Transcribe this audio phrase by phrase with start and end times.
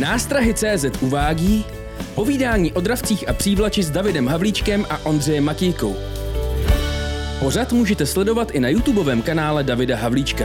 [0.00, 1.66] Nástrahy CZ uvádí
[2.14, 5.96] povídání o dravcích a přívlači s Davidem Havlíčkem a Ondřejem Matějkou.
[7.40, 10.44] Pořad můžete sledovat i na YouTubeovém kanále Davida Havlíčka.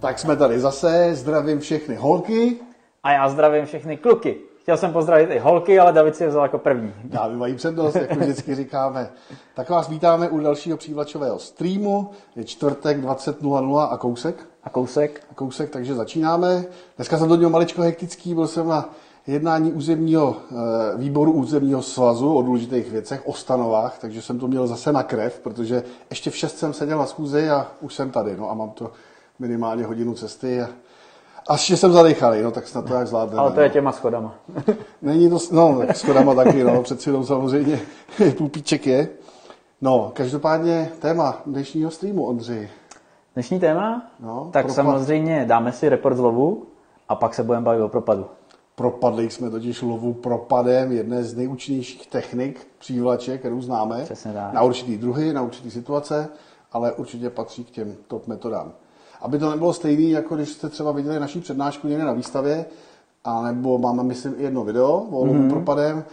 [0.00, 2.56] Tak jsme tady zase, zdravím všechny holky.
[3.02, 4.36] A já zdravím všechny kluky.
[4.68, 6.92] Chtěl jsem pozdravit i holky, ale David si je vzal jako první.
[7.10, 9.10] Já mají přednost, jako vždycky říkáme.
[9.54, 12.10] Tak vás vítáme u dalšího přívlačového streamu.
[12.36, 14.46] Je čtvrtek 20.00 a kousek.
[14.64, 15.26] A kousek?
[15.30, 16.64] A kousek, takže začínáme.
[16.96, 18.94] Dneska jsem to měl maličko hektický, byl jsem na
[19.26, 20.54] jednání územního, eh,
[20.96, 25.40] výboru územního svazu o důležitých věcech, o stanovách, takže jsem to měl zase na krev,
[25.40, 28.70] protože ještě v 6 jsem seděl na schůzi a už jsem tady, no a mám
[28.70, 28.90] to
[29.38, 30.68] minimálně hodinu cesty a
[31.48, 33.40] a ještě jsem zadechalý, no tak snad to jak zvládneme.
[33.40, 33.72] Ale to je no.
[33.72, 34.34] těma schodama.
[35.02, 37.80] Není to, no, tak schodama taky, no, přeci jenom samozřejmě
[38.38, 39.08] půpíček je.
[39.80, 42.68] No, každopádně téma dnešního streamu, Ondřej.
[43.34, 44.10] Dnešní téma?
[44.20, 44.76] No, tak propad.
[44.76, 46.66] samozřejmě dáme si report z lovu
[47.08, 48.26] a pak se budeme bavit o propadu.
[48.74, 54.04] Propadli jsme totiž lovu propadem, jedné z nejúčinnějších technik přívlače, kterou známe.
[54.04, 54.52] Přesně tak.
[54.52, 56.28] Na určitý druhy, na určitý situace,
[56.72, 58.72] ale určitě patří k těm top metodám.
[59.20, 62.64] Aby to nebylo stejný, jako když jste třeba viděli naší přednášku někde na výstavě,
[63.24, 65.50] a nebo máme, myslím, i jedno video o mm-hmm.
[65.50, 66.04] propadem,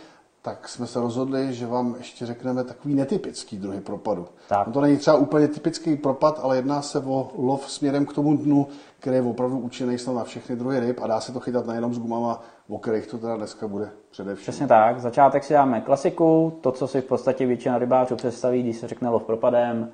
[0.41, 4.27] tak jsme se rozhodli, že vám ještě řekneme takový netypický druhy propadu.
[4.49, 4.67] Tak.
[4.67, 8.37] No to není třeba úplně typický propad, ale jedná se o lov směrem k tomu
[8.37, 8.67] dnu,
[8.99, 11.93] který je opravdu účinný snad na všechny druhy ryb a dá se to chytat nejenom
[11.93, 14.43] s gumama, o kterých to teda dneska bude především.
[14.43, 14.99] Přesně tak.
[14.99, 19.09] Začátek si dáme klasiku, to, co si v podstatě většina rybářů představí, když se řekne
[19.09, 19.89] lov propadem,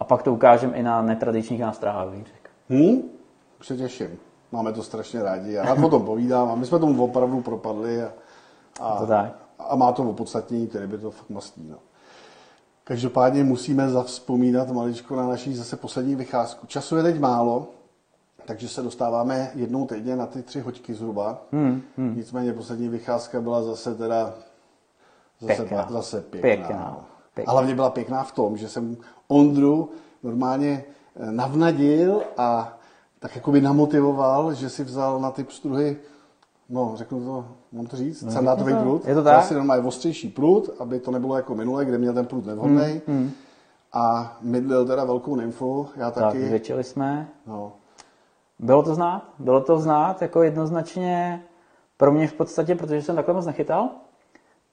[0.00, 1.60] a pak to ukážeme i na netradičních
[2.10, 2.43] bych řekl.
[2.70, 3.02] Hm?
[3.60, 4.18] Už se těším.
[4.52, 5.52] Máme to strašně rádi.
[5.52, 8.12] Já rád o tom povídám a my jsme tomu opravdu propadli a,
[8.80, 9.36] a, To tak.
[9.58, 11.66] a má to opodstatnění, tedy by to fakt mastí.
[11.70, 11.76] No.
[12.84, 16.66] Každopádně musíme zavzpomínat maličko na naší zase poslední vycházku.
[16.66, 17.66] Času je teď málo,
[18.46, 21.42] takže se dostáváme jednou týdně na ty tři hoďky zhruba.
[21.52, 22.16] Hmm, hmm.
[22.16, 24.34] Nicméně poslední vycházka byla zase teda
[25.40, 25.86] zase Pěkná.
[25.90, 26.48] zase pěkná.
[26.48, 27.06] Pěkná.
[27.34, 27.50] Pěkná.
[27.50, 28.96] A hlavně byla pěkná v tom, že jsem
[29.28, 29.90] Ondru
[30.22, 30.84] normálně
[31.30, 32.78] navnadil a
[33.18, 35.96] tak jakoby namotivoval, že si vzal na ty pstruhy,
[36.68, 38.80] no řeknu to, mám to říct, sandátový to.
[38.80, 39.06] prut.
[39.06, 39.44] Je to tak?
[39.44, 43.00] si normálně ostřejší prut, aby to nebylo jako minule, kde měl ten prut nevhodný.
[43.06, 43.30] Hmm,
[43.92, 46.46] A mydlil teda velkou nymfu, já Tak, taky.
[46.46, 47.28] zvětšili jsme.
[47.46, 47.72] No,
[48.58, 51.42] Bylo to znát, bylo to znát jako jednoznačně
[51.96, 53.88] pro mě v podstatě, protože jsem takhle moc nechytal,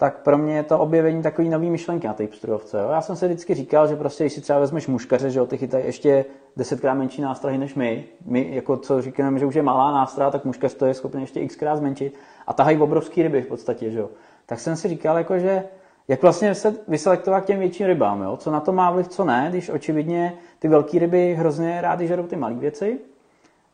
[0.02, 2.78] tak pro mě je to objevení takový nový myšlenky na té pstrujovce.
[2.78, 2.90] Jo.
[2.90, 5.58] Já jsem si vždycky říkal, že prostě, když si třeba vezmeš muškaře, že jo, ty
[5.58, 6.26] chytají ještě
[6.58, 8.06] desetkrát menší nástrahy než my.
[8.26, 11.48] My, jako co říkáme, že už je malá nástraha, tak muškař to je schopný ještě
[11.48, 12.14] xkrát zmenšit
[12.48, 14.10] a tahají obrovský ryby v podstatě, že jo.
[14.46, 15.64] Tak jsem si říkal, jako, že
[16.08, 18.38] jak vlastně se vyselektovat k těm větším rybám, jo?
[18.38, 22.24] co na to má vliv, co ne, když očividně ty velké ryby hrozně rády žerou
[22.24, 23.00] ty malé věci.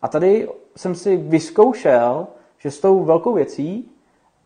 [0.01, 2.27] A tady jsem si vyzkoušel,
[2.57, 3.91] že s tou velkou věcí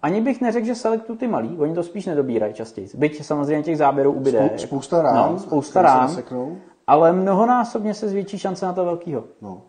[0.01, 2.87] ani bych neřekl, že selektuju ty malý, oni to spíš nedobírají častěji.
[2.97, 4.39] Byť samozřejmě těch záběrů ubyde.
[4.55, 6.57] Spou- spousta rán, No, spousta který se naseknou.
[6.87, 9.23] Ale mnohonásobně se zvětší šance na to velkýho.
[9.41, 9.61] no,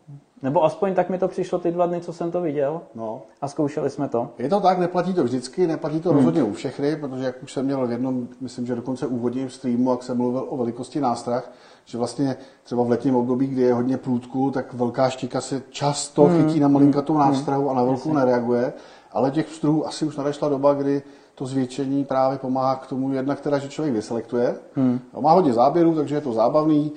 [0.43, 2.81] Nebo aspoň tak mi to přišlo ty dva dny, co jsem to viděl.
[2.95, 3.23] no.
[3.41, 4.29] A zkoušeli jsme to.
[4.39, 7.53] Je to tak, neplatí to vždycky, neplatí to rozhodně u všech ryb, protože jak už
[7.53, 11.53] jsem měl v jednom, myslím, že dokonce úvodním streamu, jak jsem mluvil o velikosti nástrah,
[11.85, 16.29] že vlastně třeba v letním období, kdy je hodně průdku, tak velká štika se často
[16.29, 18.73] chytí na malinkatou nástrahu a na velkou nereaguje,
[19.13, 21.03] ale těch pstruhů asi už nadešla doba, kdy
[21.35, 24.55] to zvětšení právě pomáhá k tomu jednak teda, že člověk vyselektuje.
[24.75, 25.01] Hmm.
[25.21, 26.93] Má hodně záběrů, takže je to zábavný.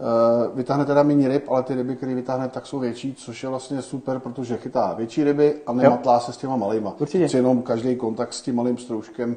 [0.00, 3.48] Eh, Vytáhne teda méně ryb, ale ty ryby, které vytáhne, tak jsou větší, což je
[3.48, 6.90] vlastně super, protože chytá větší ryby a nematlá se s těma malýma.
[6.90, 7.18] Určitě.
[7.18, 9.36] Přeci jenom každý kontakt s tím malým stroužkem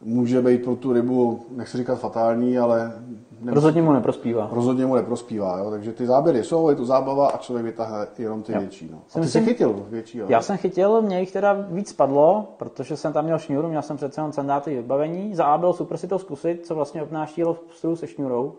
[0.00, 2.92] může být pro tu rybu, nechci říkat fatální, ale
[3.40, 4.48] ne, Rozhodně mu neprospívá.
[4.52, 5.58] rozhodně mu neprospívá.
[5.58, 5.70] Jo?
[5.70, 8.58] Takže ty záběry jsou, je to zábava a člověk vytáhne jenom ty Jo.
[8.60, 8.88] větší.
[8.92, 8.98] No.
[8.98, 10.18] A Jsem ty myslím- jsi chytil větší.
[10.18, 10.26] Jo?
[10.28, 13.96] Já jsem chytil, mě jich teda víc padlo, protože jsem tam měl šňůru, měl jsem
[13.96, 15.34] přece jenom sandáty vybavení.
[15.34, 18.52] Za A bylo super si to zkusit, co vlastně obnáší lov pstrů se šňůrou.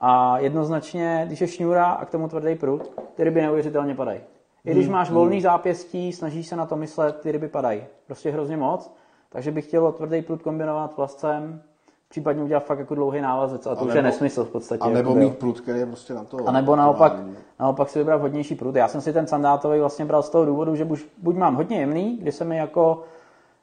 [0.00, 4.20] A jednoznačně, když je šňůra a k tomu tvrdý prut, ty ryby neuvěřitelně padají.
[4.64, 7.84] I když máš volný zápěstí, snažíš se na to myslet, ty ryby padají.
[8.06, 8.94] Prostě hrozně moc.
[9.28, 11.62] Takže bych chtěl tvrdý prut kombinovat vlastcem,
[12.14, 13.66] případně udělat fakt jako dlouhý návazec.
[13.66, 14.80] A to A už je nesmysl v podstatě.
[14.80, 15.28] a nebo jakoby, jo.
[15.28, 16.36] mít prut, který je prostě na to.
[16.46, 17.12] A nebo naopak,
[17.60, 18.74] naopak si vybrat hodnější prut.
[18.76, 21.80] Já jsem si ten sandátový vlastně bral z toho důvodu, že buď, buď mám hodně
[21.80, 23.02] jemný, kdy se mi jako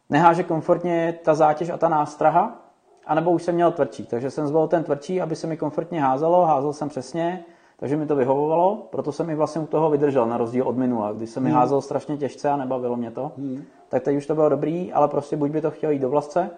[0.10, 2.62] neháže komfortně ta zátěž a ta nástraha,
[3.08, 4.06] anebo už jsem měl tvrdší.
[4.06, 7.44] Takže jsem zvolil ten tvrdší, aby se mi komfortně házelo, házel jsem přesně,
[7.80, 11.12] takže mi to vyhovovalo, proto jsem i vlastně u toho vydržel, na rozdíl od minula,
[11.12, 11.60] kdy se mi Hmm.
[11.60, 13.32] házel strašně těžce a nebavilo mě to.
[13.90, 16.50] Tak teď už to bylo dobrý, ale prostě buď by to chtěl jít do vlastce,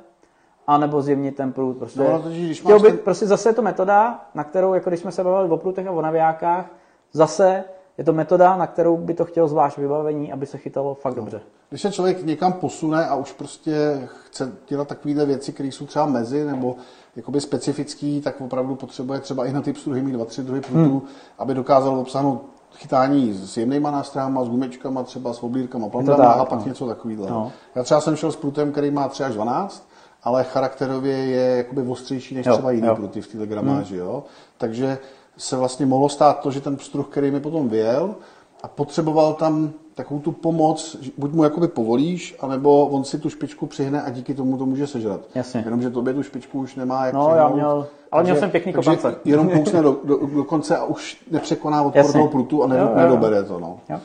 [0.68, 1.78] a nebo zjemnit ten prut.
[1.78, 2.00] Prostě.
[2.00, 5.00] No, protože když máš by, ten- prostě zase je to metoda, na kterou, jako když
[5.00, 6.66] jsme se bavili o prutech a o navijákách,
[7.14, 7.64] zase
[7.98, 11.42] je to metoda, na kterou by to chtělo zvlášť vybavení, aby se chytalo fakt dobře.
[11.70, 16.06] Když se člověk někam posune a už prostě chce dělat takovéhle věci, které jsou třeba
[16.06, 16.76] mezi nebo
[17.16, 21.00] jakoby specifický, tak opravdu potřebuje třeba i na ty pstruhy mít dva, tři druhy prutů,
[21.00, 21.02] hmm.
[21.38, 22.42] aby dokázal obsáhnout
[22.76, 26.66] chytání s jemnýma nástrahama, s gumečkama, třeba s oblírkama, plandama a pak no.
[26.66, 27.30] něco takového.
[27.30, 27.52] No.
[27.76, 29.88] Já třeba jsem šel s prutem, který má 3 až 12,
[30.24, 32.96] ale charakterově je jakoby ostřejší než jo, třeba jiný jo.
[32.96, 33.96] pruty v této gramáži.
[33.98, 34.06] Hmm.
[34.06, 34.24] Jo?
[34.58, 34.98] Takže
[35.38, 38.16] se vlastně mohlo stát to, že ten pstruh, který mi potom vyjel
[38.64, 43.66] a potřeboval tam takovou tu pomoc, buď mu jakoby povolíš, anebo on si tu špičku
[43.66, 45.22] přihne a díky tomu to může sežrat.
[45.36, 45.62] Jasně.
[45.66, 48.74] Jenomže tobě tu špičku už nemá jak No, přihnout, já měl, ale měl jsem pěkný
[48.74, 49.16] kopance.
[49.26, 52.90] Jenom kousne do, do, do, konce a už nepřekoná odpor toho prutu a ne, jo,
[52.90, 52.96] jo.
[52.96, 53.60] nedobere to.
[53.60, 53.80] No.
[53.90, 54.00] Jo.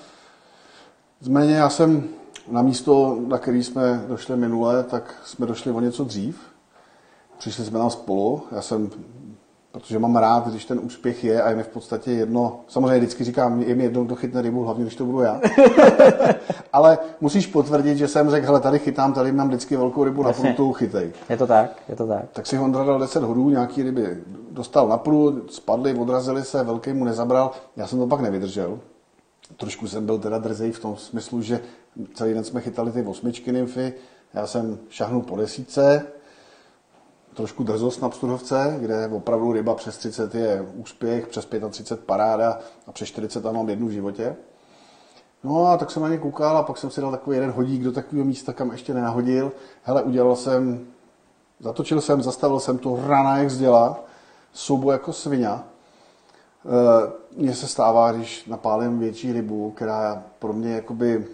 [1.20, 2.08] Zméně já jsem
[2.50, 6.40] na místo, na který jsme došli minule, tak jsme došli o něco dřív.
[7.38, 8.42] Přišli jsme tam spolu.
[8.52, 8.90] Já jsem
[9.72, 13.24] protože mám rád, když ten úspěch je a je mi v podstatě jedno, samozřejmě vždycky
[13.24, 15.40] říkám, je mi jedno, kdo chytne rybu, hlavně když to budu já.
[16.72, 20.44] Ale musíš potvrdit, že jsem řekl, hele, tady chytám, tady mám vždycky velkou rybu Jasně.
[20.44, 21.12] na prutu, chytej.
[21.28, 22.24] Je to tak, je to tak.
[22.32, 26.92] Tak si Hondra dal 10 hodů, nějaký ryby dostal na prut, spadly, odrazili se, velký
[26.92, 28.78] mu nezabral, já jsem to pak nevydržel.
[29.56, 31.60] Trošku jsem byl teda drzej v tom smyslu, že
[32.14, 33.94] celý den jsme chytali ty osmičky nymfy,
[34.34, 36.06] já jsem šahnul po desíce,
[37.34, 42.92] trošku drzost na Pstuhovce, kde opravdu ryba přes 30 je úspěch, přes 35 paráda a
[42.92, 44.36] přes 40 tam mám jednu v životě.
[45.44, 47.82] No a tak jsem na ně koukal a pak jsem si dal takový jeden hodík
[47.82, 49.52] do takového místa, kam ještě nenahodil.
[49.82, 50.86] Hele, udělal jsem,
[51.60, 54.00] zatočil jsem, zastavil jsem to rana jak zděla,
[54.52, 55.50] soubo jako svině.
[57.36, 61.26] Mně se stává, když napálím větší rybu, která pro mě jakoby,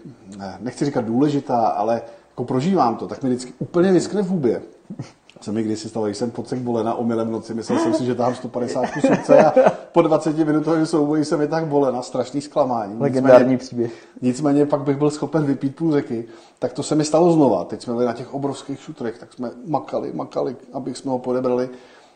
[0.60, 4.62] nechci říkat důležitá, ale jako prožívám to, tak mi vždycky úplně vyskne v hubě
[5.40, 8.14] se mi kdysi stalo, když jsem podsek bolena omylem v noci, myslel jsem si, že
[8.14, 9.54] tam 150 kusů a
[9.92, 12.94] po 20 minutovém souboji jsem tak bolena, strašný zklamání.
[12.98, 13.92] Legendární nicméně, příběh.
[14.22, 16.24] Nicméně pak bych byl schopen vypít půl řeky,
[16.58, 17.64] tak to se mi stalo znova.
[17.64, 21.68] Teď jsme byli na těch obrovských šutrech, tak jsme makali, makali, abych jsme ho podebrali.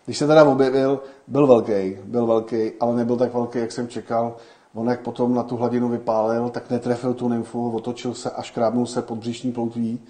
[0.08, 4.36] Když se teda objevil, byl velký, byl velký, ale nebyl tak velký, jak jsem čekal.
[4.74, 8.86] On jak potom na tu hladinu vypálil, tak netrefil tu nymfu, otočil se a škrábnul
[8.86, 10.00] se pod břišní ploutví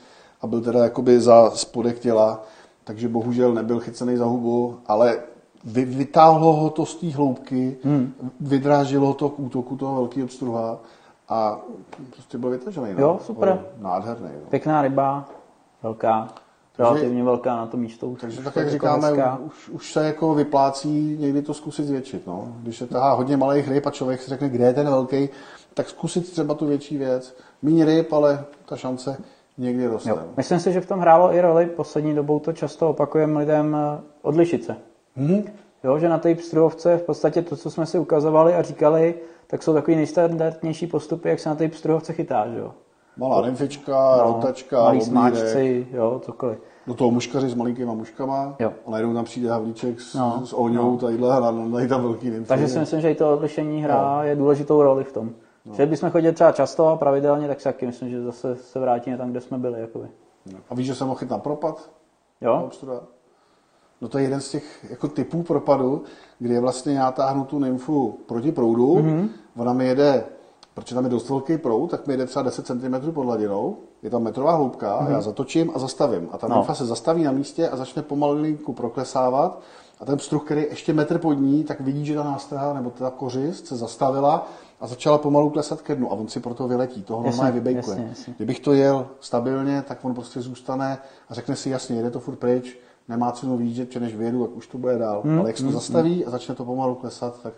[0.40, 2.42] a byl teda jakoby za spodek těla
[2.88, 5.18] takže bohužel nebyl chycený za hubu, ale
[5.64, 8.12] vy, vytáhlo ho to z té hloubky, hmm.
[8.40, 10.78] vydrážilo to k útoku toho velkého pstruha
[11.28, 11.58] a
[12.12, 12.86] prostě byl vytažený.
[12.94, 13.00] No.
[13.00, 13.48] Jo, super.
[13.48, 14.28] Byl nádherný.
[14.34, 14.50] No.
[14.50, 15.28] Pěkná ryba,
[15.82, 16.28] velká,
[16.78, 18.16] relativně velká na tom místo.
[18.20, 22.26] Takže tak, jak říkáme, už, už se jako vyplácí někdy to zkusit zvětšit.
[22.26, 22.52] No.
[22.62, 25.28] Když se tahá hodně malých ryb a člověk si řekne, kde je ten velký,
[25.74, 27.36] tak zkusit třeba tu větší věc.
[27.62, 29.16] Méně ryb, ale ta šance
[29.58, 30.10] někdy roste.
[30.10, 30.18] Jo.
[30.36, 34.00] Myslím si, že v tom hrálo i roli, poslední dobou to často opakujeme lidem, eh,
[34.22, 34.76] odlišit se.
[35.18, 35.44] Mm-hmm.
[35.84, 39.14] Jo, že na té pstruhovce v podstatě to, co jsme si ukazovali a říkali,
[39.46, 42.74] tak jsou takový nejstandardnější postupy, jak se na té pstruhovce chytá, že jo.
[43.18, 46.58] Malá nymfička, no, rotačka, malý smáčci, jo, cokoliv.
[46.86, 48.72] Do toho muškaři s malinkýma muškama jo.
[48.86, 50.96] a najednou tam přijde havlíček s, no, s oňou, no.
[50.96, 52.48] tadyhle a dají tam velký nymfy.
[52.48, 54.22] Takže si myslím, že i to odlišení hra no.
[54.22, 55.30] je důležitou roli v tom.
[55.66, 55.74] No.
[55.74, 59.16] Že bychom chodili třeba často a pravidelně, tak si taky myslím, že zase se vrátíme
[59.16, 59.80] tam, kde jsme byli.
[59.80, 60.06] Jakoby.
[60.52, 60.58] No.
[60.70, 61.90] A víš, že jsem mohl na propad?
[62.40, 62.70] Jo.
[64.00, 66.02] No to je jeden z těch jako typů propadu,
[66.38, 69.28] kdy je vlastně já táhnu tu nymfu proti proudu, mm-hmm.
[69.56, 70.24] ona mi jede,
[70.80, 74.10] protože tam je dost velký proud, tak mi jede třeba 10 cm pod hladinou, je
[74.10, 75.10] tam metrová hloubka, mm-hmm.
[75.10, 76.28] já zatočím a zastavím.
[76.32, 76.56] A ta no.
[76.56, 79.60] nymfa se zastaví na místě a začne pomalinku proklesávat
[80.00, 82.90] a ten pstruh, který je ještě metr pod ní, tak vidí, že ta nástraha nebo
[82.90, 84.48] ta kořist se zastavila
[84.80, 87.96] a začala pomalu klesat ke dnu a on si proto vyletí, toho normálně vybejkuje.
[87.96, 88.34] Jasně, jasně.
[88.36, 92.36] Kdybych to jel stabilně, tak on prostě zůstane a řekne si jasně, jede to furt
[92.36, 95.22] pryč, nemá cenu výjíždět, že než vyjedu, tak už to bude dál.
[95.24, 96.28] Hmm, Ale jak se to hmm, zastaví hmm.
[96.28, 97.54] a začne to pomalu klesat, tak,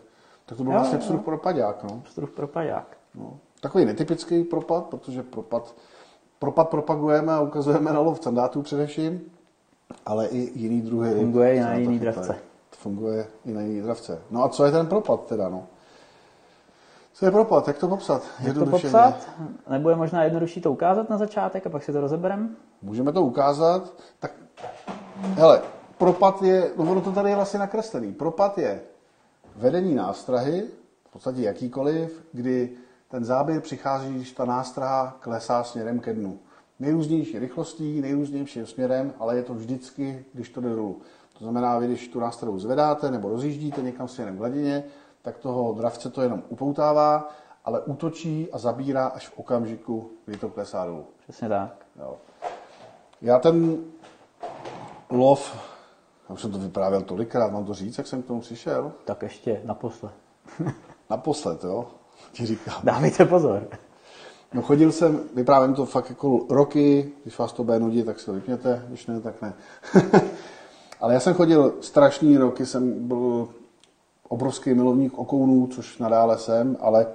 [0.47, 1.85] tak to byl jo, vlastně pstruh propadák.
[1.85, 2.03] No.
[2.05, 3.00] Pstruh propadák.
[3.15, 3.39] No.
[3.61, 5.75] Takový netypický propad, protože propad,
[6.39, 9.21] propad propagujeme a ukazujeme na lov candátů především,
[10.07, 11.15] ale i jiný druhy.
[11.15, 12.37] Funguje i na jiný dravce.
[12.71, 14.23] Funguje i na jiný dravce.
[14.31, 15.49] No a co je ten propad teda?
[15.49, 15.67] No?
[17.13, 17.69] Co je propad?
[17.69, 18.23] Jak to popsat?
[18.41, 19.29] Jak to popsat?
[19.71, 22.49] Nebo je možná jednodušší to ukázat na začátek a pak si to rozebereme?
[22.83, 23.93] Můžeme to ukázat.
[24.19, 24.33] Tak,
[25.35, 25.63] hele,
[25.99, 28.13] propad je, no ono to tady je vlastně nakreslený.
[28.13, 28.81] Propad je
[29.57, 30.69] vedení nástrahy,
[31.09, 32.71] v podstatě jakýkoliv, kdy
[33.11, 36.39] ten záběr přichází, když ta nástraha klesá směrem ke dnu.
[36.79, 41.01] Nejrůznější rychlostí, nejrůznějším směrem, ale je to vždycky, když to jde dolů.
[41.39, 44.85] To znamená, vy když tu nástrahu zvedáte nebo rozjíždíte někam směrem k hladině,
[45.23, 47.29] tak toho dravce to jenom upoutává,
[47.65, 51.07] ale útočí a zabírá až v okamžiku, kdy to klesá dolů.
[51.23, 51.87] Přesně tak.
[51.99, 52.17] Jo.
[53.23, 53.79] Já ten
[55.11, 55.57] lov,
[56.29, 58.93] já už jsem to vyprávěl tolikrát, mám to říct, jak jsem k tomu přišel?
[59.05, 60.13] Tak ještě naposled.
[61.11, 62.00] naposled, jo.
[62.33, 62.81] Ti říkám.
[62.85, 63.69] Dávejte pozor.
[64.55, 68.27] No chodil jsem, vyprávím to fakt jako roky, když vás to bude nudit, tak si
[68.27, 69.53] to vypněte, když ne, tak ne.
[71.01, 73.49] Ale já jsem chodil strašný roky, jsem byl
[74.29, 77.07] obrovský milovník okounů, což nadále jsem, ale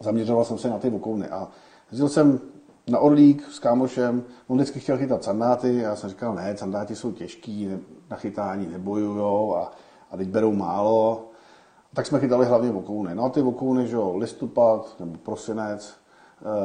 [0.00, 1.28] zaměřoval jsem se na ty okouny.
[1.28, 1.48] A
[1.90, 2.40] jezdil jsem
[2.88, 7.12] na Orlík s kámošem, on vždycky chtěl chytat sandáty, já jsem říkal, ne, sandáty jsou
[7.12, 7.70] těžký,
[8.10, 9.72] na chytání nebojujou a,
[10.10, 11.27] a teď berou málo.
[11.98, 13.14] Tak jsme chytali hlavně okouny.
[13.14, 15.94] No a ty okouny, že jo, listopad nebo prosinec,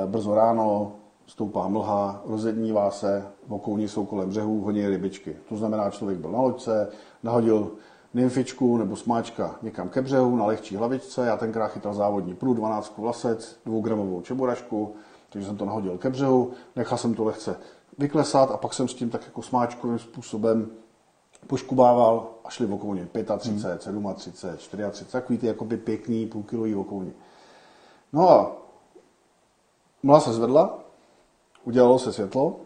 [0.04, 0.92] e, brzo ráno,
[1.28, 5.38] stoupá mlha, rozednívá se, okouní jsou kolem břehů, hodně rybičky.
[5.50, 6.90] To znamená, člověk byl na loďce,
[7.24, 7.72] nahodil
[8.14, 11.26] nymfičku nebo smáčka někam ke břehu na lehčí hlavičce.
[11.26, 14.96] Já tenkrát chytal závodní prů, 12 vlasec, dvougramovou čeborašku,
[15.30, 17.56] takže jsem to nahodil ke břehu, nechal jsem to lehce
[17.98, 20.68] vyklesat a pak jsem s tím tak jako smáčkovým způsobem
[21.48, 23.08] poškubával a šli v okouně
[23.38, 24.14] 35, hmm.
[24.14, 27.12] 37, 34, takový ty jakoby pěkný půlkilový okouně.
[28.14, 28.56] No a
[30.04, 30.80] mla se zvedla,
[31.64, 32.60] udělalo se světlo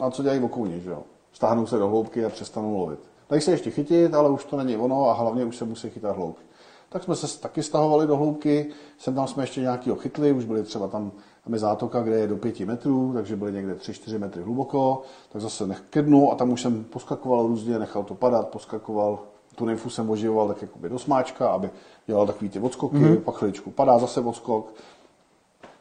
[0.00, 1.02] a co dělají okouně, že jo?
[1.32, 3.00] Stáhnou se do hloubky a přestanou lovit.
[3.30, 6.16] Dají se ještě chytit, ale už to není ono a hlavně už se musí chytat
[6.16, 6.44] hloubky.
[6.88, 10.62] Tak jsme se taky stahovali do hloubky, sem tam jsme ještě nějaký chytli, už byli
[10.62, 11.12] třeba tam,
[11.44, 15.42] tam je zátoka, kde je do pěti metrů, takže byly někde 3-4 metry hluboko, tak
[15.42, 19.18] zase nech ke dnu a tam už jsem poskakoval různě, nechal to padat, poskakoval,
[19.54, 21.70] tu nymfu jsem oživoval tak jakoby do smáčka, aby
[22.06, 23.20] dělal takový ty odskoky, mm-hmm.
[23.20, 24.74] pak chviličku padá zase odskok.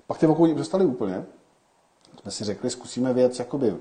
[0.08, 1.26] Pak ty okouni přestali úplně.
[2.22, 3.76] Jsme si řekli, zkusíme věc jakoby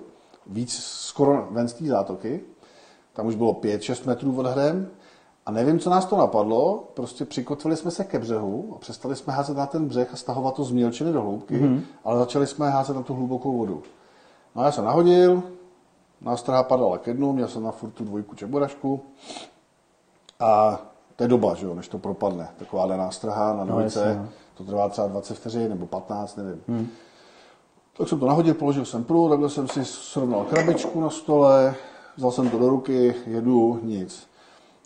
[0.46, 2.40] víc skoro ven z té zátoky.
[3.12, 4.90] Tam už bylo 5-6 metrů od hrem
[5.46, 9.32] a nevím, co nás to napadlo, prostě přikotvili jsme se ke břehu a přestali jsme
[9.32, 11.80] házet na ten břeh a stahovat to z mělčiny do hloubky, mm-hmm.
[12.04, 13.82] ale začali jsme házet na tu hlubokou vodu.
[14.54, 15.42] No a já jsem nahodil,
[16.20, 19.00] nástraha padala ke dnu, měl jsem na furt tu dvojku čeborašku
[20.40, 20.80] a
[21.16, 22.48] to je doba, že jo, než to propadne.
[22.58, 26.62] Taková nástraha na no, dvojce, no, to trvá třeba 20 vteřin nebo 15, nevím.
[26.68, 26.88] Mm.
[27.96, 31.74] Tak jsem to nahodil, položil jsem prů, takhle jsem si srovnal krabičku na stole,
[32.16, 34.29] vzal jsem to do ruky, jedu, nic.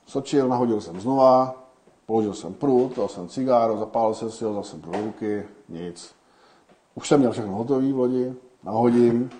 [0.06, 1.64] Sočil, nahodil jsem znova,
[2.06, 6.14] položil jsem prut, dal jsem cigáro, zapálil jsem si ho, zase do ruky, nic.
[6.94, 9.30] Už jsem měl všechno hotové v lodi, nahodím,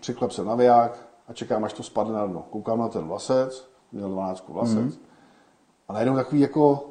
[0.00, 2.44] přiklep se naviják a čekám, až to spadne na dno.
[2.50, 5.02] Koukám na ten vlasec, měl 12 vlasec, mm.
[5.88, 6.86] a najednou takový jako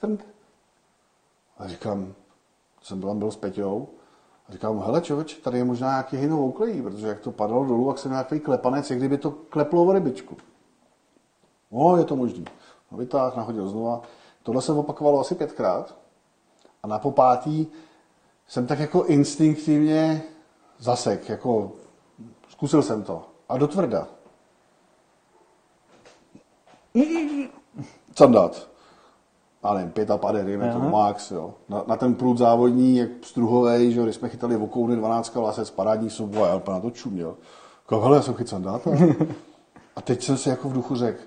[0.00, 0.26] trnk.
[1.58, 2.14] A říkám,
[2.82, 3.88] jsem byl, byl s Peťou,
[4.48, 7.88] a říkám, hele člověč, tady je možná nějaký hynou oklejí, protože jak to padalo dolů,
[7.88, 10.36] tak jsem nějaký klepanec, jak kdyby to kleplo o rybičku.
[11.72, 12.44] No, je to možný.
[12.90, 14.00] No, vytáhl, nahodil znova.
[14.42, 15.94] Tohle se opakovalo asi pětkrát.
[16.82, 17.66] A na popátý
[18.48, 20.22] jsem tak jako instinktivně
[20.78, 21.72] zasek, jako
[22.48, 23.22] zkusil jsem to.
[23.48, 24.06] A do tvrda.
[28.14, 28.68] Co dát?
[29.62, 31.54] A nevím, pět a pade, dejme to max, jo.
[31.68, 35.70] Na, na, ten průd závodní, jak struhovej, že když jsme chytali v okouny 12 lasec,
[35.70, 36.08] parádní
[36.42, 37.36] a já na to čuměl.
[37.82, 38.90] Říkal, hele, já jsem sandáta.
[39.96, 41.22] a teď jsem si jako v duchu řekl,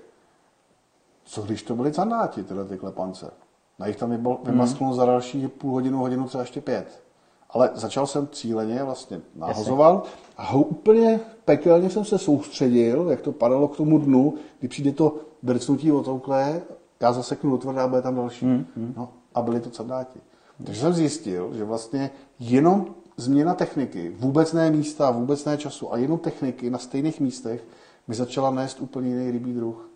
[1.26, 3.30] co když to byly sandáti, tyhle ty klepance.
[3.78, 4.96] Na jich tam vymasknul hmm.
[4.96, 7.02] za další půl hodinu, hodinu, třeba ještě pět.
[7.50, 10.02] Ale začal jsem cíleně vlastně nahozoval
[10.36, 14.92] a ho úplně pekelně jsem se soustředil, jak to padalo k tomu dnu, kdy přijde
[14.92, 16.62] to drcnutí otouklé,
[17.00, 18.46] já zaseknu do tvrdá a bude tam další.
[18.46, 18.94] Hmm.
[18.96, 20.20] No, a byly to sandáti.
[20.64, 25.96] Takže jsem zjistil, že vlastně jenom změna techniky, vůbec ne místa, vůbec ne času a
[25.96, 27.64] jenom techniky na stejných místech
[28.08, 29.90] mi začala nést úplně jiný rybí druh.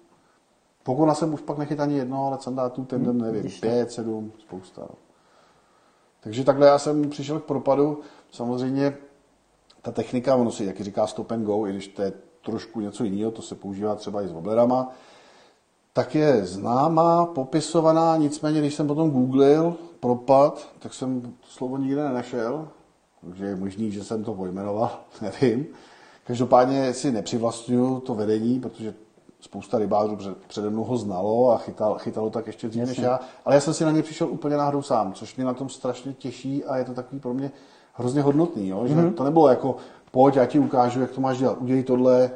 [0.91, 4.33] Pokola jsem už pak nechyt ani jedno, ale sandátů ten den nevím, Když pět, sedm,
[4.39, 4.81] spousta.
[4.81, 4.95] No.
[6.21, 8.01] Takže takhle já jsem přišel k propadu.
[8.31, 8.97] Samozřejmě
[9.83, 13.05] ta technika, ono si jaký říká stop and go, i když to je trošku něco
[13.05, 14.93] jiného, to se používá třeba i s woblerama,
[15.93, 22.03] tak je známá, popisovaná, nicméně když jsem potom googlil propad, tak jsem to slovo nikde
[22.03, 22.69] nenašel,
[23.21, 24.91] takže je možný, že jsem to pojmenoval,
[25.23, 25.67] nevím.
[26.25, 28.95] Každopádně si nepřivlastňuju to vedení, protože
[29.41, 33.55] spousta rybářů přede mnou ho znalo a chytal, chytalo tak ještě dřív než já, ale
[33.55, 36.65] já jsem si na ně přišel úplně náhodou sám, což mě na tom strašně těší
[36.65, 37.51] a je to takový pro mě
[37.95, 38.87] hrozně hodnotný, jo?
[38.87, 39.15] že mm-hmm.
[39.15, 39.77] to nebylo jako
[40.11, 42.31] pojď, já ti ukážu, jak to máš dělat, udělej tohle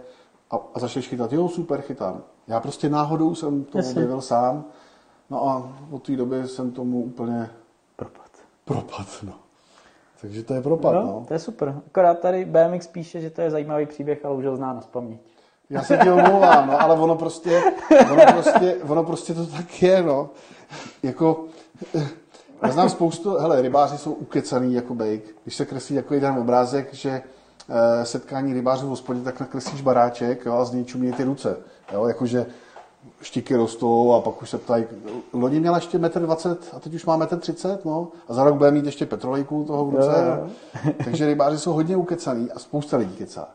[0.51, 2.23] a, a začneš chytat, jo, super, chytám.
[2.49, 3.93] Já prostě náhodou jsem to Jasně.
[3.93, 4.65] objevil sám,
[5.31, 7.51] no a od té doby jsem tomu úplně
[7.97, 8.31] propad.
[8.65, 9.33] Propad, no.
[10.21, 11.25] Takže to je propad, no, no.
[11.29, 11.83] To je super.
[11.87, 15.34] Akorát tady BMX píše, že to je zajímavý příběh, ale už ho zná na spaměť.
[15.71, 17.63] Já se ti omlouvám, no, ale ono prostě,
[18.13, 20.31] ono prostě, ono prostě to tak je, no.
[21.03, 21.45] Jako,
[22.63, 25.37] já znám spoustu, hele, rybáři jsou ukecaný jako bejk.
[25.43, 27.23] Když se kreslí jako jeden obrázek, že
[28.01, 31.57] e, setkání rybářů v hospodě, tak nakreslíš baráček jo, a z něj čumí ty ruce.
[31.93, 32.47] Jo, jakože
[33.23, 34.85] štiky rostou a pak už se ptají,
[35.33, 38.57] loni měla ještě 1,20 m a teď už má 1,30 m, no, a za rok
[38.57, 40.13] bude mít ještě petrolejku toho v ruce.
[40.85, 40.93] No.
[41.05, 43.49] Takže rybáři jsou hodně ukecaný a spousta lidí kecá.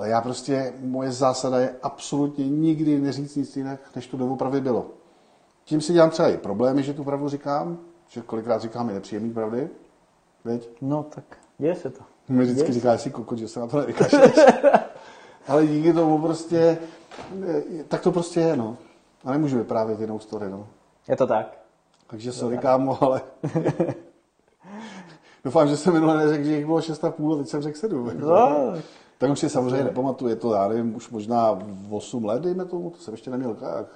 [0.00, 4.86] Ale já prostě, moje zásada je absolutně nikdy neříct nic jinak, než to doopravdy bylo.
[5.64, 7.78] Tím si dělám třeba i problémy, že tu pravdu říkám,
[8.08, 9.68] že kolikrát říkám i nepříjemný pravdy.
[10.44, 10.68] Veď?
[10.80, 11.24] No tak,
[11.58, 12.00] děje se to.
[12.28, 14.32] Mi vždycky říká, jsi kokot, že se na to nevykašleš.
[15.48, 16.78] Ale díky tomu prostě,
[17.88, 18.76] tak to prostě je, no.
[19.24, 20.66] A nemůžu vyprávět jinou story, no.
[21.08, 21.58] Je to tak.
[22.06, 23.20] Takže sorry, kámo, ale...
[25.44, 28.10] Doufám, že jsem minule neřekl, že jich bylo 6,5 a teď jsem řekl 7.
[28.18, 28.74] No.
[29.20, 31.58] Tak už si samozřejmě nepamatuju, je to, já nevím, už možná
[31.90, 33.86] 8 let, dejme tomu, to jsem ještě neměl kajak.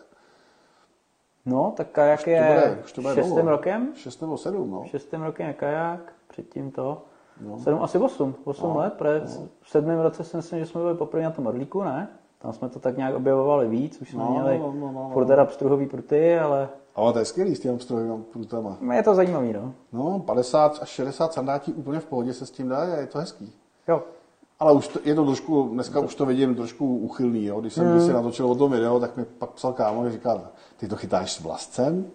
[1.46, 3.50] No, tak kajak už je bude, už to bude šestým dlouho.
[3.50, 3.92] rokem?
[3.94, 4.84] Šestým nebo sedm, no.
[4.86, 7.02] Šestým rokem je kajak, předtím to.
[7.40, 7.58] No.
[7.58, 9.48] Sedm, asi osm, osm no, let, protože no.
[9.62, 12.08] v sedmém roce si myslím, že jsme byli poprvé na tom Orlíku, ne?
[12.38, 15.10] Tam jsme to tak nějak objevovali víc, už jsme no, měli no, no, no, no.
[15.12, 16.68] furt teda pstruhový pruty, ale...
[16.94, 18.78] Ale to je skvělý s těmi pstruhovými prutama.
[18.92, 19.74] Je to zajímavý, no.
[19.92, 23.52] No, 50 až 60 sandátí úplně v pohodě se s tím dá je to hezký.
[23.88, 24.02] Jo.
[24.60, 27.60] Ale už to, je to trošku, dneska už to vidím trošku uchylný, jo.
[27.60, 28.06] Když jsem hmm.
[28.06, 30.40] si natočil o tom video, tak mi pak psal kámo, že říká,
[30.76, 32.06] ty to chytáš s vlastcem?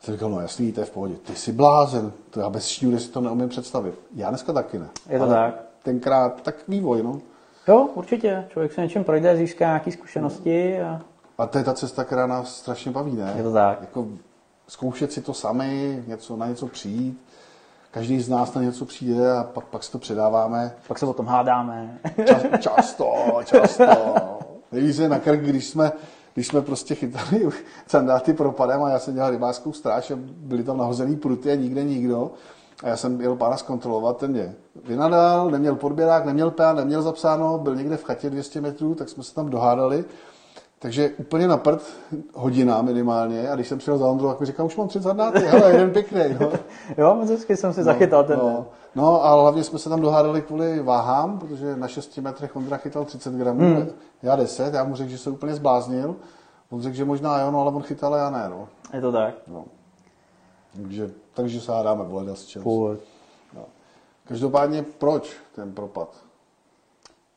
[0.00, 1.14] Jsem říkal, no jasný, to je v pohodě.
[1.16, 3.94] Ty jsi blázen, to já bez šňůry si to neumím představit.
[4.14, 4.88] Já dneska taky ne.
[5.08, 5.64] Je to Ale tak.
[5.82, 7.20] Tenkrát tak vývoj, no.
[7.68, 8.46] Jo, určitě.
[8.48, 10.80] Člověk se něčem projde, získá nějaké zkušenosti.
[10.80, 11.00] A...
[11.38, 13.34] a to je ta cesta, která nás strašně baví, ne?
[13.36, 13.80] Je to tak.
[13.80, 14.08] Jako
[14.68, 17.20] zkoušet si to sami, něco, na něco přijít.
[17.90, 20.74] Každý z nás na něco přijde a pak, pak si to předáváme.
[20.88, 21.98] Pak se o tom hádáme.
[22.26, 23.84] Čas, často, často.
[24.72, 25.92] Nejvíc je na krk, když jsme,
[26.34, 27.48] když jsme prostě chytali
[27.86, 31.84] sandáty propadem a já jsem dělal rybářskou stráž a byly tam nahozený pruty a nikde
[31.84, 32.30] nikdo.
[32.82, 34.54] A já jsem jel pána zkontrolovat, ten mě
[34.84, 39.22] vynadal, neměl podběrák, neměl pán, neměl zapsáno, byl někde v chatě 200 metrů, tak jsme
[39.22, 40.04] se tam dohádali.
[40.82, 41.82] Takže úplně na prd,
[42.34, 45.38] hodina minimálně, a když jsem přijel za Ondru, tak mi říkal, už mám tři zadnáty,
[45.38, 46.20] hele, jeden pěkný.
[46.40, 46.52] No.
[46.98, 48.66] jo, moc hezky jsem si no, zachytal ten no.
[48.94, 53.04] no, a hlavně jsme se tam dohádali kvůli váhám, protože na 6 metrech Ondra chytal
[53.04, 53.88] 30 gramů, hmm.
[54.22, 56.16] já 10, já mu řekl, že se úplně zbláznil.
[56.70, 58.68] On řekl, že možná jo, no, ale on chytal, já ne, no.
[58.92, 59.34] Je to tak.
[59.46, 59.64] No.
[60.76, 62.56] Takže, takže se hádáme v leda s
[63.54, 63.64] no.
[64.24, 66.16] Každopádně, proč ten propad?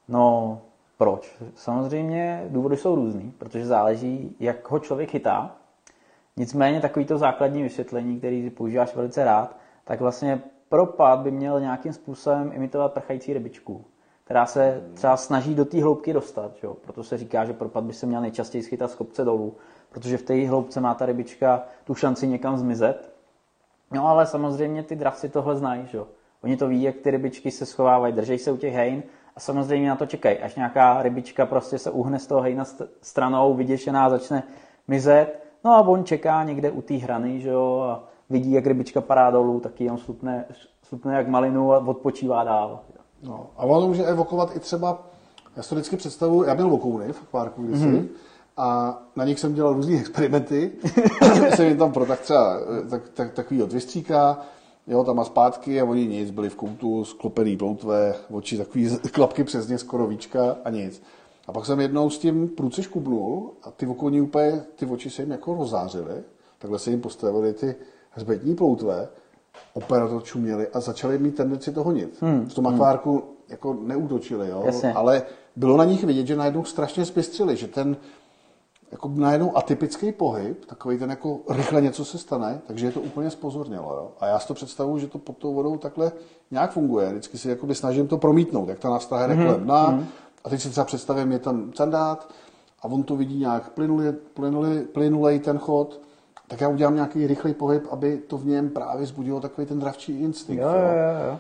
[0.08, 0.62] No,
[1.04, 1.36] proč?
[1.56, 5.56] Samozřejmě důvody jsou různý, protože záleží, jak ho člověk chytá.
[6.38, 11.94] Nicméně takový to základní vysvětlení, který používáš velice rád, tak vlastně propad by měl nějakým
[11.94, 13.86] způsobem imitovat prchající rybičku,
[14.24, 16.52] která se třeba snaží do té hloubky dostat.
[16.64, 16.74] Jo?
[16.74, 19.56] Proto se říká, že propad by se měl nejčastěji schytat z kopce dolů,
[19.90, 23.14] protože v té hloubce má ta rybička tu šanci někam zmizet.
[23.92, 25.88] No ale samozřejmě ty dravci tohle znají.
[25.88, 26.00] Že?
[26.44, 29.04] Oni to ví, jak ty rybičky se schovávají, drží se u těch hejn
[29.36, 32.66] a samozřejmě na to čekají, až nějaká rybička prostě se uhne z toho hejna
[33.02, 34.44] stranou, vyděšená, začne
[34.88, 39.02] mizet, no a on čeká někde u té hrany, že jo, a vidí, jak rybička
[39.02, 40.46] padá dolů, taky on slupne,
[40.84, 42.80] slupne jak malinu a odpočívá dál.
[43.24, 45.04] No, a ono může evokovat i třeba,
[45.56, 48.08] já si to vždycky představu, já byl vokouny v akvárku kdysi, mm-hmm.
[48.58, 50.72] a na nich jsem dělal různé experimenty.
[51.56, 52.58] jsem jim tam pro tak třeba
[52.90, 54.42] tak, tak, takový odvystříká,
[54.88, 59.44] Jo, tam a zpátky a oni nic, byli v koutu, sklopený ploutve, oči takový klapky
[59.44, 61.04] přes ně, skoro víčka a nic.
[61.48, 65.22] A pak jsem jednou s tím průci škubnul a ty okolní úplně, ty oči se
[65.22, 66.24] jim jako rozářily,
[66.60, 67.76] takhle se jim postavily ty
[68.10, 69.08] hřbetní ploutve,
[69.74, 72.18] operátor čuměli a začali mít tendenci to honit.
[72.22, 72.46] Hmm.
[72.50, 72.74] V tom hmm.
[72.74, 74.66] akvárku jako neútočili, jo?
[74.96, 75.24] ale
[75.56, 77.98] bylo na nich vidět, že najednou strašně zpystřili, že ten,
[78.94, 83.30] jako najednou atypický pohyb, takový ten jako rychle něco se stane, takže je to úplně
[83.30, 83.94] spozornělo.
[83.94, 84.12] Jo?
[84.20, 86.12] A já si to představuji, že to pod tou vodou takhle
[86.52, 87.10] nějak funguje.
[87.10, 89.48] Vždycky si jakoby snažím to promítnout, jak ta nástraha je mm-hmm.
[89.48, 89.92] levná.
[89.92, 90.06] Mm-hmm.
[90.44, 92.30] A teď si třeba představím, je tam sandát
[92.82, 96.02] a on to vidí nějak plynulej, plynulej, plynulej ten chod,
[96.48, 100.20] tak já udělám nějaký rychlý pohyb, aby to v něm právě zbudilo takový ten dravčí
[100.22, 100.64] instinkt.
[100.64, 101.40] Jo, jo, jo.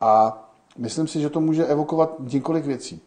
[0.00, 0.42] A
[0.78, 3.00] myslím si, že to může evokovat několik věcí.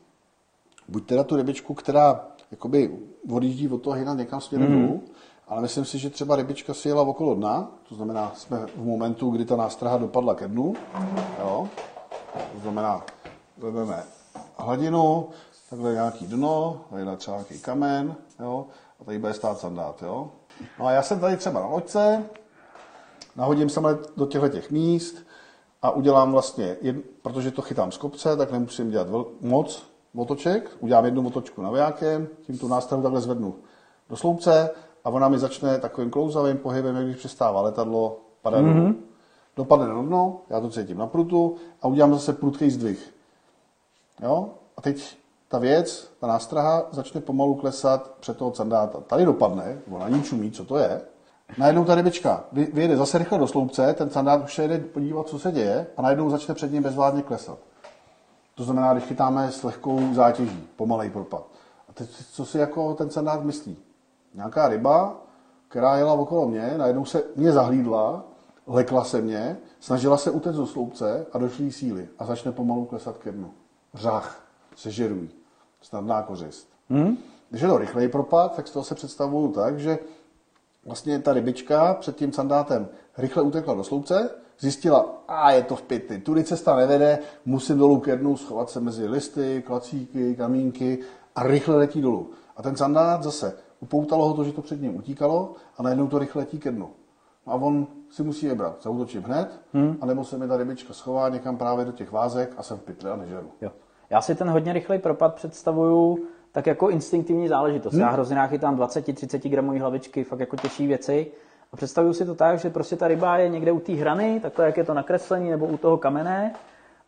[0.88, 3.00] Buď teda tu rybičku, která jakoby
[3.32, 4.88] odjíždí od toho hyna někam směrem mm.
[4.88, 5.04] dolů,
[5.48, 9.30] ale myslím si, že třeba rybička si jela okolo dna, to znamená, jsme v momentu,
[9.30, 10.74] kdy ta nástraha dopadla ke dnu,
[11.40, 11.70] jo,
[12.54, 13.06] to znamená,
[13.58, 14.04] vezmeme
[14.58, 15.30] hladinu,
[15.70, 18.66] takhle nějaký dno, tady třeba nějaký kamen, jo,
[19.02, 20.32] a tady bude stát sandát, jo.
[20.80, 22.24] No a já jsem tady třeba na loďce,
[23.36, 23.82] nahodím se
[24.18, 25.16] do těchto těch míst
[25.82, 26.78] a udělám vlastně,
[27.22, 29.08] protože to chytám z kopce, tak nemusím dělat
[29.42, 33.56] moc, motoček, udělám jednu motočku navijákem, tím tu nástavu takhle zvednu
[34.10, 34.70] do sloupce
[35.04, 38.76] a ona mi začne takovým klouzavým pohybem, jak když přestává letadlo, padá mm-hmm.
[38.76, 38.96] dolů.
[39.56, 43.14] Dopadne na dno, já to cítím na prutu a udělám zase prudký zdvih.
[44.24, 44.50] Jo?
[44.78, 45.18] A teď
[45.48, 49.00] ta věc, ta nástraha začne pomalu klesat před toho sandáta.
[49.00, 51.02] Tady dopadne, ona ní čumí, co to je.
[51.58, 55.40] Najednou ta rybička vyjede zase rychle do sloupce, ten sandát už se jede podívat, co
[55.40, 57.60] se děje a najednou začne před ním bezvládně klesat.
[58.60, 61.48] To znamená, když chytáme s lehkou zátěží, pomalej propad.
[61.90, 63.78] A teď, co si jako ten sandát myslí?
[64.34, 65.22] Nějaká ryba,
[65.68, 68.24] která jela okolo mě, najednou se mě zahlídla,
[68.68, 73.18] lekla se mě, snažila se utéct do sloupce a došly síly a začne pomalu klesat
[73.18, 73.52] ke dnu.
[73.94, 74.44] Řach,
[74.76, 75.30] sežerují,
[75.82, 76.70] snadná kořist.
[76.90, 77.18] Hmm?
[77.50, 80.00] Když je to rychlej propad, tak z toho se představuju tak, že
[80.86, 85.82] vlastně ta rybička před tím sandátem rychle utekla do sloupce, zjistila, a je to v
[85.82, 91.00] pytli, tudy cesta nevede, musím dolů ke dnu, schovat se mezi listy, klacíky, kamínky
[91.36, 92.30] a rychle letí dolů.
[92.58, 96.20] A ten sandát zase upoutalo ho to, že to před ním utíkalo a najednou to
[96.20, 96.90] rychle letí ke dnu.
[97.46, 99.98] A on si musí vybrat, zautočím hned, hmm.
[100.02, 103.10] anebo se mi ta rybička schová někam právě do těch vázek a jsem v pytli
[103.10, 103.52] a nežeru.
[103.62, 103.72] Jo.
[104.10, 106.20] Já si ten hodně rychlej propad představuju
[106.52, 107.94] tak jako instinktivní záležitost.
[107.94, 108.02] Hmm.
[108.02, 111.32] Já hrozně chytám 20-30 gramový hlavičky, fakt jako těžší věci.
[111.74, 114.66] A představuju si to tak, že prostě ta ryba je někde u té hrany, takhle
[114.66, 116.54] jak je to nakreslení, nebo u toho kamene.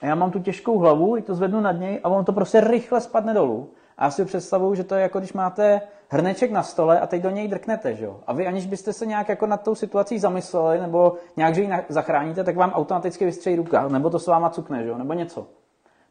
[0.01, 2.61] A já mám tu těžkou hlavu, i to zvednu nad něj a on to prostě
[2.61, 3.69] rychle spadne dolů.
[3.97, 7.21] A já si představuju, že to je jako když máte hrneček na stole a teď
[7.21, 8.19] do něj drknete, že jo?
[8.27, 11.69] A vy aniž byste se nějak jako nad tou situací zamysleli nebo nějak, že ji
[11.89, 14.97] zachráníte, tak vám automaticky vystřejí ruka, nebo to s váma cukne, že jo?
[14.97, 15.47] Nebo něco.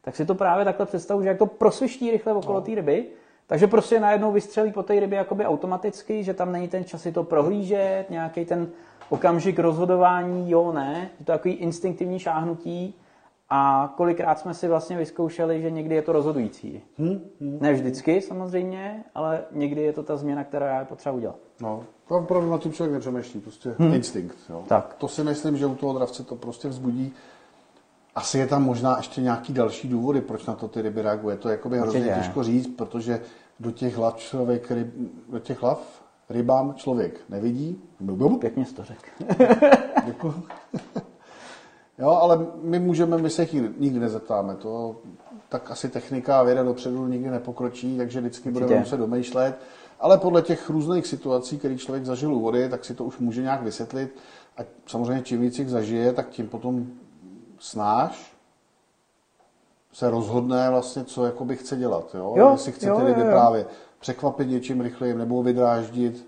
[0.01, 2.65] Tak si to právě takhle představuju, že jak to prosviští rychle okolo no.
[2.65, 3.05] té ryby,
[3.51, 7.11] takže prostě najednou vystřelí po té rybě jakoby automaticky, že tam není ten čas si
[7.11, 8.67] to prohlížet, nějaký ten
[9.09, 12.95] okamžik rozhodování, jo, ne, je to takový instinktivní šáhnutí
[13.49, 16.81] a kolikrát jsme si vlastně vyzkoušeli, že někdy je to rozhodující.
[16.97, 21.35] Hmm, hmm, ne vždycky samozřejmě, ale někdy je to ta změna, která je potřeba udělat.
[21.61, 23.93] No, to opravdu na tím člověk nepřemýšlí, prostě hmm.
[23.93, 24.37] instinkt.
[24.49, 24.63] Jo.
[24.67, 24.93] Tak.
[24.93, 27.13] To si myslím, že u toho dravce to prostě vzbudí.
[28.15, 31.37] Asi je tam možná ještě nějaký další důvody, proč na to ty ryby reaguje.
[31.37, 33.21] To je jakoby hrozně těžko říct, protože
[33.61, 34.87] do těch hlav člověk, ryb,
[35.29, 37.81] do těch hlav rybám člověk nevidí.
[38.37, 39.07] Pěkně jsi to řekl.
[41.97, 44.55] jo, ale my můžeme, my se jich nikdy nezeptáme.
[44.55, 44.95] To,
[45.49, 49.59] tak asi technika a věda dopředu nikdy nepokročí, takže vždycky budeme muset domýšlet.
[49.99, 53.41] Ale podle těch různých situací, které člověk zažil u vody, tak si to už může
[53.41, 54.15] nějak vysvětlit.
[54.57, 56.87] A samozřejmě čím víc jich zažije, tak tím potom
[57.59, 58.30] snáš
[59.93, 62.15] se rozhodne vlastně, co jakoby chce dělat.
[62.15, 62.33] Jo?
[62.37, 63.65] Jo, Jestli chce jo, ty lidi právě
[63.99, 66.27] překvapit něčím rychlejím nebo vydráždit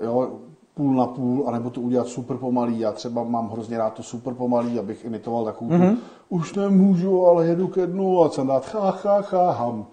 [0.00, 0.38] jo,
[0.74, 2.78] půl na půl, anebo to udělat super pomalý.
[2.78, 5.96] Já třeba mám hrozně rád to super pomalý, abych imitoval takovou mm-hmm.
[5.96, 9.86] tu, už nemůžu, ale jedu ke dnu a co dát chá, chá, chá, ham.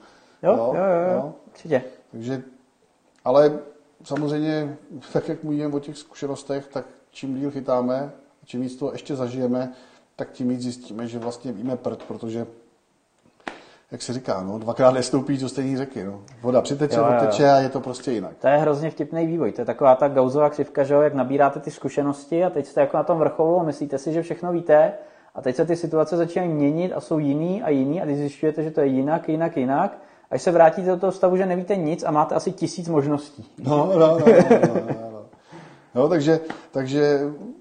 [0.43, 1.33] Jo, jo, jo, jo, jo.
[1.47, 1.83] určitě.
[2.11, 2.43] Takže,
[3.25, 3.59] ale
[4.03, 4.77] samozřejmě,
[5.13, 8.11] tak jak mluvíme o těch zkušenostech, tak čím díl chytáme,
[8.45, 9.73] čím víc to ještě zažijeme,
[10.15, 12.47] tak tím víc zjistíme, že vlastně víme prd, protože
[13.91, 16.03] jak se říká, no, dvakrát nestoupíš do stejné řeky.
[16.03, 16.21] No.
[16.41, 17.05] Voda přiteče, jo,
[17.39, 17.49] jo.
[17.49, 18.31] a je to prostě jinak.
[18.41, 19.51] To je hrozně vtipný vývoj.
[19.51, 22.81] To je taková ta gauzová křivka, že jo, jak nabíráte ty zkušenosti a teď jste
[22.81, 24.93] jako na tom vrcholu a myslíte si, že všechno víte
[25.35, 28.63] a teď se ty situace začínají měnit a jsou jiný a jiný a když zjišťujete,
[28.63, 29.97] že to je jinak, jinak, jinak,
[30.31, 33.45] až se vrátíte do toho stavu, že nevíte nic a máte asi tisíc možností.
[33.63, 35.25] No, no, no, no, no, no, no.
[35.95, 36.39] no takže,
[36.71, 37.19] takže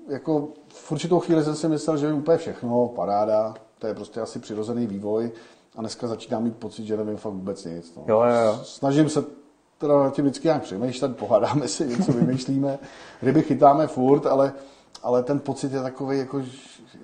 [0.09, 4.21] jako v určitou chvíli jsem si myslel, že je úplně všechno, paráda, to je prostě
[4.21, 5.33] asi přirozený vývoj
[5.81, 7.97] a dneska začínám mít pocit, že nevím fakt vůbec nic.
[7.97, 8.03] No.
[8.09, 8.59] Jo, jo, jo.
[8.63, 9.25] Snažím se
[9.79, 12.79] teda na tím vždycky nějak přemýšlet, pohádáme si, něco vymýšlíme,
[13.23, 14.53] ryby chytáme furt, ale,
[15.03, 16.43] ale ten pocit je takový, jako,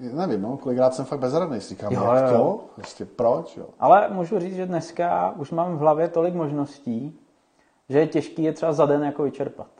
[0.00, 2.38] nevím, no, kolikrát jsem fakt bezradný, si říkám, jo, jak jo.
[2.38, 3.66] to, prostě proč, jo.
[3.78, 7.18] Ale můžu říct, že dneska už mám v hlavě tolik možností,
[7.88, 9.70] že je těžký je třeba za den jako vyčerpat.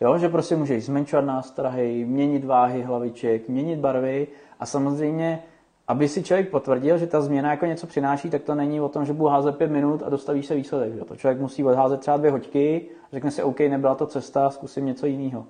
[0.00, 4.28] Jo, že prostě můžeš zmenšovat nástrahy, měnit váhy hlaviček, měnit barvy
[4.60, 5.42] a samozřejmě
[5.90, 9.04] aby si člověk potvrdil, že ta změna jako něco přináší, tak to není o tom,
[9.04, 10.94] že budu házet pět minut a dostaví se výsledek.
[10.94, 11.00] Že?
[11.00, 15.06] To člověk musí odházet třeba dvě hoďky, řekne si, OK, nebyla to cesta, zkusím něco
[15.06, 15.46] jiného.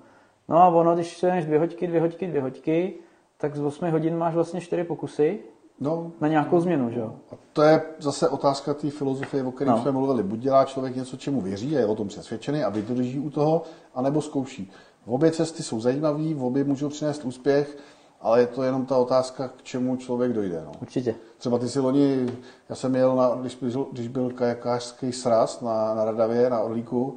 [0.48, 2.94] No a ono, když se dvě hoďky, dvě hoďky, dvě hoďky,
[3.37, 5.38] tak z 8 hodin máš vlastně čtyři pokusy
[5.81, 7.14] no, na nějakou změnu, že jo?
[7.33, 9.79] A to je zase otázka té filozofie, o které no.
[9.79, 10.22] jsme mluvili.
[10.22, 13.62] Buď dělá člověk něco, čemu věří a je o tom přesvědčený a vydrží u toho,
[13.94, 14.70] anebo zkouší.
[15.07, 17.76] V obě cesty jsou zajímavé, v obě můžou přinést úspěch
[18.21, 20.63] ale je to jenom ta otázka, k čemu člověk dojde.
[20.65, 20.73] No.
[20.83, 21.15] Určitě.
[21.39, 22.27] Třeba ty si loni,
[22.69, 27.17] já jsem jel, na, když, byl, když byl kajakářský sraz na, na Radavě, na Orlíku,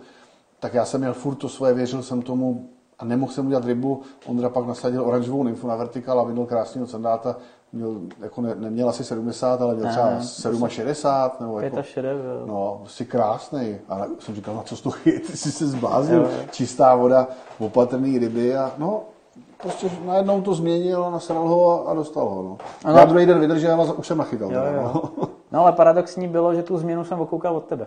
[0.60, 4.02] tak já jsem měl furt to svoje, věřil jsem tomu a nemohl jsem udělat rybu.
[4.26, 7.36] Ondra pak nasadil oranžovou nymfu na vertikál a vydal krásného sandáta.
[7.74, 10.16] Měl, jako ne, neměl asi 70, ale měl třeba ne,
[10.70, 11.38] 67.
[11.40, 11.76] Nebo jako,
[12.46, 13.78] no, si krásný.
[13.90, 16.30] A jsem říkal, na co to chyt, ty jsi se zbláznil.
[16.52, 17.28] Čistá voda,
[17.60, 19.04] opatrný ryby a no,
[19.64, 22.44] prostě najednou to změnil, nasral ho a dostal ho.
[22.44, 22.58] No.
[22.86, 22.98] Ano.
[22.98, 24.52] Já druhý den vydržel a už jsem nachytal.
[24.52, 24.82] Jo, jo.
[24.94, 25.28] No.
[25.52, 27.86] No ale paradoxní bylo, že tu změnu jsem okoukal od tebe.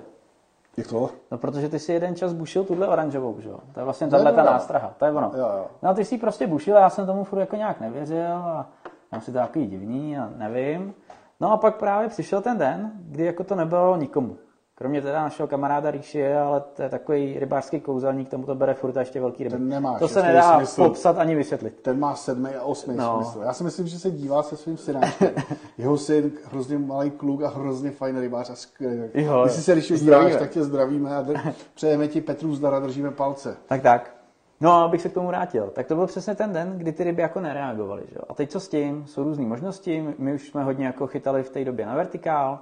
[0.77, 1.11] Jak to?
[1.31, 3.59] No protože ty si jeden čas bušil tuhle oranžovou, že jo?
[3.75, 5.33] To je vlastně tahle ta nástraha, to je ono.
[5.35, 5.67] Jo, jo.
[5.83, 8.33] No a ty si ji prostě bušil a já jsem tomu furt jako nějak nevěřil
[8.33, 8.67] a
[9.13, 10.95] já si to takový divný a nevím.
[11.41, 14.37] No a pak právě přišel ten den, kdy jako to nebylo nikomu.
[14.79, 18.97] Kromě teda našeho kamaráda Ríši, ale to je takový rybářský kouzelník, tomu to bere furt
[18.97, 19.57] a ještě velký ryby.
[19.57, 20.85] Ten nemá to se nedá smysl.
[20.85, 21.79] popsat ani vysvětlit.
[21.83, 23.15] Ten má sedmý a osmý No.
[23.25, 23.41] smysl.
[23.47, 25.31] Já si myslím, že se dívá se svým synáčkem.
[25.79, 29.03] Jeho syn, hrozně malý kluk a hrozně fajn rybář a skvělý.
[29.13, 29.53] Když
[29.87, 30.31] se zdravíme.
[30.31, 33.57] díváš, tak tě zdravíme a dr- přejeme ti Petru zdara, držíme palce.
[33.67, 34.17] Tak tak.
[34.61, 35.71] No a abych se k tomu vrátil.
[35.75, 38.03] Tak to byl přesně ten den, kdy ty ryby jako nereagovaly.
[38.09, 38.17] Že?
[38.29, 39.05] A teď co s tím?
[39.07, 40.15] Jsou různé možnosti.
[40.19, 42.59] My už jsme hodně jako chytali v té době na vertikál.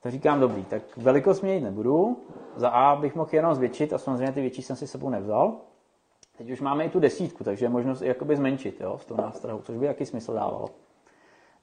[0.00, 2.16] Tak říkám, dobrý, tak velikost měnit nebudu.
[2.56, 5.56] Za A bych mohl jenom zvětšit a samozřejmě ty větší jsem si sebou nevzal.
[6.38, 9.60] Teď už máme i tu desítku, takže je možnost jakoby zmenšit jo, s tou nástrahou,
[9.60, 10.68] což by jaký smysl dávalo.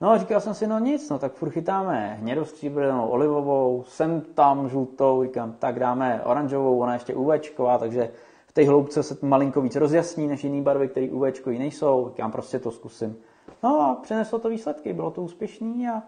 [0.01, 4.69] No a říkal jsem si, no nic, no tak furt chytáme hnědostříbrnou, olivovou, sem tam
[4.69, 8.11] žlutou, říkám, tak dáme oranžovou, ona ještě UVčková, takže
[8.47, 12.59] v té hloubce se malinko víc rozjasní než jiný barvy, které UVčkový nejsou, říkám, prostě
[12.59, 13.15] to zkusím.
[13.63, 16.03] No a přineslo to výsledky, bylo to úspěšný a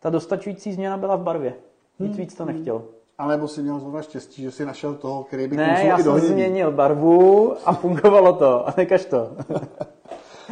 [0.00, 1.54] ta dostačující změna byla v barvě.
[1.98, 2.84] Nic víc to nechtělo.
[3.18, 6.18] A nebo si měl zrovna štěstí, že si našel toho, který by Ne, já jsem
[6.18, 8.68] změnil barvu a fungovalo to.
[8.68, 9.30] A nekaž to.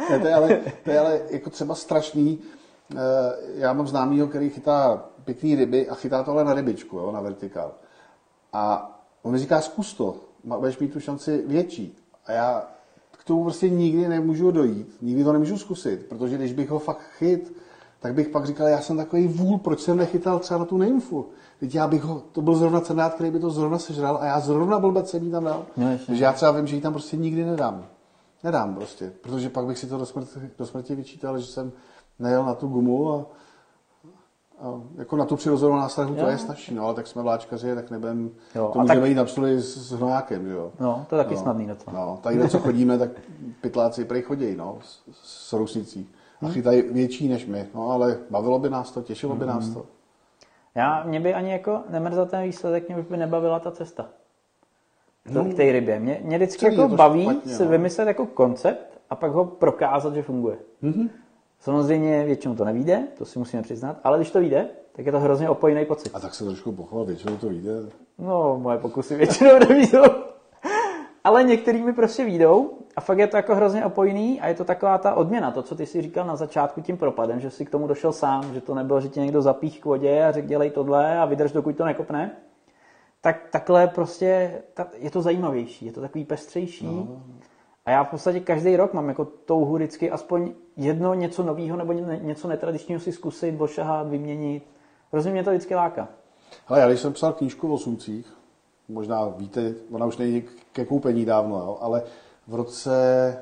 [0.09, 2.39] Ne, to, je ale, to je ale jako třeba strašný.
[2.95, 2.97] Eh,
[3.55, 7.21] Já mám známýho, který chytá pěkný ryby a chytá to ale na rybičku, jo, na
[7.21, 7.71] vertikál.
[8.53, 11.97] A on mi říká, zkus to, budeš mít tu šanci větší.
[12.25, 12.67] A já
[13.11, 17.01] k tomu prostě nikdy nemůžu dojít, nikdy to nemůžu zkusit, protože když bych ho fakt
[17.17, 17.53] chyt,
[17.99, 21.25] tak bych pak říkal, já jsem takový vůl, proč jsem nechytal třeba na tu nymfu.
[21.59, 24.39] Teď já bych ho, to byl zrovna cendát, který by to zrovna sežral a já
[24.39, 25.65] zrovna jsem jí tam dal.
[25.77, 25.97] No.
[26.07, 27.85] Takže já třeba vím, že ji tam prostě nikdy nedám.
[28.43, 31.71] Nedám prostě, protože pak bych si to do smrti, do smrti vyčítal, že jsem
[32.19, 33.25] nejel na tu gumu a,
[34.59, 37.91] a jako na tu přirozenou nástrahu to je snažší, no ale tak jsme vláčkaři, tak
[37.91, 40.71] nebudem, Jo, to můžeme tak- jít na psuli s, s hnojákem, že jo.
[40.79, 42.05] No, to je taky no, snadný docela.
[42.05, 43.09] No, tady co chodíme, tak
[43.61, 46.09] pytláci prej chodí, no, s, s rousnicí.
[46.41, 49.85] A chytají větší než my, no ale bavilo by nás to, těšilo by nás to.
[50.75, 54.09] Já, mě by ani jako nemrzal ten výsledek, mě už by nebavila ta cesta.
[55.33, 55.99] To, k té rybě.
[55.99, 57.71] Mě, mě vždycky jako baví špatně, se no.
[57.71, 60.57] vymyslet jako koncept a pak ho prokázat, že funguje.
[60.81, 61.09] Mhm.
[61.59, 65.19] Samozřejmě většinou to nevíde, to si musíme přiznat, ale když to vyjde, tak je to
[65.19, 66.15] hrozně opojný pocit.
[66.15, 67.71] A tak se trošku pochval, většinou to vyjde.
[68.17, 70.03] No, moje pokusy většinou nevídou.
[71.27, 74.63] Ale některý mi prostě výjdou a fakt je to jako hrozně opojný a je to
[74.63, 77.69] taková ta odměna, to, co ty si říkal na začátku tím propadem, že si k
[77.69, 80.69] tomu došel sám, že to nebylo, že ti někdo zapích k vodě a řekl dělej
[80.69, 82.31] tohle a vydrž, dokud to nekopne.
[83.21, 86.85] Tak takhle prostě ta, je to zajímavější, je to takový pestřejší.
[86.85, 87.21] No.
[87.85, 91.93] A já v podstatě každý rok mám jako touhu vždycky aspoň jedno něco nového nebo
[91.93, 94.67] ně- něco netradičního si zkusit, ošahat, vyměnit.
[95.11, 96.07] Hrozně mě to vždycky láká.
[96.65, 98.36] Hele, já když jsem psal knížku o sumcích,
[98.89, 102.03] možná víte, ona už není ke koupení dávno, jo, ale
[102.47, 103.37] v roce,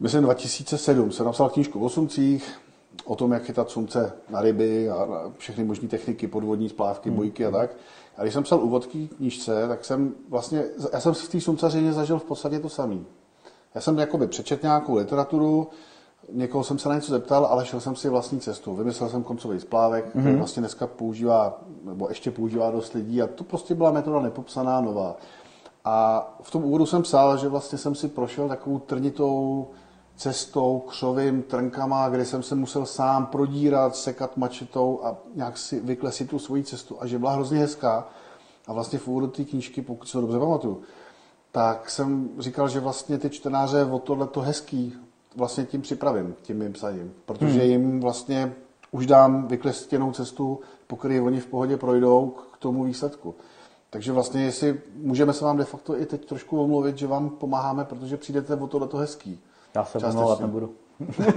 [0.00, 2.60] myslím 2007, jsem napsal knížku o sumcích,
[3.04, 7.50] o tom, jak chytat sumce na ryby a všechny možné techniky, podvodní splávky, bojky a
[7.50, 7.70] tak.
[8.16, 11.92] A když jsem psal úvod k knížce, tak jsem vlastně, já jsem v té sumcařině
[11.92, 12.98] zažil v podstatě to samé.
[13.74, 15.68] Já jsem jakoby přečet nějakou literaturu,
[16.32, 18.74] někoho jsem se na něco zeptal, ale šel jsem si vlastní cestu.
[18.74, 20.20] Vymyslel jsem koncový splávek, mm-hmm.
[20.20, 24.80] který vlastně dneska používá, nebo ještě používá dost lidí a to prostě byla metoda nepopsaná,
[24.80, 25.16] nová.
[25.84, 29.68] A v tom úvodu jsem psal, že vlastně jsem si prošel takovou trnitou
[30.16, 36.30] cestou, křovým, trnkama, kde jsem se musel sám prodírat, sekat mačetou a nějak si vyklesit
[36.30, 38.08] tu svoji cestu a že byla hrozně hezká.
[38.66, 40.82] A vlastně v úvodu té knížky, pokud se to dobře pamatuju,
[41.52, 44.94] tak jsem říkal, že vlastně ty čtenáře o tohle to hezký
[45.36, 47.12] vlastně tím připravím, tím mým psaním.
[47.26, 48.52] Protože jim vlastně
[48.90, 53.34] už dám vyklestěnou cestu, po které oni v pohodě projdou k tomu výsledku.
[53.90, 57.84] Takže vlastně, jestli můžeme se vám de facto i teď trošku omluvit, že vám pomáháme,
[57.84, 59.40] protože přijdete o tohle to hezký.
[59.74, 60.70] Já se omlouvat nebudu.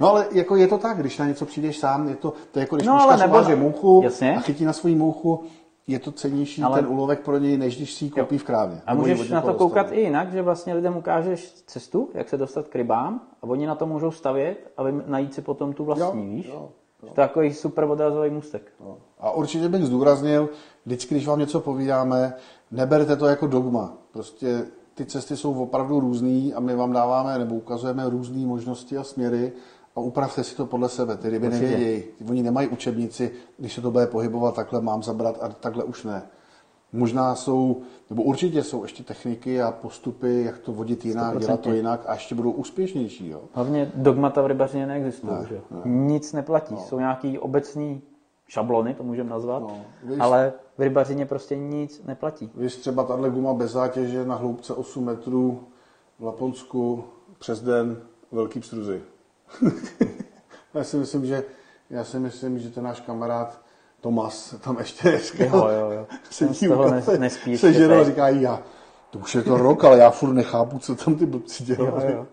[0.00, 2.60] No ale jako je to tak, když na něco přijdeš sám, je to, to je
[2.60, 4.36] jako když No, nebo- uváže mouchu Jasně.
[4.36, 5.42] a chytí na svoji mouchu,
[5.90, 8.80] je to cenější Ale- ten úlovek pro něj, než když si ji koupí v krávě.
[8.86, 12.68] A můžeš na to koukat i jinak, že vlastně lidem ukážeš cestu, jak se dostat
[12.68, 16.26] k rybám a oni na to můžou stavět a vy- najít si potom tu vlastní,
[16.30, 16.46] Jo, víš?
[16.46, 16.68] jo,
[17.02, 18.72] Že To je takový super odrazový můstek.
[18.80, 18.96] No.
[19.20, 20.48] A určitě bych zdůraznil,
[20.86, 22.34] vždycky, když vám něco povídáme,
[22.70, 23.92] neberte to jako dogma.
[24.10, 29.04] Prostě ty cesty jsou opravdu různý a my vám dáváme nebo ukazujeme různé možnosti a
[29.04, 29.52] směry
[29.96, 31.16] a upravte si to podle sebe.
[31.16, 31.64] Ty ryby Určitě.
[31.66, 32.04] nevědějí.
[32.30, 36.22] Oni nemají učebnici, když se to bude pohybovat takhle, mám zabrat a takhle už ne.
[36.92, 41.38] Možná jsou, nebo určitě jsou ještě techniky a postupy, jak to vodit jinak, 100%.
[41.38, 43.28] dělat to jinak a ještě budou úspěšnější.
[43.28, 43.40] Jo?
[43.52, 45.32] Hlavně dogmata v rybařině neexistují.
[45.40, 45.60] Ne, že?
[45.70, 45.80] ne.
[45.84, 46.76] Nic neplatí.
[46.76, 48.02] Jsou nějaký obecní
[48.48, 52.50] šablony, to můžeme nazvat, No, víš- ale v rybařině prostě nic neplatí.
[52.54, 55.60] Víš, třeba tahle guma bez zátěže na hloubce 8 metrů
[56.18, 57.04] v Laponsku
[57.38, 57.96] přes den
[58.32, 59.02] velký pstruzy.
[60.74, 61.44] já si myslím, že
[61.90, 63.60] já si myslím, že ten náš kamarád
[64.00, 66.06] Tomas tam ještě dneska Jo, jo, jo.
[66.30, 68.62] Sedí u toho kafe, nes- nespí se a říká já,
[69.10, 72.12] to už je to rok, ale já furt nechápu, co tam ty blbci Jo, dělají.
[72.12, 72.26] jo.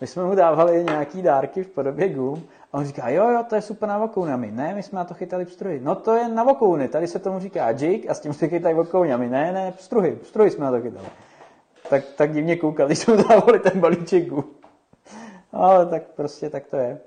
[0.00, 3.54] My jsme mu dávali nějaký dárky v podobě gum a on říká, jo, jo, to
[3.54, 3.96] je super na
[4.36, 5.80] my, ne, my jsme na to chytali pstruhy.
[5.82, 8.76] No to je na vokouny, tady se tomu říká jig a s tím se chytají
[9.16, 11.06] my, ne, ne, pstruhy, pstruhy jsme na to chytali.
[11.90, 14.44] Tak, tak divně koukal, když jsme dávali ten balíček gum.
[15.52, 17.00] Ale tak prostě tak to je.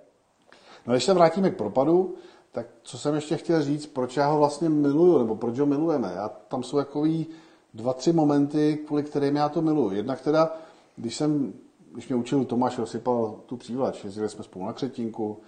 [0.88, 2.16] No když se vrátíme k propadu,
[2.52, 6.14] tak co jsem ještě chtěl říct, proč já ho vlastně miluju, nebo proč ho milujeme.
[6.16, 7.28] Já, tam jsou takový
[7.74, 9.92] dva, tři momenty, kvůli kterým já to miluju.
[9.92, 10.58] Jednak teda,
[10.96, 11.54] když jsem,
[11.92, 15.42] když mě učil Tomáš, rozsypal tu přívlač, jezdili jsme spolu na Křetinku,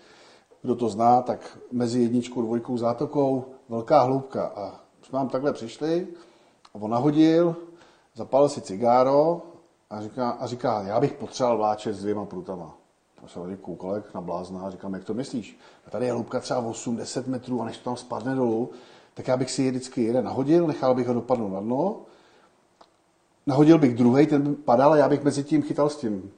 [0.61, 4.45] kdo to zná, tak mezi jedničkou, dvojkou, zátokou, velká hloubka.
[4.45, 6.07] A jsme tam takhle přišli
[6.73, 7.55] a on nahodil,
[8.15, 9.41] zapálil si cigáro
[9.89, 12.76] a říká, a říká já bych potřeboval vláčet s dvěma prutama.
[13.21, 15.59] Já jsem tady koukal jak na blázna a říkám, jak to myslíš?
[15.87, 18.69] A tady je hloubka třeba 8-10 metrů a než to tam spadne dolů,
[19.13, 22.01] tak já bych si je vždycky jeden nahodil, nechal bych ho dopadnout na dno,
[23.47, 26.31] nahodil bych druhý, ten by padal a já bych mezi tím chytal s tím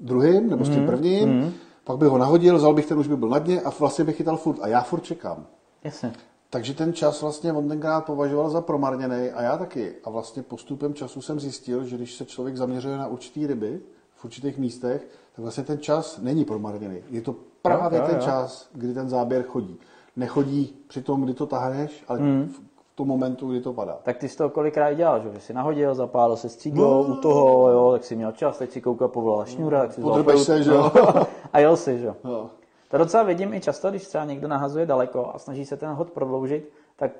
[0.00, 1.52] druhým nebo s tím prvním, mm.
[1.84, 4.16] pak bych ho nahodil, vzal bych ten, už by byl na dně a vlastně bych
[4.16, 4.58] chytal furt.
[4.60, 5.46] A já furt čekám.
[5.84, 6.12] Jasně.
[6.50, 9.94] Takže ten čas vlastně on tenkrát považoval za promarněný a já taky.
[10.04, 13.80] A vlastně postupem času jsem zjistil, že když se člověk zaměřuje na určitý ryby
[14.26, 16.98] určitých místech, tak vlastně ten čas není promarněný.
[17.10, 18.22] Je to právě jo, ten jo.
[18.22, 19.76] čas, kdy ten záběr chodí.
[20.16, 22.48] Nechodí při tom, kdy to tahneš, ale Hmm.
[22.48, 23.98] v tom momentu, kdy to padá.
[24.02, 25.40] Tak ty jsi to kolikrát dělal, že?
[25.40, 29.08] Jsi nahodil, zapálil se stříglou u toho, jo, tak si měl čas, teď si koukal,
[29.08, 30.92] povolala šňůra, tak si Podrbeš se, že jo?
[31.52, 32.16] A jel si, že jo.
[32.24, 32.50] No.
[32.90, 36.10] To docela vidím i často, když třeba někdo nahazuje daleko a snaží se ten hod
[36.10, 37.10] prodloužit, tak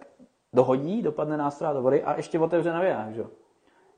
[0.53, 3.27] dohodí, dopadne nástroj do vody a ještě otevře na věnách, že jo.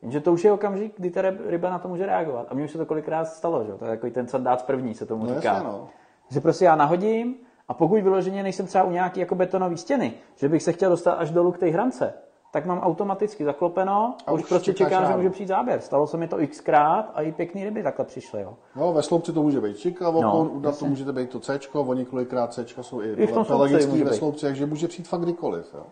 [0.03, 2.47] Jenže to už je okamžik, kdy ta ryb- ryba na to může reagovat.
[2.51, 3.79] A mně už se to kolikrát stalo, že jo.
[3.79, 5.53] To je takový ten dát první, se tomu No říká.
[5.55, 5.89] jasně, no.
[6.31, 7.35] Že prostě já nahodím
[7.69, 11.13] a pokud vyloženě nejsem třeba u nějaký jako betonové stěny, že bych se chtěl dostat
[11.13, 12.15] až dolů k té hrance,
[12.53, 15.81] tak mám automaticky zaklopeno a, už už prostě čekám, že může přijít záběr.
[15.81, 18.55] Stalo se mi to xkrát a i pěkný ryby takhle přišly, jo.
[18.77, 21.95] No, ve sloupci to může být čika, no, u to může být to C, o
[21.95, 25.75] několikrát C jsou i, I v tom pelagický ve sloupci, takže může přijít fakt kdykoliv.
[25.75, 25.83] Jo.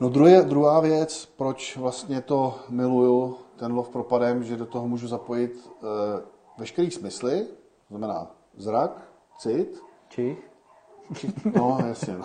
[0.00, 5.08] No druhé, druhá věc, proč vlastně to miluju, ten lov propadem, že do toho můžu
[5.08, 5.86] zapojit e,
[6.58, 7.46] veškerý smysly,
[7.88, 9.08] to znamená zrak,
[9.38, 10.50] cit, Čich.
[11.56, 12.24] no jasně, no.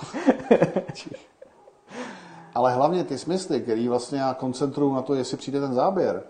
[2.56, 6.24] Ale hlavně ty smysly, který vlastně já koncentruju na to, jestli přijde ten záběr,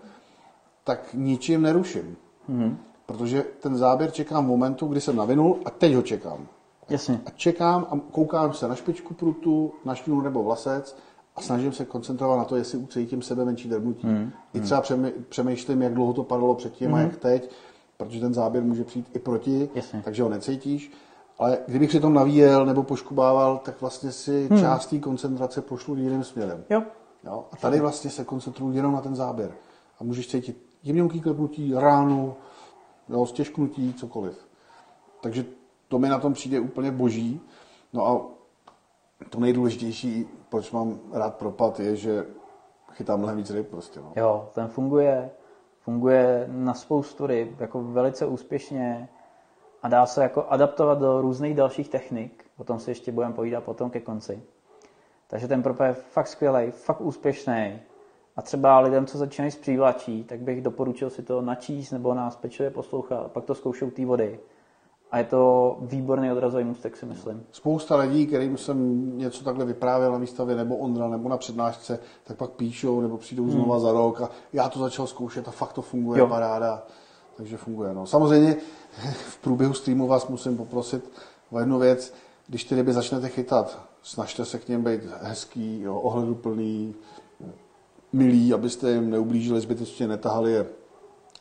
[0.84, 2.16] tak ničím neruším.
[2.50, 2.76] Mm-hmm.
[3.06, 6.46] Protože ten záběr čekám v momentu, kdy jsem navinul a teď ho čekám.
[6.88, 7.20] Jasně.
[7.26, 10.96] A čekám a koukám se na špičku prutu, na šňůru nebo vlasec
[11.36, 14.06] a snažím se koncentrovat na to, jestli ucítím sebe menší drbnutí.
[14.06, 14.32] Mm.
[14.54, 16.94] I třeba přemy- přemýšlím, jak dlouho to padalo předtím mm.
[16.94, 17.50] a jak teď,
[17.96, 20.02] protože ten záběr může přijít i proti, Jasně.
[20.04, 20.92] takže ho necítíš.
[21.38, 24.60] Ale kdybych si tom navíjel nebo poškubával, tak vlastně si hmm.
[24.60, 26.64] část té koncentrace pošlu jiným směrem.
[26.70, 26.82] Jo.
[27.24, 27.44] Jo?
[27.52, 29.54] A tady vlastně se koncentruju jenom na ten záběr.
[30.00, 32.34] A můžeš cítit jemňonký klepnutí, ránu,
[33.08, 34.48] jo, stěžknutí, cokoliv.
[35.22, 35.44] Takže
[35.88, 37.40] to mi na tom přijde úplně boží.
[37.92, 38.26] No a
[39.30, 42.26] to nejdůležitější, proč mám rád propad, je, že
[42.92, 44.00] chytám mnohem víc ryb prostě.
[44.00, 44.12] No.
[44.16, 45.30] Jo, ten funguje,
[45.80, 49.08] funguje na spoustu ryb, jako velice úspěšně
[49.82, 52.44] a dá se jako adaptovat do různých dalších technik.
[52.56, 54.42] O tom si ještě budeme povídat potom ke konci.
[55.26, 57.80] Takže ten propad je fakt skvělý, fakt úspěšný.
[58.36, 62.36] A třeba lidem, co začínají s přívlačí, tak bych doporučil si to načíst nebo nás
[62.36, 64.40] pečlivě poslouchat, pak to zkoušou té vody.
[65.14, 67.42] A je to výborný odrazový můstek, si myslím.
[67.52, 72.36] Spousta lidí, kterým jsem něco takhle vyprávěl na výstavě, nebo Ondra, nebo na přednášce, tak
[72.36, 75.82] pak píšou, nebo přijdou znova za rok a já to začal zkoušet a fakt to
[75.82, 76.24] funguje, Jo.
[76.24, 76.28] jo.
[76.28, 76.82] paráda.
[77.36, 77.94] Takže funguje.
[77.94, 78.06] No.
[78.06, 78.56] Samozřejmě
[79.12, 81.10] v průběhu streamu vás musím poprosit
[81.50, 82.14] o jednu věc.
[82.46, 86.94] Když ty ryby začnete chytat, snažte se k něm být hezký, jo, ohleduplný,
[88.12, 90.66] milý, abyste jim neublížili, zbytečně netahali je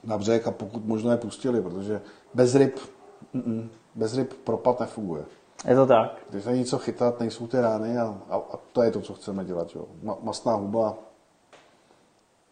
[0.04, 2.02] na břeh a pokud možno je pustili, protože
[2.34, 2.80] bez ryb,
[3.36, 5.24] mm-mm, bez ryb propad nefunguje.
[5.68, 6.18] Je to tak.
[6.30, 9.46] Když není co chytat, nejsou ty rány a, a, a to je to, co chceme
[9.46, 9.76] dělat.
[9.76, 9.86] Jo.
[10.04, 10.96] Ma, masná huba,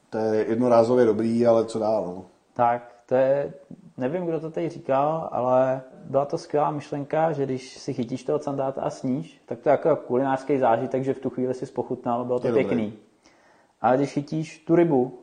[0.09, 2.05] to je jednorázově dobrý, ale co dál.
[2.05, 2.25] No.
[2.53, 3.53] Tak, to je,
[3.97, 8.39] nevím, kdo to teď říkal, ale byla to skvělá myšlenka, že když si chytíš toho
[8.39, 12.25] sandáta a sníš, tak to je jako kulinářský zážitek, že v tu chvíli si spochutnal,
[12.25, 12.85] bylo to Je pěkný.
[12.85, 12.99] dobrý.
[13.81, 15.19] Ale když chytíš tu rybu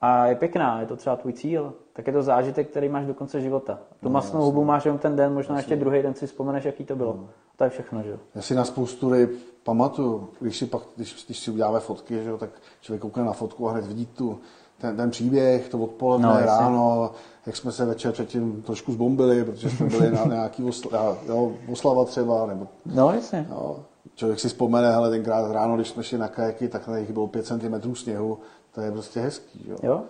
[0.00, 3.14] a je pěkná, je to třeba tvůj cíl, tak je to zážitek, který máš do
[3.14, 3.78] konce života.
[4.00, 5.72] Tu no, masnou hubu máš jenom ten den, možná jasný.
[5.72, 7.16] ještě druhý den si vzpomeneš, jaký to bylo.
[7.16, 7.28] No.
[7.56, 8.18] To je všechno, že jo.
[8.34, 9.30] Já si na spoustu ryb
[9.62, 13.32] pamatuju, když si, pak, když, když si uděláme fotky, že jo, tak člověk koukne na
[13.32, 14.38] fotku a hned vidí tu,
[14.78, 17.10] ten, ten příběh, to odpoledne, no, ráno,
[17.46, 22.04] jak jsme se večer předtím trošku zbombili, protože jsme byli na nějaký osla, jo, oslava
[22.04, 22.66] třeba, nebo...
[22.86, 23.46] No, jasně.
[23.50, 23.84] Jo,
[24.14, 27.26] člověk si vzpomene, ale tenkrát ráno, když jsme šli na kajaky, tak na nich bylo
[27.26, 28.38] 5 cm sněhu,
[28.76, 29.76] to je prostě hezký, jo.
[29.82, 30.02] jo?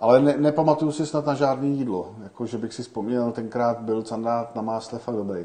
[0.00, 4.02] Ale ne, nepamatuju si snad na žádné jídlo, jako že bych si vzpomněl, tenkrát byl
[4.02, 5.44] candát na másle fakt dobrý.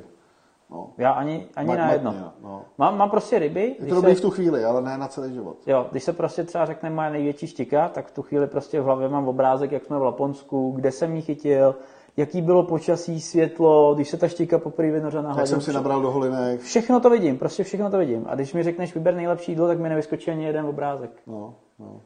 [0.71, 0.89] No.
[0.97, 2.11] Já ani, ani ma, na jedno.
[2.11, 2.65] Ma, no.
[2.77, 3.75] mám, mám prostě ryby.
[3.79, 5.57] Je to dobrý se, v tu chvíli, ale ne na celý život.
[5.67, 8.83] Jo, když se prostě třeba řekne moje největší štika, tak v tu chvíli prostě v
[8.83, 11.75] hlavě mám obrázek, jak jsme v Laponsku, kde jsem ji chytil,
[12.17, 16.01] jaký bylo počasí, světlo, když se ta štika poprvé vynořila na Jak jsem si nabral
[16.01, 16.61] do holinek.
[16.61, 18.25] Všechno to vidím, prostě všechno to vidím.
[18.29, 21.11] A když mi řekneš vyber nejlepší jídlo, tak mi nevyskočí ani jeden obrázek.
[21.27, 22.01] No, no.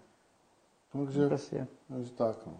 [0.94, 1.30] Takže,
[1.88, 2.54] takže tak, no.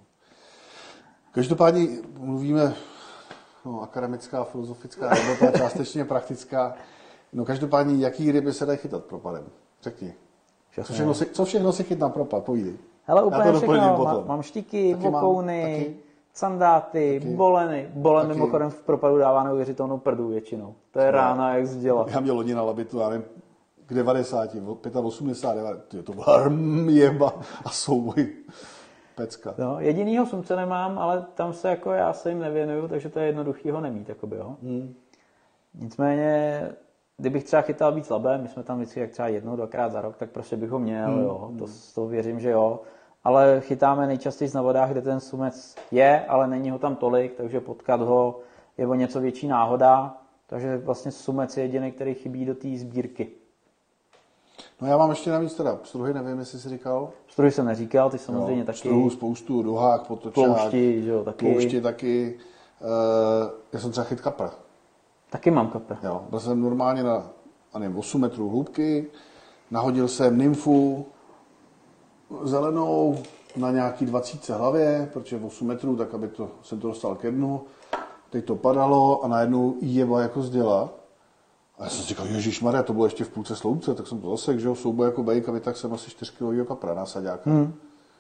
[1.32, 2.74] Každopádně mluvíme
[3.66, 6.76] no, akademická, filozofická, nebo ta částečně praktická.
[7.34, 9.44] No každopádně, jaký ryby se dají chytat propadem?
[9.82, 10.14] Řekni.
[10.84, 12.44] Co všechno, si, co všechno si chytá propad?
[12.44, 12.78] Povídej.
[13.04, 13.98] Hele, úplně to všechno.
[14.04, 15.96] Mám, mám štíky, vokouny,
[16.34, 17.36] sandáty, taky.
[17.36, 17.90] boleny.
[17.94, 18.40] Bolen taky.
[18.40, 20.76] mimochodem v propadu dává neuvěřitelnou prdu většinou.
[20.92, 22.06] To je rána, jak zděla.
[22.08, 23.26] Já měl loni na labitu, já nevím,
[23.86, 24.50] k 90,
[25.04, 26.52] 85, to byla
[26.90, 27.34] jeba
[27.66, 28.28] a souboj
[29.16, 29.54] pecka.
[29.58, 33.26] No, jedinýho sumce nemám, ale tam se jako já se jim nevěnuju, takže to je
[33.26, 34.56] jednoduchý ho nemít, jakoby, jo.
[34.64, 34.94] Hmm.
[35.74, 36.62] Nicméně,
[37.18, 40.18] kdybych třeba chytal být slabé, my jsme tam vždycky jak třeba jednou, dvakrát za rok,
[40.18, 41.24] tak prostě bych ho měl, hmm.
[41.24, 41.52] jo.
[41.60, 41.66] To,
[41.96, 42.82] to věřím, že jo.
[43.24, 47.60] Ale chytáme nejčastěji na vodách, kde ten sumec je, ale není ho tam tolik, takže
[47.60, 48.40] potkat ho
[48.78, 50.18] je o něco větší náhoda.
[50.48, 53.32] Takže vlastně sumec je jediný, který chybí do té sbírky.
[54.82, 57.10] No já mám ještě navíc teda pstruhy, nevím, jestli jsi říkal.
[57.28, 58.76] Pstruhy jsem neříkal, ty samozřejmě jo, taky.
[58.76, 60.34] Pstruhu, spoustu, dohák, potočák.
[60.34, 61.46] Ploušti, že jo, taky.
[61.46, 62.40] Ploušti taky.
[62.82, 64.52] Uh, já jsem třeba chyt kapra.
[65.30, 65.98] Taky mám kapra.
[66.04, 67.30] Jo, byl jsem normálně na,
[67.74, 69.08] a nevím, 8 metrů hloubky,
[69.72, 71.06] nahodil jsem nymfu
[72.44, 73.18] zelenou
[73.56, 77.62] na nějaký 20 hlavě, protože 8 metrů, tak aby to, jsem to dostal ke dnu.
[78.30, 80.90] Teď to padalo a najednou jeba jako zděla
[81.84, 84.22] a já jsem si říkal, Ježíš Maria, to bylo ještě v půlce sloupce, tak jsem
[84.22, 87.50] to zase, že jo, souboj jako bejk, a tak jsem asi 4 kg kapra násaďáka.
[87.50, 87.74] Hmm.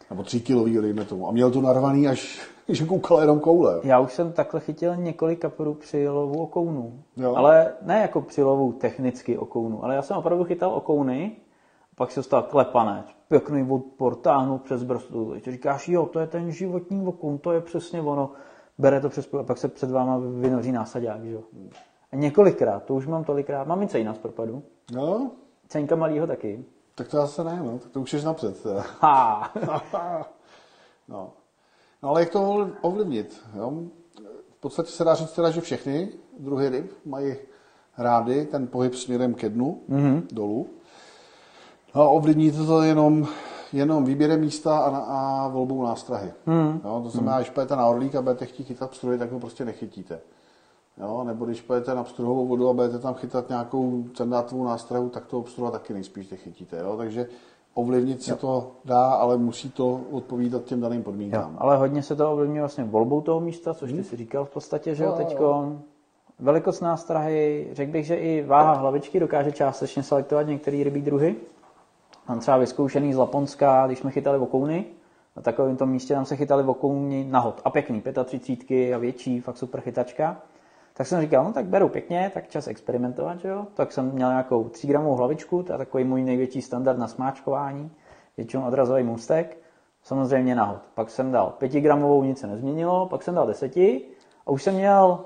[0.09, 1.27] Nebo 3 kg, dejme tomu.
[1.27, 3.79] A měl to narvaný, až že koukal jenom koule.
[3.83, 7.03] Já už jsem takhle chytil několik kaprů při lovu okounů.
[7.17, 7.35] Jo.
[7.35, 11.31] Ale ne jako při lovu technicky okounů, ale já jsem opravdu chytal okouny,
[11.95, 15.31] pak se dostal klepanec, pěkný odpor, táhnu přes brzdu.
[15.33, 18.31] Teď říkáš, jo, to je ten životní okoun, to je přesně ono.
[18.77, 21.41] Bere to přes a pak se před váma vynoří násadák, že jo.
[22.13, 23.67] A několikrát, to už mám tolikrát.
[23.67, 24.63] Mám i cejna z propadu.
[24.91, 25.31] No.
[25.67, 26.65] Ceňka malýho taky.
[26.95, 27.79] Tak to zase ne, no.
[27.79, 28.65] Tak to už jsi napřed.
[28.99, 29.53] Ha.
[29.87, 30.21] no.
[31.07, 31.31] no.
[32.01, 33.41] ale jak to ovlivnit?
[33.55, 33.73] Jo?
[34.57, 36.09] V podstatě se dá říct teda, že všechny
[36.39, 37.35] druhy ryb mají
[37.97, 40.23] rády ten pohyb směrem ke dnu, mm-hmm.
[40.31, 40.67] dolů.
[41.95, 43.27] No a ovlivní to, to jenom,
[43.73, 46.31] jenom výběrem místa a, a volbou nástrahy.
[46.45, 46.81] Mm.
[46.85, 47.39] Jo, to znamená, mm.
[47.39, 50.21] když půjdete na orlík a budete chtít chytat stroj, tak ho prostě nechytíte.
[50.97, 55.25] Jo, nebo když pojete na obstruhovou vodu a budete tam chytat nějakou cendátovou nástrahu, tak
[55.25, 56.79] to obstruha taky nejspíš nechytíte.
[56.79, 56.97] Jo?
[56.97, 57.27] Takže
[57.73, 58.37] ovlivnit se jo.
[58.37, 61.51] to dá, ale musí to odpovídat těm daným podmínkám.
[61.51, 64.03] Jo, ale hodně se to ovlivňuje vlastně volbou toho místa, což ty hmm.
[64.03, 65.75] si říkal v podstatě, že jo, teďko.
[66.39, 71.35] Velikost nástrahy, řekl bych, že i váha hlavičky dokáže částečně selektovat některé rybí druhy.
[72.29, 74.85] Mám třeba vyzkoušený z Laponska, když jsme chytali vokouny,
[75.35, 79.57] na takovém tom místě tam se chytali vokouny nahod a pěkný, 35 a větší, fakt
[79.57, 80.41] super chytačka.
[80.93, 83.67] Tak jsem říkal, no tak beru pěkně, tak čas experimentovat, že jo.
[83.73, 87.91] Tak jsem měl nějakou 3 gramovou hlavičku, to je takový můj největší standard na smáčkování,
[88.37, 89.57] většinou odrazový můstek,
[90.03, 90.81] samozřejmě nahod.
[90.93, 93.77] Pak jsem dal 5 gramovou, nic se nezměnilo, pak jsem dal 10
[94.45, 95.25] a už jsem měl,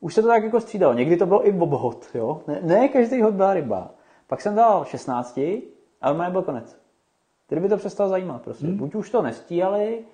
[0.00, 0.94] už se to tak jako střídalo.
[0.94, 2.40] Někdy to bylo i bobhod, jo.
[2.46, 3.90] Ne, ne každý hod byla ryba.
[4.26, 5.40] Pak jsem dal 16,
[6.00, 6.78] ale má byl konec.
[7.46, 8.66] Tedy by to přestalo zajímat, prostě.
[8.66, 8.76] Hmm.
[8.76, 10.04] Buď už to nestíhali,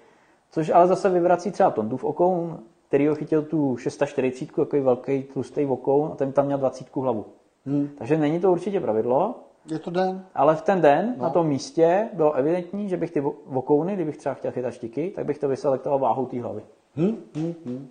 [0.50, 2.58] což ale zase vyvrací třeba Tondův okoun,
[2.92, 7.24] který ho chytil tu 640, takový velký tlustý vokoun a ten tam měl 20 hlavu.
[7.66, 7.88] Hmm.
[7.98, 9.34] Takže není to určitě pravidlo.
[9.70, 10.24] Je to den.
[10.34, 11.22] Ale v ten den no.
[11.22, 15.26] na tom místě bylo evidentní, že bych ty vokouny, kdybych třeba chtěl chytat štiky, tak
[15.26, 16.62] bych to vyselektoval váhou té hlavy.
[16.96, 17.16] Hmm.
[17.34, 17.54] Hmm.
[17.66, 17.88] Hmm.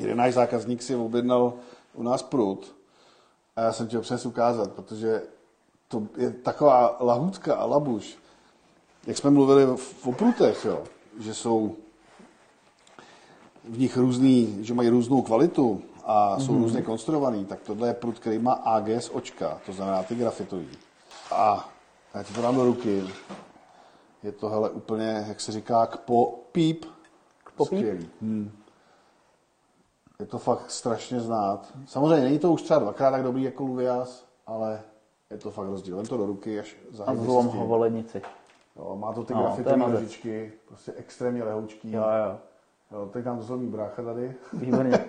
[0.00, 1.52] Jeden náš zákazník si objednal
[1.94, 2.76] u nás prut
[3.56, 5.22] a já jsem chtěl přes ukázat, protože
[5.88, 8.18] to je taková lahůdka a labuš.
[9.06, 9.66] Jak jsme mluvili
[10.04, 10.82] o prutech, jo,
[11.20, 11.76] že jsou
[13.64, 16.62] v nich různý, že mají různou kvalitu a jsou mm-hmm.
[16.62, 20.68] různě konstruovaný, tak tohle je prut, který má AGS očka, to znamená ty grafitový.
[21.32, 21.68] A
[22.14, 23.04] já ti to dám do ruky.
[24.22, 26.84] Je to hele úplně, jak se říká, k po píp.
[27.44, 27.78] K popíp?
[27.78, 28.08] Skvělý.
[28.20, 28.50] Hmm.
[30.20, 31.72] Je to fakt strašně znát.
[31.86, 34.82] Samozřejmě není to už třeba dvakrát tak dobrý jako Luvias, ale
[35.30, 35.96] je to fakt rozdíl.
[35.96, 38.22] Vem to do ruky, až A zahajde zlom ho volednici.
[38.76, 39.76] Jo, má to ty No, mazec.
[39.78, 41.92] nožičky, prostě extrémně lehoučký.
[41.92, 42.38] Jo, jo.
[42.92, 44.34] Jo, teď nám to zlomí brácha tady.
[44.52, 45.04] Výborně.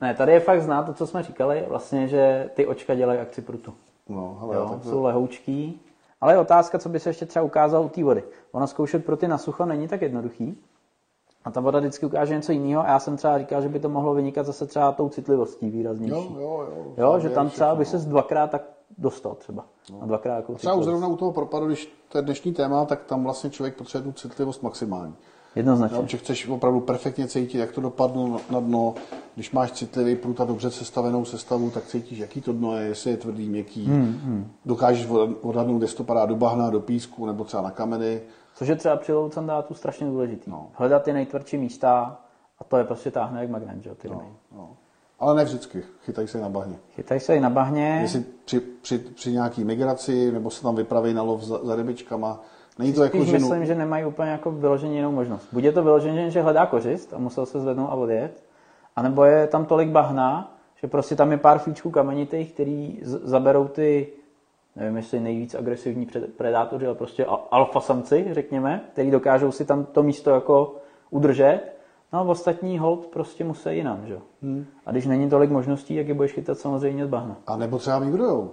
[0.00, 3.42] Ne, tady je fakt znát to, co jsme říkali, vlastně, že ty očka dělají akci
[3.42, 3.74] prutu.
[4.08, 5.80] No, hele, Jo, tak to, jsou lehoučký.
[6.20, 8.24] Ale je otázka, co by se ještě třeba ukázalo u té vody.
[8.52, 10.58] Ono zkoušet pruty na sucho není tak jednoduchý.
[11.44, 12.82] A ta voda vždycky ukáže něco jiného.
[12.82, 16.34] A já jsem třeba říkal, že by to mohlo vynikat zase třeba tou citlivostí výraznější.
[16.34, 16.94] jo, jo, jo.
[16.96, 18.62] Jo, že tam třeba by se dvakrát tak
[18.98, 19.64] dostal třeba.
[20.00, 20.58] A dvakrát jako no.
[20.58, 24.12] Třeba zrovna u toho propadu, když to je dnešní téma, tak tam vlastně člověk potřebuje
[24.12, 25.14] tu citlivost maximální.
[25.56, 25.96] Jednoznačně.
[25.96, 28.94] Jo, že chceš opravdu perfektně cítit, jak to dopadlo na dno.
[29.34, 33.10] Když máš citlivý prut a dobře sestavenou sestavu, tak cítíš, jaký to dno je, jestli
[33.10, 33.86] je tvrdý, měkký.
[33.86, 34.50] Hmm, hmm.
[34.64, 38.20] Dokážeš od- odhadnout, jestli to padá do bahna, do písku nebo třeba na kameny.
[38.54, 40.50] Což je třeba při low sandátu strašně důležitý.
[40.50, 40.66] No.
[40.72, 42.20] Hledat ty nejtvrdší místa
[42.58, 44.24] a to je prostě táhne jak magnet, že jo, ty ryby.
[44.56, 44.76] No.
[45.20, 46.76] Ale ne vždycky, chytají se na bahně.
[46.94, 47.98] Chytají se i na bahně.
[48.02, 52.40] Jestli při, při, při nějaký migraci, nebo se tam vypraví na lov za, za rybičkama,
[52.78, 53.32] není to jako, že...
[53.32, 55.48] myslím, že nemají úplně jako vyloženě jinou možnost.
[55.52, 58.42] Buď je to vyloženě, že hledá kořist a musel se zvednout a odjet,
[58.96, 63.68] anebo je tam tolik bahna, že prostě tam je pár fíčků kamenitých, který z- zaberou
[63.68, 64.08] ty,
[64.76, 69.64] nevím jestli nejvíc agresivní před- predátoři, ale prostě al- alfa samci, řekněme, který dokážou si
[69.64, 70.74] tam to místo jako
[71.10, 71.60] udržet.
[72.12, 74.18] No a ostatní hold prostě musí jinam, že?
[74.42, 74.66] Hmm.
[74.86, 77.36] A když není tolik možností, jak je budeš chytat samozřejmě z bahna.
[77.46, 78.50] A nebo třeba migrujou.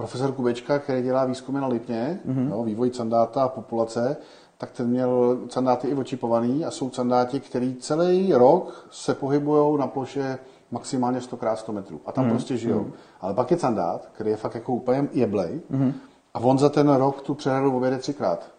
[0.00, 2.36] Profesor Kubečka, který dělá výzkumy na Lipně, Mhm.
[2.48, 2.50] mm-hmm.
[2.50, 4.16] jo, vývoj sandáta a populace,
[4.58, 9.86] tak ten měl sandáty i očipovaný a jsou sandáti, který celý rok se pohybují na
[9.86, 10.38] ploše
[10.70, 12.00] maximálně 100 x 100 metrů.
[12.06, 12.30] A tam Mhm.
[12.32, 12.36] mm-hmm.
[12.36, 12.80] prostě žijou.
[12.80, 12.92] Mm-hmm.
[13.20, 15.82] Ale pak je sandát, který je fakt jako úplně jeblej Mhm.
[15.88, 15.92] mm-hmm.
[16.34, 18.50] a on za ten rok tu přehradu objede třikrát.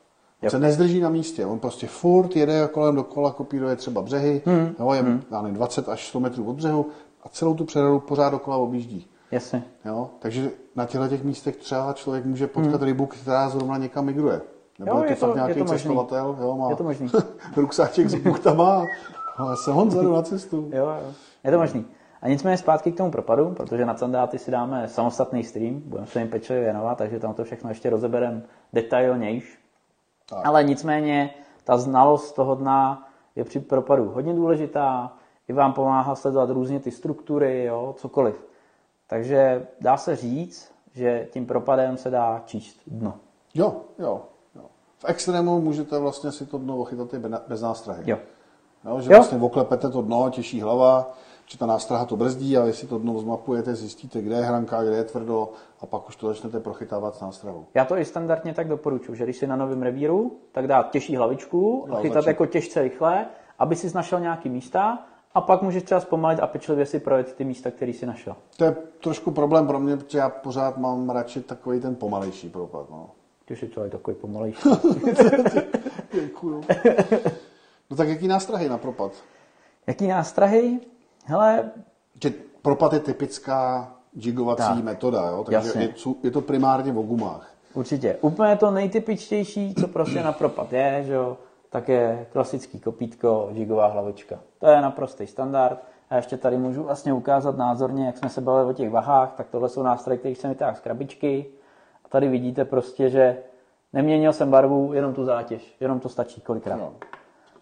[0.43, 4.55] On se nezdrží na místě, on prostě furt jede kolem dokola, kopíruje třeba břehy, Mhm.
[4.59, 4.75] mm.
[4.79, 5.03] jo, je
[5.41, 6.85] nevím, 20 až 100 metrů od břehu
[7.23, 9.07] a celou tu přehradu pořád dokola objíždí.
[9.31, 9.63] Jasně.
[9.85, 10.09] Jo?
[10.19, 12.83] Takže na těchto těch místech třeba člověk může potkat hmm.
[12.83, 14.41] rybu, která zrovna někam migruje.
[14.79, 15.77] Nebo Jo, je to, je to- fakt je nějaký to možný.
[15.77, 17.07] cestovatel, jo, má Je to možný.
[17.55, 18.85] ruksáček s buchtama
[19.37, 20.69] a já se Honza na cestu.
[20.73, 21.13] Jo, jo.
[21.43, 21.85] Je to možný.
[22.21, 26.19] A nicméně zpátky k tomu propadu, protože na sandáty si dáme samostatný stream, budeme se
[26.19, 28.41] jim pečlivě věnovat, takže tam to všechno ještě rozebereme
[28.73, 29.59] detailnějš.
[30.29, 30.39] Tak.
[30.45, 35.13] Ale nicméně ta znalost toho dna je při propadu hodně důležitá,
[35.47, 38.50] i vám pomáhá sledovat různě ty struktury, jo, cokoliv.
[39.11, 43.13] Takže dá se říct, že tím propadem se dá číst dno.
[43.53, 44.21] Jo, jo,
[44.55, 44.61] jo.
[44.99, 48.03] V extrému můžete vlastně si to dno ochytat i be- bez nástrahy.
[48.05, 48.17] Jo.
[48.85, 49.17] Jo, že Jo.
[49.17, 51.13] vlastně oklepete to dno, těží hlava,
[51.45, 54.83] že ta nástraha to brzdí a vy si to dno zmapujete, zjistíte, kde je hranka,
[54.83, 55.49] kde je tvrdo
[55.81, 57.65] a pak už to začnete prochytávat s nástrahou.
[57.73, 61.15] Já to i standardně tak doporučuji, že když si na novém revíru, tak dát těžší
[61.15, 62.27] hlavičku No, chytat začít.
[62.27, 63.25] jako těžce rychle,
[63.59, 65.05] aby si našel nějaký místa
[65.35, 68.35] a pak můžeš třeba zpomalit a pečlivě si projet ty místa, který si našel.
[68.57, 72.89] To je trošku problém pro mě, protože já pořád mám radši takový ten pomalejší propad.
[72.89, 73.09] No.
[73.45, 74.69] Ty jsi člověk takový pomalejší.
[76.13, 76.63] Děkuju.
[77.89, 79.11] No tak jaký nástrahy na propad?
[79.87, 80.79] Jaký nástrahy?
[81.25, 81.71] Hele,
[82.23, 84.83] Že propad je typická jigovací Tak.
[84.83, 85.43] metoda, jo?
[85.43, 85.81] takže Jasně.
[85.81, 87.51] je, je to primárně o gumách.
[87.73, 88.17] určitě.
[88.21, 91.37] Úplně to nejtypičtější, co prostě na propad je, že jo,
[91.71, 94.39] tak je klasický kopítko, žigová hlavička.
[94.59, 95.83] To je naprostý standard.
[96.09, 99.47] A ještě tady můžu vlastně ukázat názorně, jak jsme se bavili o těch vahách, tak
[99.49, 101.45] tohle jsou nástroje, které jsem vytáhl z krabičky.
[102.05, 103.37] A tady vidíte prostě, že
[103.93, 106.75] neměnil jsem barvu, jenom tu zátěž, jenom to stačí kolikrát.
[106.75, 106.93] No,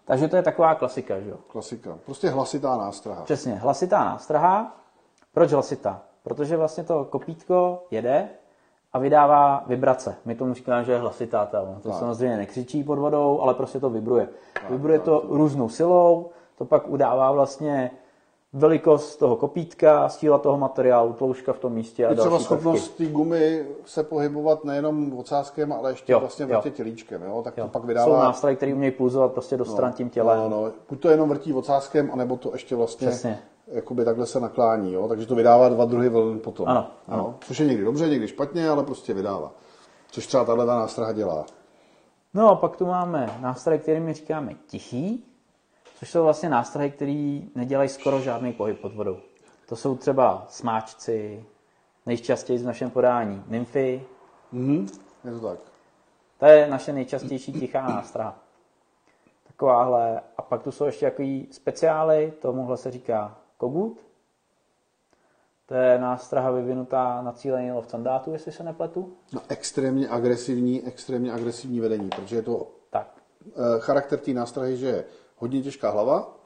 [0.04, 1.36] Takže to je taková klasika, že jo.
[1.48, 1.98] klasika.
[2.04, 3.22] Prostě hlasitá nástraha.
[3.22, 4.76] Přesně, hlasitá nástraha.
[5.32, 6.02] Proč hlasitá?
[6.22, 8.28] Protože vlastně to kopítko jede
[8.92, 10.16] a vydává vibrace.
[10.24, 11.62] My tomu říkáme, že je hlasitá ta.
[11.62, 11.98] ono To Tak.
[11.98, 14.28] samozřejmě nekřičí pod vodou, ale prostě to vibruje.
[14.70, 17.90] Vibruje to různou silou, to pak udává vlastně
[18.52, 23.06] velikost toho kopítka, síla toho materiálu, tloušťka v tom místě a Je třeba schopnost té
[23.06, 26.48] gumy se pohybovat nejenom ocáskem, ale ještě Jo, vlastně jo.
[26.48, 27.22] vrtě tělíčkem.
[27.22, 27.40] Jo?
[27.44, 27.64] Tak Jo.
[27.64, 28.24] to pak Jsou vydává...
[28.24, 30.38] nástroje, které umějí pulzovat prostě do stran tím tělem.
[30.38, 30.70] No, no.
[30.88, 33.38] Buď to jenom vrtí ocáskem, anebo to ještě vlastně Přesně.
[33.66, 34.92] jakoby takhle se naklání.
[34.92, 35.08] Jo?
[35.08, 36.68] Takže to vydává dva druhy vln potom.
[36.68, 37.34] Ano, ano.
[37.40, 39.52] Což je někdy dobře, někdy špatně, ale prostě vydává.
[40.10, 41.44] Což třeba tahle ta nástraha dělá.
[42.34, 45.24] No a pak tu máme nástroje, kterými říkáme tichý,
[46.00, 49.18] což jsou vlastně nástroje, které nedělají skoro žádný pohyb pod vodou.
[49.68, 51.44] To jsou třeba smáčci,
[52.06, 54.04] nejčastěji v našem podání nymfy.
[54.52, 54.86] Mhm.
[55.24, 55.58] Je to tak.
[56.38, 58.38] To je naše nejčastější tichá nástraha.
[59.46, 60.20] Takováhle.
[60.38, 64.00] A pak tu jsou ještě takový speciály, tomuhle se říká kogut.
[65.66, 69.12] To je nástraha vyvinutá na cílení lov sandátu, jestli se nepletu.
[69.32, 73.06] No, extrémně agresivní, extrémně agresivní vedení, protože je to Tak.
[73.46, 75.04] eh, charakter té nástrahy, že je
[75.40, 76.36] hodně těžká hlava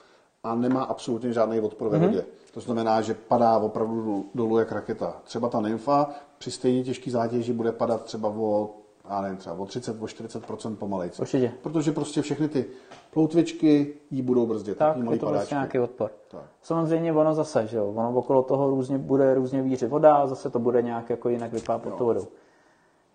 [0.45, 2.25] a nemá absolutně žádný odpor ve vodě.
[2.55, 5.21] To znamená, že padá opravdu dolů, jak raketa.
[5.25, 8.71] Třeba ta nymfa při stejně těžký zátěži bude padat třeba o,
[9.11, 10.45] já nevím, třeba o 30, o 40
[10.79, 11.21] pomalejc.
[11.21, 11.53] Určitě.
[11.63, 12.67] Protože prostě všechny ty
[13.11, 14.79] ploutvičky jí budou brzdit.
[14.79, 16.11] Tak, je to prostě nějaký odpor.
[16.29, 16.43] Tak.
[16.63, 20.51] Samozřejmě ono zase, že jo, ono okolo toho různě, bude různě vířit voda a zase
[20.51, 22.27] to bude nějak jako jinak vypadat pod tou vodou.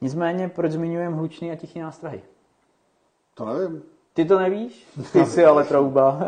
[0.02, 2.22] Nicméně, proč zmiňujeme hlučný a tichý nástrahy?
[3.34, 3.84] To nevím.
[4.20, 4.88] Ty to nevíš?
[5.14, 6.28] Ty jsi ale trouba.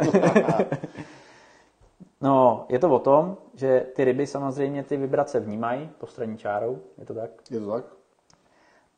[2.21, 7.05] no, je to o tom, že ty ryby samozřejmě ty vibrace vnímají postranní čárou, je
[7.05, 7.31] to tak?
[7.51, 7.85] Je to tak?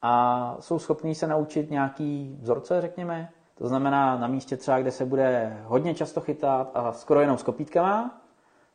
[0.02, 3.30] a jsou schopní se naučit nějaký vzorce, řekněme.
[3.56, 7.44] To znamená na místě třeba, kde se bude hodně často chytat a skoro jenom s
[7.44, 8.22] kopítkama,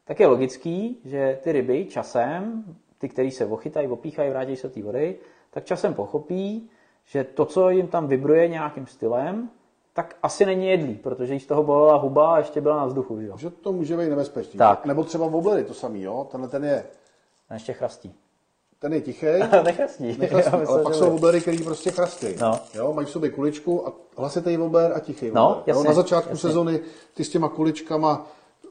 [0.04, 2.64] tak je logický, že ty ryby časem,
[2.98, 5.18] ty, který se ochytají, opíchají, vrátí se do té vody,
[5.50, 6.70] tak časem pochopí,
[7.04, 9.50] že to, co jim tam vibruje nějakým stylem,
[9.98, 13.20] tak asi není jedlý, protože jí z toho bolela huba a ještě byla na vzduchu.
[13.20, 13.34] Že, jo?
[13.36, 14.58] Že to může být nebezpečný.
[14.58, 14.86] Tak.
[14.86, 16.26] Nebo třeba v oblery to samý, jo?
[16.30, 16.84] Tenhle ten je,
[17.48, 18.14] A ještě chrastí.
[18.78, 19.26] ten je tichý,
[19.64, 20.16] Nechrastí.
[20.18, 22.26] nechrastí, Já ale pak jsou oblery, který prostě chrastí.
[22.40, 22.60] No.
[22.74, 25.62] Jo, mají v sobě kuličku a hlasitý obler a tichý No, obler.
[25.76, 26.48] Jo, na začátku jasně.
[26.48, 26.80] sezony
[27.14, 28.26] ty s těma kuličkama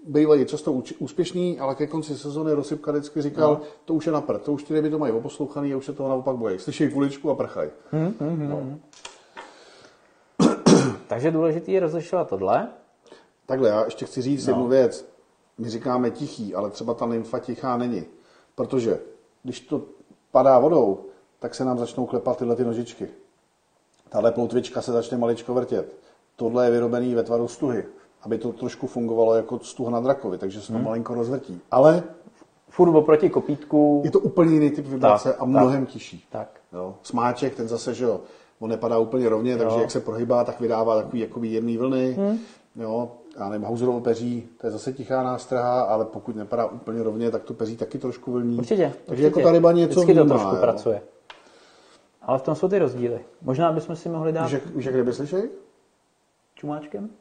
[0.08, 3.62] bývají často úspěšný, ale ke konci sezony Rosypka vždycky říkal, no.
[3.86, 5.94] to už je na prd, to už ty ryby to mají oposlouchaný a už se
[5.94, 6.60] toho naopak bojí.
[6.60, 7.70] Slyší kuličku a prchají.
[11.18, 12.68] Takže důležitý je rozlišovat tohle.
[13.46, 14.52] Takhle, já ještě chci říct No.
[14.52, 15.10] jednu věc.
[15.58, 18.04] My říkáme tichý, ale třeba ta nymfa tichá není.
[18.56, 19.00] Protože
[19.44, 19.82] když to
[20.32, 21.00] padá vodou,
[21.40, 23.08] tak se nám začnou klepat tyhle ty nožičky.
[24.10, 25.96] Tahle ploutvička se začne maličko vrtět.
[26.36, 27.86] Tohle je vyrobený ve tvaru stuhy,
[28.22, 30.84] aby to trošku fungovalo jako stuha na drakovi, takže se to Hmm.
[30.86, 31.62] malinko rozvrtí.
[31.72, 32.04] Ale
[32.70, 34.02] Furt oproti kopítku.
[34.06, 36.26] je to úplně jiný typ vibrace Tak, a mnohem tižší.
[36.30, 36.50] Tak.
[36.74, 36.96] Jo.
[37.04, 38.22] Smáček, ten zase, že jo,
[38.60, 42.14] on nepadá úplně rovně, takže jak se prohybá, tak vydává takový jakoby jemný vlny.
[42.14, 42.40] Hmm.
[42.76, 47.32] Jo, já nevím, Hauserovo peří, to je zase tichá nástraha, ale pokud nepadá úplně rovně,
[47.32, 48.58] tak to peří taky trošku vlní.
[48.58, 48.94] Určitě.
[49.06, 49.26] Takže určitě.
[49.26, 50.62] jako ta ryba něco Vždycky to vnímá, trošku jo.
[50.62, 51.02] pracuje.
[52.22, 53.20] Ale v tom jsou ty rozdíly.
[53.42, 55.50] Možná bychom si mohli dát Víš, jak, víš, jak ryby slyšej?
[56.56, 57.10] čumáčkem?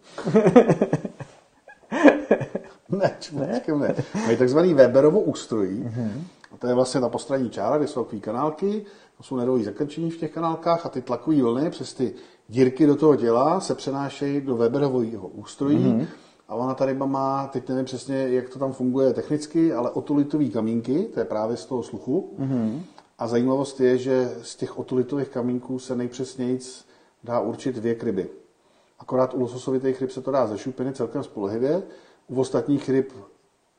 [2.88, 3.94] Ne, čmučkem ne.
[4.26, 5.80] Mají takzvaný Weberovo ústrojí.
[5.80, 6.24] Mhm.
[6.52, 8.84] A to je vlastně ta postranní čára, kde jsou takové kanálky,
[9.16, 12.14] to jsou nervové zakrčení v těch kanálkách a ty tlakové vlny přes ty
[12.48, 15.78] dírky do toho těla se přenášejí do Weberového ústrojí.
[15.78, 16.06] Mhm.
[16.48, 20.50] A ona ta ryba má, teď nevím přesně, jak to tam funguje technicky, ale otolitový
[20.50, 22.34] kamínky, to je právě z toho sluchu.
[22.38, 22.82] Mhm.
[23.18, 26.58] A zajímavost je, že z těch otolitových kamínků se nejpřesněji
[27.24, 28.28] dá určit věk ryby.
[28.98, 31.82] Akorát u lososovitých ryb se to dá ze šupiny celkem spolehlivě.
[32.28, 33.12] U ostatních ryb,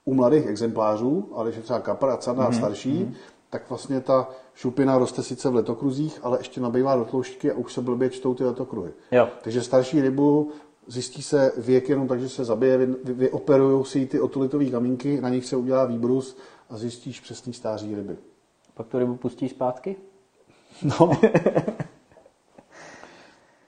[0.06, 2.58] u mladých exemplářů, ale když je třeba kapr a cada mm-hmm.
[2.58, 3.16] starší,
[3.50, 7.74] tak vlastně ta šupina roste sice v letokruzích, ale ještě nabývá do tloušťky a už
[7.74, 8.92] se blbě čtou ty letokruhy.
[9.12, 9.30] Jo.
[9.42, 10.52] Takže starší rybu
[10.88, 15.22] zjistí se věk jenom tak, že se zabije, vy, vy, vyoperují si ty otolitové kamínky,
[15.22, 16.38] na nich se udělá výbrus
[16.70, 18.18] a zjistíš přesný stáří ryby.
[18.74, 19.96] Pak tu rybu pustíš zpátky?
[20.84, 21.12] No.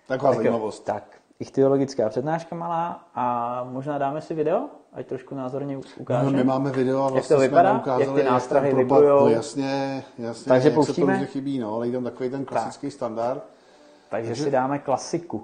[0.07, 0.43] Taková Tak jo.
[0.43, 0.80] zajímavost.
[0.84, 1.19] Tak.
[1.39, 6.37] Ichtyologická přednáška malá a možná dáme si video, ať trošku názorně No, ukážeme.
[6.37, 7.73] my máme video a Jak vlastně to jsme vypadá?
[7.73, 9.19] neukázali, Jak ty nástrahy vibrujou?
[9.19, 10.49] No jasně, jasně.
[10.49, 11.13] Takže jak se to pouštíme?
[11.13, 13.43] různě chybí, no, ale je tam takový ten klasický standard.
[14.09, 15.43] Takže si dáme klasiku.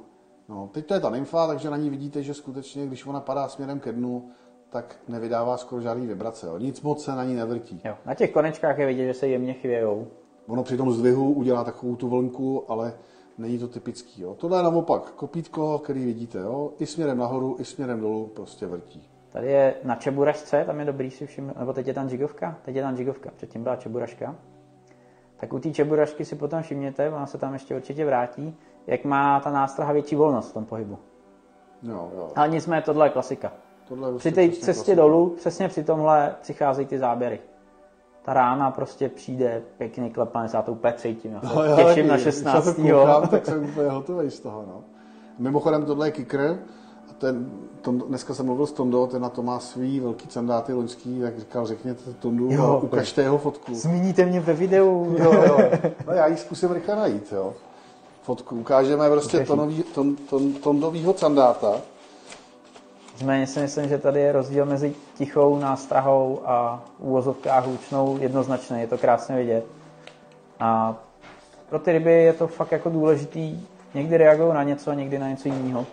[0.49, 3.47] No, teď to je ta nymfa, takže na ní vidíte, že skutečně, když ona padá
[3.47, 4.29] směrem ke dnu,
[4.69, 6.47] tak nevydává skoro žádný vibrace.
[6.47, 6.57] Jo.
[6.57, 7.81] Nic moc se na ní nevrtí.
[7.85, 7.95] Jo.
[8.05, 10.07] Na těch konečkách je vidět, že se jemně chvějou.
[10.47, 12.93] Ono při tom zdvihu udělá takovou tu vlnku, ale
[13.37, 14.21] není to typický.
[14.21, 14.35] Jo.
[14.35, 16.39] Tohle je naopak kopítko, který vidíte.
[16.39, 16.71] Jo.
[16.79, 19.09] I směrem nahoru, i směrem dolů prostě vrtí.
[19.35, 22.75] Tady je na čeburašce, tam je dobrý si všimnout, nebo teď je tam žigovka, teď
[22.75, 24.35] je tam žigovka, předtím byla čeburaška.
[25.37, 28.57] Tak u té čeburašky si potom všimněte, ona se tam ještě určitě vrátí,
[28.87, 30.97] jak má ta nástraha větší volnost v tom pohybu.
[31.83, 32.29] Jo, jo.
[32.35, 33.51] Ale nicméně tohle je klasika.
[33.87, 34.95] Tohle je Při prostě té cestě klasika.
[34.95, 37.39] dolů, přesně při tomhle přicházejí ty záběry.
[38.21, 41.31] Ta rána prostě přijde pěkný klepanec, já to úplně cítím.
[41.33, 42.07] Já se No, já těším taky.
[42.07, 42.55] na Když 16.
[42.55, 44.63] Já to koukám, tak jsem úplně hotový z toho.
[44.67, 44.83] No.
[45.39, 46.57] Mimochodem, tohle je kicker.
[47.15, 47.51] A ten,
[47.81, 51.39] tom, dneska jsem mluvil s Tondo, ten na to má svý velký sandáty loňský, tak
[51.39, 52.63] říkal, řekněte Tondu Jo.
[52.63, 53.75] a ukažte jeho fotku.
[53.75, 55.15] Zmíníte mě ve videu.
[55.19, 55.57] Jo, jo.
[56.07, 57.53] No, já ji zkusím rychle najít, jo.
[58.23, 58.55] Fotku.
[58.55, 61.73] Ukážeme prostě tonový, ton, ton, Tondovýho sandáta.
[63.13, 68.79] Nicméně si myslím, že tady je rozdíl mezi tichou nástrahou a úvozovkách hlučnou jednoznačný.
[68.81, 69.65] Je to krásně vidět.
[70.59, 70.95] A
[71.69, 73.59] pro ty ryby je to fakt jako důležitý.
[73.93, 75.85] Někdy reagují na něco, někdy na něco jiného.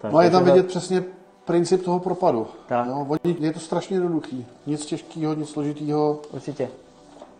[0.00, 1.04] Tak, No a je tam vidět přesně
[1.44, 2.46] princip toho propadu.
[2.66, 2.86] Tak.
[2.86, 4.46] Jo, oni- je to strašně jednoduchý.
[4.66, 6.68] Nic těžkého, nic složitýho, Určitě.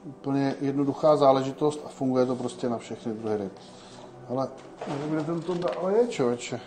[0.07, 3.53] úplně jednoduchá záležitost a funguje to prostě na všechny druhy ryb.
[4.31, 4.49] Ale
[4.89, 6.61] nevím, kde ten to je, člověče.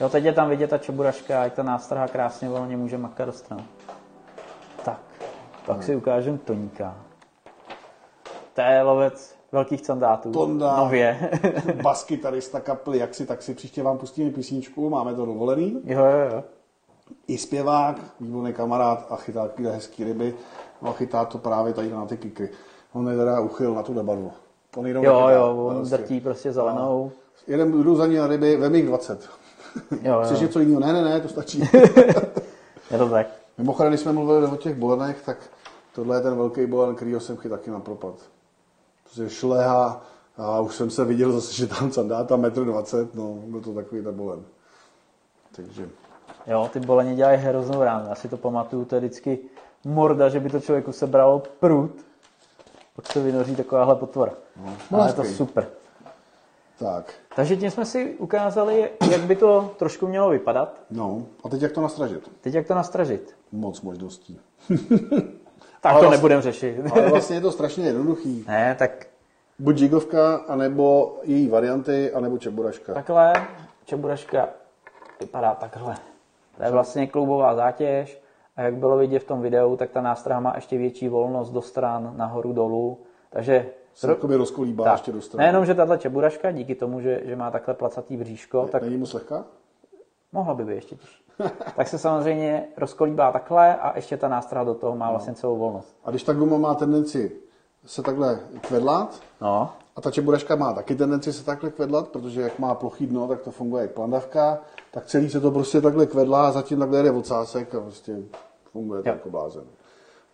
[0.00, 3.32] Jo, teď je tam vidět ta čeburaška, jak ta nástraha krásně volně může makat do
[3.32, 3.64] strany.
[4.84, 5.00] Tak,
[5.66, 6.96] pak si ukážem toníka.
[8.54, 10.32] To je lovec velkých candátů.
[10.32, 10.76] Tonda.
[10.76, 11.30] Nově.
[11.82, 15.80] Baskytarista kapely, jak si, tak si příště vám pustíme písničku, máme to dovolený.
[15.84, 16.44] jo, jo, jo.
[17.28, 20.34] I zpěvák, výborný kamarád a chytá takové hezký ryby.
[20.82, 22.48] No a chytá to právě tady na ty kikry.
[22.92, 24.32] On je teda uchyl na tu debarvu.
[24.76, 25.96] On jenom Jo, nechytá, jo, on prostě.
[25.96, 27.12] drtí prostě zelenou.
[27.46, 29.28] Jeden jdu za ní na ryby, vem jich 20.
[30.02, 30.46] Jo, Chceš jo.
[30.46, 30.80] něco jiného?
[30.80, 31.60] Ne, ne, ne, to stačí.
[32.90, 33.26] Je to tak.
[33.58, 35.36] Mimochodem, když jsme mluvili o těch bolenech, tak
[35.94, 38.14] tohle je ten velký bolen, který jsem chytil taky na propad.
[39.16, 40.02] Je šleha
[40.36, 44.02] a už jsem se viděl zase, že tam sandáta 1,20 m, no, byl to takový
[44.02, 44.42] ten bolen.
[45.56, 45.88] Takže
[46.46, 48.08] Jo, ty boleni dělají hroznou ránu.
[48.08, 49.38] Já si to pamatuju, to je vždycky
[49.84, 52.04] morda, že by to člověku sebralo prut.
[52.96, 54.32] Pak se vynoří takováhle potvora.
[54.90, 55.68] No, Ale je to super.
[56.78, 60.80] tak, Takže tím jsme si ukázali, jak by to trošku mělo vypadat.
[60.90, 61.26] no.
[61.44, 62.30] A teď jak to nastražit?
[62.40, 63.36] Teď jak to nastražit.
[63.52, 64.40] Moc možností.
[65.80, 66.76] Tak Ale to vlastně- nebudeme řešit.
[66.92, 68.44] Ale vlastně je to strašně jednoduchý.
[68.48, 69.06] ne, tak
[69.58, 72.94] Buď jigovka, anebo její varianty, anebo čeburaška.
[72.94, 73.32] takhle
[73.84, 74.48] čeburaška
[75.20, 75.94] vypadá takhle.
[76.56, 78.22] To je vlastně kloubová zátěž
[78.56, 81.62] a jak bylo vidět v tom videu, tak ta nástraha má ještě větší volnost do
[81.62, 82.98] stran, nahoru, dolů.
[83.30, 85.42] Takže Se jakoby rozkolíbá tak, ještě do strany.
[85.42, 89.12] nejenom, že tahle čeburaška, díky tomu, že, že má takhle placatý bříško, tak Není moc
[89.12, 89.44] lehká?
[90.32, 91.22] mohla by být ještě těžší.
[91.76, 95.96] tak se samozřejmě rozkolíbá takhle a ještě ta nástraha do toho má vlastně celou volnost.
[96.04, 97.32] A když tak guma má tendenci
[97.86, 102.58] se takhle kvedlat, No, a ta čeburaška má taky tendenci se takhle kvedlat, protože jak
[102.58, 104.58] má plochý dno, tak to funguje jak plandavka,
[104.90, 108.16] tak celý se to prostě takhle kvedlá a zatím takhle jde ocásek a prostě
[108.72, 109.64] funguje to jako blázen.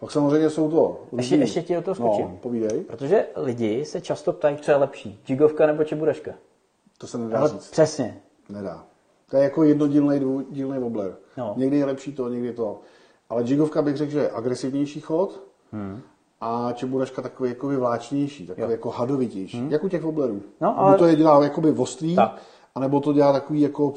[0.00, 2.24] Pak samozřejmě jsou to Ještě- různý- ještě ti do toho skočím.
[2.24, 2.80] No, povídej.
[2.80, 6.30] protože lidi se často ptají, co je lepší, jigovka nebo čeburaška.
[6.98, 7.70] To se nedá Ale říct.
[7.70, 8.20] přesně.
[8.48, 8.84] Nedá.
[9.30, 11.16] To je jako jednodílný, dvoudílný wobler.
[11.36, 11.54] No.
[11.56, 12.80] Někdy je lepší to, někdy to.
[13.30, 16.00] Ale jigovka bych řekl, že je agresivnější chod Hmm.
[16.40, 19.66] a čeburaška takový jako vláčnější, takový jako hadovitější.
[19.70, 20.32] Jak u těch woblerů.
[20.32, 20.42] Hmm.
[20.60, 22.42] No, ale- to je dělá jakoby ostrý, Tak.
[22.74, 23.94] anebo to dělá takový jako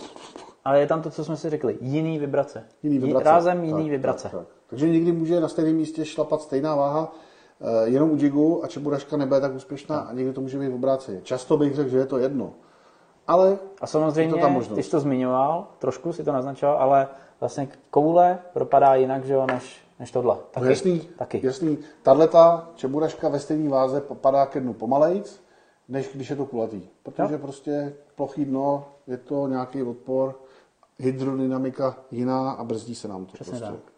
[0.66, 2.64] Ale je tam to, co jsme si řekli, jiný vibrace.
[2.84, 3.26] jiný Ji- vibrace.
[3.30, 4.24] Rázem jiný Tak, vibrace.
[4.30, 4.48] Tak, tak.
[4.68, 7.14] Takže někdy může na stejném místě šlapat stejná váha,
[7.62, 10.76] eh, jenom u jigu a čeburaška nebude tak úspěšná a někdy to může být v
[10.76, 11.20] obráceně.
[11.24, 12.54] Často bych řekl, že je to jedno.
[13.30, 14.76] Ale A samozřejmě, Je to ta možnost.
[14.76, 17.08] ty jsi to zmiňoval, trošku si to naznačoval, ale
[17.40, 20.38] vlastně koule propadá jinak, že jo, než, než tohle.
[20.52, 20.64] Taky.
[20.66, 21.46] No jasný, Taky.
[21.46, 21.78] jasný.
[22.02, 25.42] Tato čeburaška ve stejné váze padá ke dnu pomalejc,
[25.88, 26.82] než když je to kulatý.
[27.04, 30.36] Protože prostě plochý dno, je to nějaký odpor,
[31.00, 33.66] hydrodynamika jiná a brzdí se nám to Přesně prostě.
[33.76, 33.94] tak.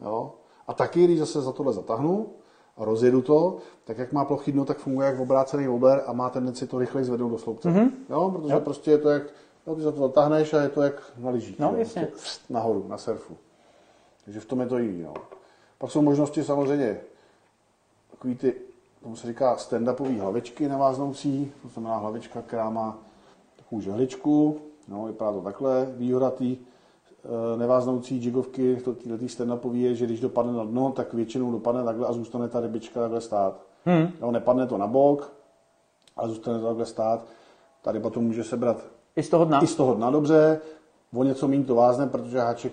[0.00, 0.32] Jo?
[0.66, 2.45] A taky, když zase za tohle zatáhnu a
[2.76, 6.66] rozjedu to, tak jak má plochý dno, tak funguje jak obrácený wobler a má tendenci
[6.66, 7.68] to rychleji zvednout do sloupce.
[7.68, 7.80] Mhm.
[7.80, 7.92] Mm-hmm.
[8.10, 8.30] Jo?
[8.30, 8.60] Protože jo.
[8.60, 9.22] prostě je to jak,
[9.66, 11.58] jo, ty za to zatáhneš a je to jak na lyžích.
[11.58, 11.76] No, jo?
[11.78, 12.02] jasně.
[12.02, 13.36] Prostě nahoru, na surfu.
[14.24, 15.02] Takže v tom je to jiný.
[15.02, 15.14] No.
[15.78, 17.00] Pak jsou možnosti samozřejmě
[18.10, 18.54] takový ty,
[19.02, 22.98] tomu se říká stand-upové hlavičky neváznoucí, to znamená hlavička, která má
[23.56, 26.56] takovou žehličku, no, vypadá to takhle, výhoda té e,
[27.56, 32.06] neváznoucí jigovky, to této stand-upové je, že když dopadne na dno, tak většinou dopadne takhle
[32.06, 33.60] a zůstane ta rybička takhle stát.
[33.84, 34.08] Hmm.
[34.20, 35.32] Jo, nepadne to na bok,
[36.16, 37.24] ale zůstane to takhle stát.
[37.82, 38.84] Ta ryba to může sebrat
[39.16, 39.60] I z toho dna.
[39.62, 40.60] i z toho dna dobře,
[41.14, 42.72] o něco méně to vázne, protože háček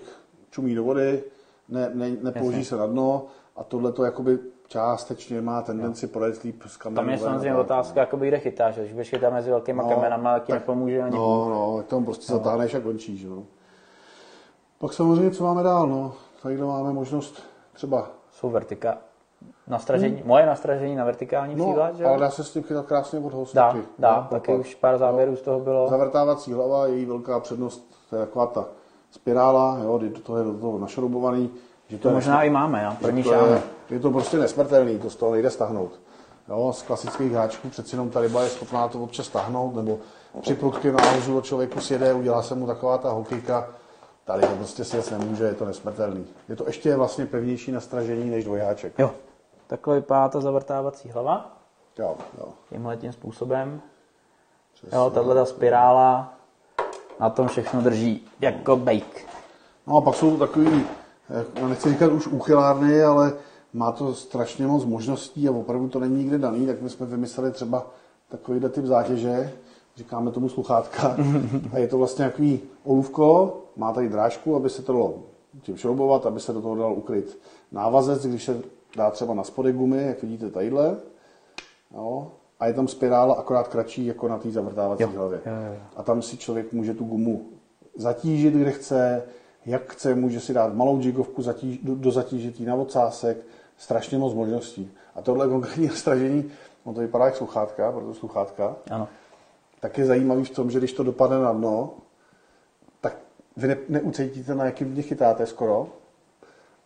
[0.50, 1.24] čumí do vody,
[1.68, 2.64] ne, ne, nepoloží Jasně.
[2.68, 3.26] se na dno
[3.56, 4.38] a tohle to jakoby
[4.68, 7.02] částečně má tendenci projet líp z kamerou.
[7.02, 8.78] Tam je samozřejmě otázka, jakoby kde chytáš.
[8.78, 11.16] Když budeš chytat mezi velkýma No, kamenama, tak ti nepomůže ani.
[11.16, 13.24] No, no, tam prostě zatáhneš a končíš.
[13.24, 13.44] No.
[14.78, 16.12] Pak samozřejmě, co máme dál, no.
[16.42, 18.98] Tady máme možnost třeba Jsou vertika.
[19.66, 21.62] Nastražení, moje nastražení na vertikální Hmm.
[21.62, 23.54] No, přívlad, že ale dá se s tím chytat krásně od host.
[23.54, 23.82] Dá, taky.
[23.98, 25.88] dá, No, taky už pár záběrů z toho bylo.
[25.88, 28.64] Zavrtávací hlava, její velká přednost, to je taková ta
[29.10, 31.50] spirála, jo, do toho je do toho našroubovaný.
[31.88, 32.92] Že to, To je možná i máme, jo?
[33.00, 36.00] První to je, je to prostě nesmrtelný, to z toho nejde stahnout.
[36.48, 39.98] Jo, z klasických hráčků přeci jenom ta ryba je schopná to občas stahnout, nebo
[40.40, 43.68] při prudkém náhozu od člověku sjede, udělá se mu taková ta hokejka.
[44.24, 46.26] Tady to prostě si nemůže, je to nesmrtelný.
[46.48, 48.98] Je to ještě vlastně pevnější nastražení než dvojháček.
[48.98, 49.10] Jo.
[49.66, 51.58] Takhle vypadá ta zavrtávací hlava.
[51.98, 52.48] Jo, jo.
[52.68, 53.80] Tímhle tím způsobem.
[54.74, 54.98] Přesně.
[54.98, 56.34] Jo, tahle ta spirála
[57.20, 59.26] na tom všechno drží jako bake.
[59.86, 60.86] No a pak jsou takový,
[61.60, 63.32] no nechci říkat už úchylárny, ale
[63.72, 67.50] má to strašně moc možností a opravdu to není nikde daný, tak my jsme vymysleli
[67.50, 67.86] třeba
[68.28, 69.52] takovýhle typ zátěže.
[69.96, 71.16] říkáme tomu sluchátka.
[71.72, 75.14] A je to vlastně takový olůvko, má tady drážku, aby se to dalo
[75.62, 77.38] tím šroubovat, aby se do toho dal ukryt
[77.72, 78.62] návazec, když se
[78.96, 80.96] dá třeba na spodek gumy, jak vidíte tadyhle.
[81.94, 82.30] Jo.
[82.60, 85.40] A je tam spirála akorát kratší jako na té zavrtávací Jo, hlavě.
[85.46, 85.80] jo, jo, jo.
[85.96, 87.46] A tam si člověk může tu gumu
[87.96, 89.22] zatížit, kde chce,
[89.66, 93.36] jak chce, může si dát malou jigovku zatíž, do, do zatížití na ocásek,
[93.78, 94.90] strašně moc možností.
[95.14, 96.50] A tohle konkrétní nastražení,
[96.86, 99.08] no to vypadá jak sluchátka, proto sluchátka, Ano.
[99.80, 101.90] tak je zajímavý v tom, že když to dopadne na dno,
[103.56, 105.88] vy ne, neucítíte, na jakým dně chytáte skoro,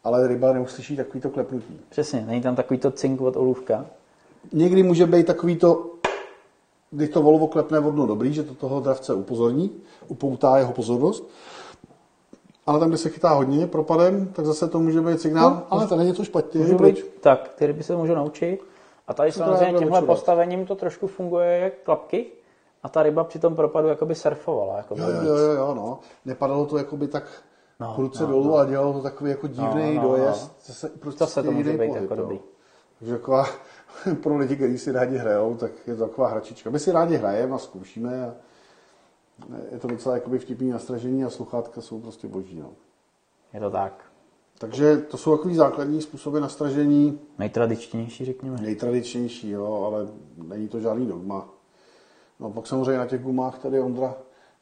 [0.05, 1.81] ale ryba neuslyší takovýto klepnutí.
[1.89, 3.87] Přesně, není tam takový to cink od olůvka.
[4.53, 5.91] Někdy může být takový to,
[6.91, 9.71] když to volovo klepne vodno dobrý, že to toho dravce upozorní,
[10.09, 11.25] upoutá jeho pozornost,
[12.67, 15.87] ale tam, kde se chytá hodně propadem, tak zase to může být signál, No, ale
[15.87, 16.61] to není to špatně.
[16.61, 16.95] Můžu proč?
[16.95, 18.61] být, tak, ty ryby se můžou naučit.
[19.07, 22.27] A tady samozřejmě takhle tímhle postavením to trošku funguje jak klapky.
[22.83, 24.77] A ta ryba při tom propadu jakoby surfovala.
[24.77, 25.99] Jakoby Jo, jo, jo, jo, no.
[26.25, 27.43] Nepadalo to jakoby tak
[27.81, 28.57] No, prudce no, dolů, no.
[28.57, 30.43] a dělalo to takový jako divný No, no, no, dojezd.
[30.49, 30.55] no.
[30.67, 32.41] Zase, prostě Zase to může být pohyb, jako dobrý.
[32.99, 33.47] Takže taková,
[34.23, 36.71] pro lidi, kteří si rádi hrajou, tak je to taková hračička.
[36.71, 38.35] My si rádi hrajeme a zkoušíme a
[39.73, 42.61] je to docela jakoby vtipný nastražení a sluchátka jsou prostě boží.
[42.61, 42.71] No.
[43.53, 44.05] Je to tak.
[44.59, 48.61] Takže to jsou takový základní způsoby nastražení, Nejtradičtější, řekněme.
[48.61, 50.07] nejtradičnější, jo, ale
[50.49, 51.49] není to žádný dogma.
[52.41, 54.15] No pak samozřejmě na těch gumách tady Ondra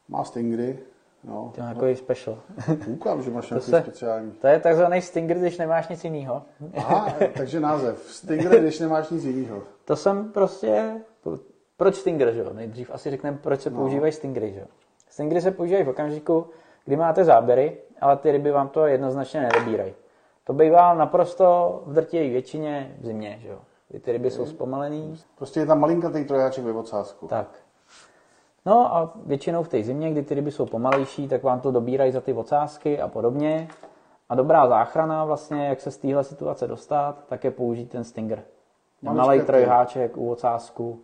[0.09, 0.79] má stingry,
[1.25, 1.53] no.
[1.55, 2.39] To je jako special.
[2.85, 4.31] Koukám, že máš nějaký se- speciální.
[4.33, 6.43] To je takzvaný stinger, když nemáš nic jiného.
[6.77, 7.99] Aha, takže název.
[8.09, 9.63] Stingray, když nemáš nic jiného.
[9.85, 11.01] To jsem prostě...
[11.77, 12.53] Proč stinger, že jo?
[12.53, 14.67] Nejdřív asi řekneme, proč se používají stingry, že jo?
[15.09, 16.47] Stingry se používají v okamžiku,
[16.85, 19.95] kdy máte záběry, ale ty ryby vám to jednoznačně nedobírají.
[20.45, 23.59] To bývá naprosto v drtivé většině v zimě, že jo?
[24.01, 27.27] Ty ryby jsou zpomalený, Prostě je tam malinkatý trojáček ve odsázku.
[27.27, 27.49] tak.
[28.67, 32.13] No a většinou v té zimě, kdy ty ryby jsou pomalejší, tak vám to dobírají
[32.13, 33.69] za ty ocásky a podobně.
[34.29, 38.43] A dobrá záchrana vlastně, jak se z téhle situace dostat, tak je použít ten stinger.
[39.01, 41.01] Ten malý trojháček u ocásku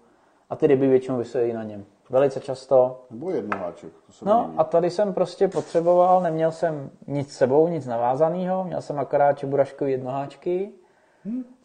[0.50, 1.84] a ty ryby většinou vysejí na něm.
[2.10, 3.04] Velice často.
[3.10, 3.92] Nebo jednoháček.
[4.06, 4.58] To se No líbí.
[4.58, 9.92] a tady jsem prostě potřeboval, neměl jsem nic sebou, nic navázaného, měl jsem akorát čeburaškový
[9.92, 10.72] jednoháčky.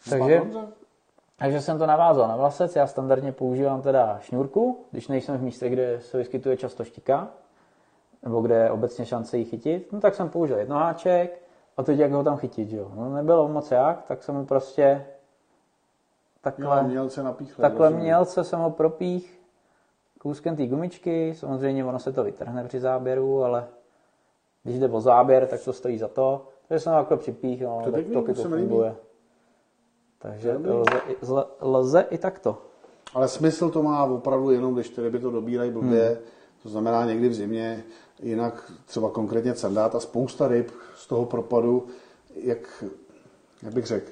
[0.09, 0.59] Takže, Spadlo dobře?
[1.39, 2.75] Takže jsem to navázal na vlasec.
[2.75, 7.27] Já standardně používám teda šňůrku, když nejsem v místě, kde se vyskytuje často štika,
[8.23, 11.41] nebo kde je obecně šance ji chytit, no tak jsem použil jednoháček
[11.77, 12.91] a teď jak ho tam chytit, jo.
[12.95, 15.05] No nebylo moc jak, tak jsem ho prostě
[16.41, 17.61] takhle, Jo, mělce napíchle.
[17.61, 18.03] takhle rozumím.
[18.03, 19.41] mělce jsem ho propích
[20.19, 23.67] kouskem té gumičky, samozřejmě ono se to vytrhne při záběru, ale
[24.63, 26.47] když jde o záběr, tak to stojí za to.
[26.67, 28.75] Takže jsem ho takhle připích, no, To tak to, to mi líbí.
[30.19, 32.61] Takže lze, i- zle- lze i takto.
[33.13, 36.07] Ale smysl to má opravdu jenom, když ty ryby to dobírají blbě.
[36.07, 36.17] Hmm.
[36.63, 37.83] To znamená někdy v zimě,
[38.19, 41.87] jinak třeba konkrétně candát a spousta ryb z toho propadu,
[42.35, 42.83] jak,
[43.63, 44.11] jak bych řekl,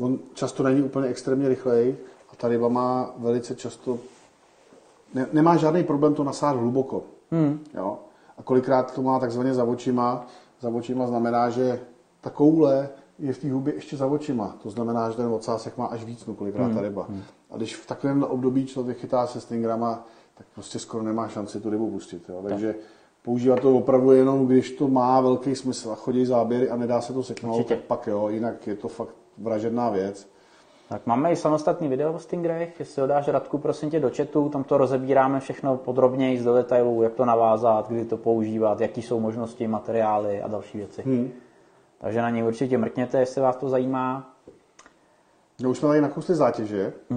[0.00, 1.96] on často není úplně extrémně rychlej
[2.32, 3.98] a ta ryba má velice často,
[5.14, 7.02] ne, nemá žádný problém to nasát hluboko.
[7.30, 7.64] Hmm.
[7.74, 7.98] Jo?
[8.38, 10.26] A kolikrát to má takzvaně za očima.
[10.60, 11.80] Za očima znamená, že
[12.20, 12.88] ta koule
[13.18, 14.56] je v té hubě ještě za očima.
[14.62, 17.08] To znamená, že ten ocásek má až víc, no kolikrát ta ryba.
[17.50, 21.70] A když v takovém období člověk chytá se stingrama, tak prostě skoro nemá šanci tu
[21.70, 22.22] rybu pustit.
[22.28, 22.42] Jo?
[22.48, 22.74] Takže
[23.24, 27.12] používat to opravdu jenom, když to má velký smysl a chodí záběry a nedá se
[27.12, 27.76] to seknout, Určitě.
[27.76, 30.28] tak pak jo, jinak je to fakt vražedná věc.
[30.88, 34.48] Tak máme i samostatný video o Stingrayech, jestli ho dáš Radku, prosím tě, do chatu,
[34.48, 39.20] tam to rozebíráme všechno podrobněji do detailů, jak to navázat, kdy to používat, jaký jsou
[39.20, 41.02] možnosti, materiály a další věci.
[41.02, 41.30] Hmm.
[41.98, 44.34] Takže na něj určitě mrkněte, jestli vás to zajímá.
[45.60, 46.92] No už jsme tady nakousli zátěže.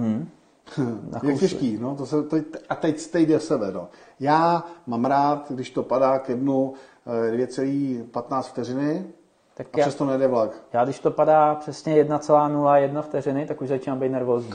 [0.78, 1.38] Je Nakousli.
[1.38, 2.36] těžký, no, to se, to,
[2.68, 3.88] a teď stejně do sebe, no.
[4.20, 6.74] Já mám rád, když to padá ke dnu
[7.32, 9.04] eh, 2,15 vteřiny
[9.54, 10.50] Tak a já, přesto nejde vlak.
[10.72, 14.52] já, když to padá přesně 1,01 vteřiny, tak už začínám být nervózní.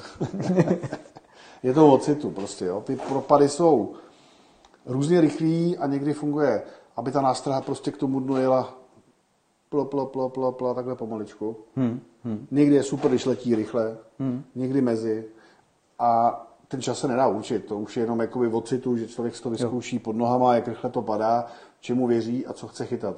[1.63, 2.81] Je to o citu prostě, jo.
[2.85, 3.93] Ty propady jsou
[4.85, 6.61] různě rychlý a někdy funguje,
[6.97, 8.73] aby ta nástraha prostě k tomu dnu jela
[9.75, 11.55] plo, plo, plo, plo, plo, takhle pomaličku.
[11.75, 11.99] Hmm.
[12.23, 12.47] Hmm.
[12.51, 14.43] Někdy je super, když letí rychle, Hmm.
[14.55, 15.25] někdy mezi.
[15.99, 19.35] A ten čas se nedá určit, to už je jenom jakoby od citu, že člověk
[19.35, 21.45] si to vyzkouší pod nohama, jak rychle to padá,
[21.79, 23.17] čemu věří a co chce chytat.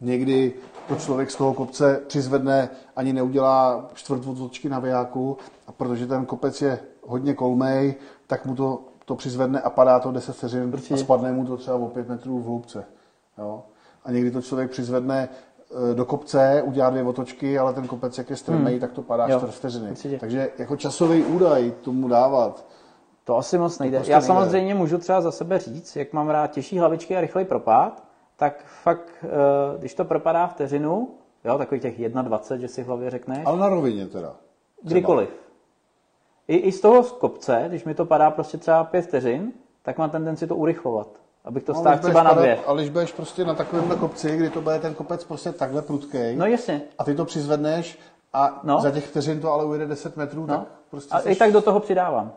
[0.00, 0.52] Někdy
[0.88, 5.36] to člověk z toho kopce přizvedne, ani neudělá čtvrt otočky na vejáku
[5.66, 7.94] a protože ten kopec je hodně kolmej,
[8.26, 11.76] tak mu to, to přizvedne a padá to 10 vteřin a spadne mu to třeba
[11.76, 12.84] o 5 metrů v hloubce.
[13.38, 13.62] Jo?
[14.04, 15.28] A někdy to člověk přizvedne
[15.94, 19.38] do kopce, udělá dvě otočky, ale ten kopec, jak je strmej, tak to padá Jo,
[19.38, 19.90] 4 vteřiny.
[19.90, 20.18] určitě.
[20.18, 22.66] Takže jako časový údaj tomu dávat
[23.24, 23.98] To asi moc nejde.
[23.98, 24.26] Prostě Já nejde.
[24.26, 28.04] samozřejmě můžu třeba za sebe říct, jak mám rád těžší hlavičky a rychlej propad,
[28.36, 29.28] tak fakt, eh,
[29.78, 31.08] když to propadá vteřinu,
[31.44, 33.42] jo, takový těch 1,20, že si v hlavě řekneš.
[33.46, 34.28] Ale na rovině teda.
[34.28, 34.90] Třeba.
[34.92, 35.28] Kdykoliv.
[36.48, 39.52] I, I z toho z kopce, když mi to padá prostě třeba 5 vteřin,
[39.82, 41.08] tak mám tendenci to urychlovat.
[41.44, 42.58] Abych to no, stáhl třeba na dvě.
[42.66, 46.36] Ale když budeš prostě na takovémhle kopci, kdy to bude ten kopec prostě takhle prudký.
[46.36, 46.82] No jasně.
[46.98, 47.98] A ty to přizvedneš
[48.32, 48.80] a no.
[48.80, 50.58] za těch vteřin to ale ujede 10 metrů, no.
[50.58, 51.36] tak prostě A seš...
[51.36, 52.32] i tak do toho přidávám.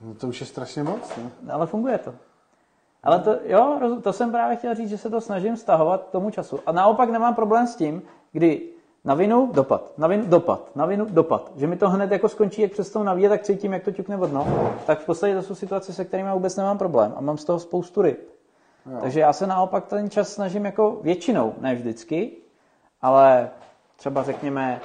[0.00, 1.52] No to už je strašně moc, ne?
[1.52, 2.14] Ale funguje to.
[3.02, 6.60] Ale to, jo, to jsem právě chtěl říct, že se to snažím stahovat tomu času.
[6.66, 8.68] A naopak nemám problém s tím, kdy
[9.06, 11.52] na vinu dopad, na vinu dopad, na vinu dopad.
[11.56, 14.72] Že mi to hned jako skončí, jak přes navíje, tak cítím, jak to ťukne vodno.
[14.86, 17.14] Tak v podstatě to jsou situace, se kterými vůbec nemám problém.
[17.16, 18.28] A mám z toho spoustu ryb.
[18.92, 18.98] Jo.
[19.00, 22.32] Takže já se naopak ten čas snažím jako většinou, ne vždycky,
[23.02, 23.50] ale
[23.96, 24.80] třeba řekněme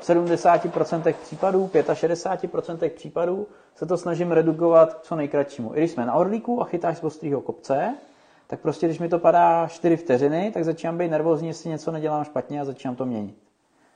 [0.00, 5.74] v 70% případů, 65% případů se to snažím redukovat co nejkratšímu.
[5.74, 7.94] I když jsme na orlíku a chytáš z ostrýho kopce,
[8.46, 12.24] tak prostě když mi to padá 4 vteřiny, tak začínám být nervózní, jestli něco nedělám
[12.24, 13.45] špatně a začínám to měnit.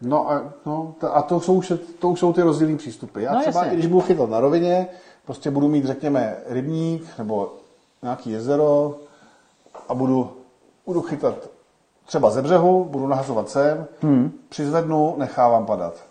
[0.03, 1.63] No a, no, a to, jsou,
[1.99, 3.23] to už jsou ty rozdílné přístupy.
[3.23, 3.75] Já no, třeba, jasně.
[3.75, 4.87] když budu chytat na rovině,
[5.27, 7.53] prostě budu mít, řekněme, rybník nebo
[8.03, 8.99] nějaký jezero
[9.89, 10.31] a budu,
[10.87, 11.35] budu chytat
[12.07, 14.33] třeba ze břehu, budu nahazovat sem, hmm.
[14.49, 16.05] přizvednu, nechávám padat.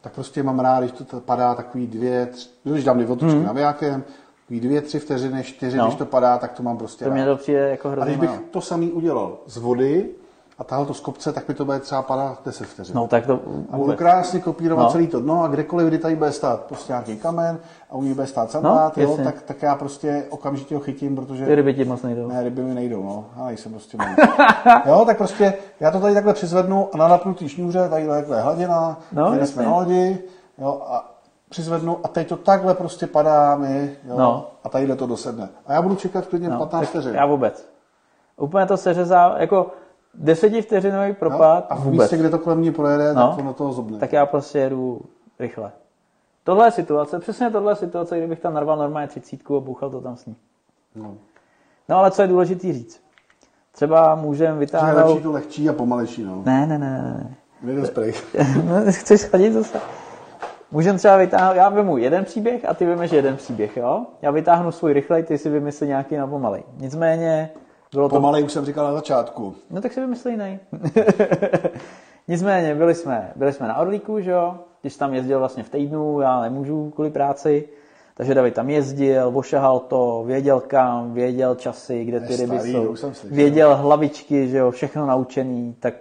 [0.00, 3.46] Tak prostě mám rád, když to padá takový dvě, tři, když dám dvě otočky hmm.
[3.46, 4.04] navijákem,
[4.40, 5.84] takový dvě, tři vteřiny, čtyři, no.
[5.84, 8.30] když to padá, tak to mám prostě To mě to přijde jako hrozně A když
[8.30, 10.10] bych to samý udělal z vody,
[10.58, 12.96] a tahal to z kopce, tak mi to bude třeba padat 10 vteřin.
[12.96, 13.40] No, tak to
[13.70, 14.92] a budu krásně kopírovat no.
[14.92, 17.58] celý to dno a kdekoliv, kdy tady bude stát prostě nějaký kamen
[17.90, 21.16] a u ní bude stát sandát, no, jo, tak, tak, já prostě okamžitě ho chytím,
[21.16, 21.46] protože...
[21.46, 22.28] Ty ryby ti moc nejdou.
[22.28, 23.24] Ne, ryby mi nejdou, no.
[23.36, 23.98] Já nejsem prostě
[24.86, 28.98] Jo, tak prostě já to tady takhle přizvednu a na napnutý šňůře, tady takhle hladina,
[29.12, 30.18] no, tady jsme na lodi,
[30.58, 31.14] jo, a
[31.48, 34.50] přizvednu a teď to takhle prostě padá mi, jo, no.
[34.64, 35.48] a tady to dosedne.
[35.66, 37.14] A já budu čekat klidně no, 15 vteřin.
[37.14, 37.68] Já vůbec.
[38.36, 39.70] Úplně to seřezá, jako
[40.20, 41.70] Desetivteřinový propad.
[41.70, 42.00] No, a v vůbec.
[42.00, 43.98] místě, kde to kolem ní projede, no, tak ono toho zobne.
[43.98, 45.00] Tak já prostě jedu
[45.38, 45.72] rychle.
[46.44, 50.00] Tohle je situace, přesně tohle je situace, kdybych tam narval normálně třicítku a bouchal to
[50.00, 50.36] tam s ní.
[50.94, 51.14] No.
[51.88, 53.00] no ale co je důležité říct?
[53.72, 54.98] Třeba můžeme vytáhnout...
[54.98, 56.42] Je lepší to lehčí a pomalejší, no.
[56.46, 57.36] Ne, ne, ne, ne.
[57.66, 58.12] Jeden spray.
[58.64, 59.80] no, chceš schladit zase?
[60.70, 64.06] Můžeme třeba vytáhnout, já vemu jeden příběh a ty vymeš jeden příběh, jo?
[64.22, 66.62] Já vytáhnu svůj rychlej, ty si vymyslí nějaký na pomalej.
[66.76, 67.50] Nicméně
[67.92, 68.14] bylo to...
[68.14, 69.54] Pomalej už jsem říkal na začátku.
[69.70, 70.58] No tak si vymyslí nej.
[72.28, 74.54] Nicméně, byli jsme, byli jsme na Orlíku, že jo?
[74.80, 77.68] Když tam jezdil vlastně v týdnu, já nemůžu kvůli práci.
[78.14, 82.94] Takže David tam jezdil, ošahal to, věděl kam, věděl časy, kde ty ryby jsou.
[83.24, 85.94] Věděl hlavičky, že jo, všechno naučený, tak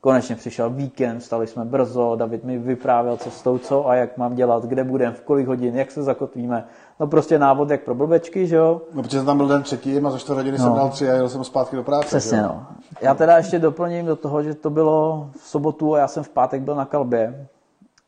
[0.00, 4.64] konečně přišel víkend, stali jsme brzo, David mi vyprávěl cestou, co a jak mám dělat,
[4.64, 6.64] kde budeme, v kolik hodin, jak se zakotvíme.
[7.00, 8.80] No prostě návod jak pro blbečky, že jo.
[8.94, 10.64] No protože tam byl den třetí a za čtvrt hodiny no.
[10.64, 12.06] jsem dal tři a jel jsem zpátky do práce.
[12.06, 12.66] Přesně, no.
[13.00, 16.28] Já teda ještě doplním do toho, že to bylo v sobotu a já jsem v
[16.28, 17.46] pátek byl na kalbě.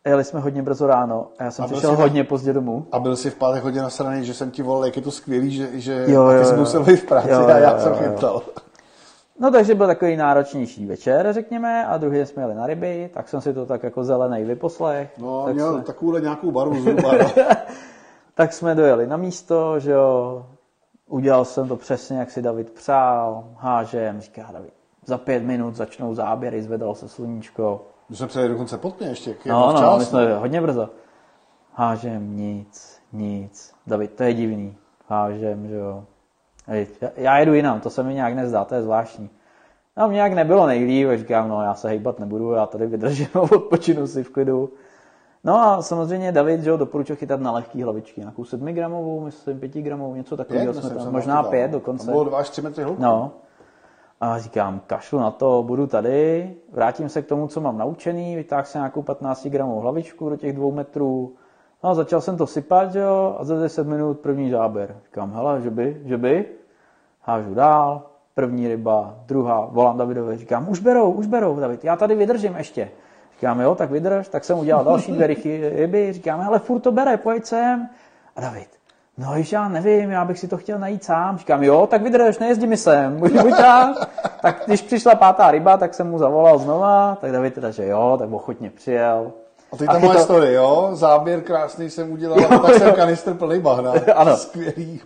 [0.07, 2.87] Jeli jsme hodně brzo ráno a já jsem a přišel jsi, hodně pozdě domů.
[2.93, 5.51] A byl jsi v pátek hodně nasraný, že jsem ti volal, jak je to skvělý,
[5.51, 7.79] že, že jo, jo, ty jsi musel být v práci jo, jo, a já jo,
[7.79, 8.43] jsem chytal.
[9.41, 13.41] No takže byl takový náročnější večer, řekněme, a druhý jsme jeli na ryby, tak jsem
[13.41, 15.11] si to tak jako zelený vyposlech.
[15.19, 15.83] No, tak měl jsme...
[15.83, 17.13] takovouhle nějakou barvu zhruba.
[17.13, 17.45] No.
[18.37, 20.47] Tak jsme dojeli na místo, že jo,
[21.07, 24.73] udělal jsem to přesně, jak si David přál, hážem, říká David,
[25.05, 27.87] za pět minut začnou záběry, zvedalo se sluníčko.
[28.09, 30.91] My jsme přijeli dokonce pod mě ještě, no, no, čas, my jsme hodně brzo.
[31.73, 33.75] Hážem, nic, nic.
[33.87, 34.77] David, to je divný.
[35.09, 36.05] Hážem, že jo.
[37.17, 39.31] Já jedu jinam, to se mi nějak nezdá, to je zvláštní.
[39.97, 43.41] No, mě nějak nebylo nejlíp, říkám, no já se hejbat nebudu, já tady vydržím a
[43.41, 44.71] odpočinu si v klidu.
[45.47, 49.61] No a samozřejmě David, že jo, doporučil chytat na lehký hlavičky, nějakou 7 gramovou, myslím
[49.61, 52.11] 5 gramovou, něco takového jsme tam, možná 5 dokonce.
[52.11, 53.03] bylo 2 až 3 metry hloubky.
[53.03, 53.33] No.
[54.21, 58.65] A říkám, kašlu na to, budu tady, vrátím se k tomu, co mám naučený, vytáhl
[58.65, 61.35] se nějakou 15 gramovou hlavičku do těch dvou metrů,
[61.85, 64.97] No a začal jsem to sypat, jo, a za 10 minut první záběr.
[65.05, 66.47] Říkám, hele, že by, že by,
[67.21, 68.03] hážu dál,
[68.35, 72.91] první ryba, druhá, volám Davidovi, říkám, už berou, už berou, David, já tady vydržím ještě.
[73.37, 75.27] Říkám, jo, tak vydrž, tak jsem udělal další dvě
[75.71, 77.89] ryby, říkám, hele, furt to bere, pojď sem.
[78.37, 78.69] A David,
[79.19, 81.39] no již já nevím, já bych si to chtěl najít sám.
[81.39, 83.53] Říkám, jo, tak vydrž, nejezdí mi sem, buď, buď.
[84.41, 88.17] Tak když přišla pátá ryba, tak jsem mu zavolal znova, tak David teda, že jo,
[88.19, 89.33] tak ochotně přijel.
[89.73, 90.25] A teď ta moje to...
[90.25, 90.91] story, jo?
[90.93, 93.93] Záběr krásný jsem udělal, a pak jsem kanistr plný bahna.
[94.15, 94.37] ano.
[94.37, 95.01] Skvělý.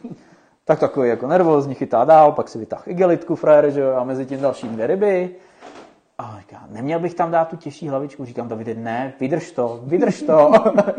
[0.65, 4.27] Tak takový jako nervózní chytá dál, pak si vytáhl igelitku frajer, že jo, a mezi
[4.27, 5.31] tím další dvě ryby.
[6.51, 8.25] Říká, neměl bych tam dát tu těžší hlavičku.
[8.25, 10.53] Říkám, Davide, ne, vydrž to, vydrž to.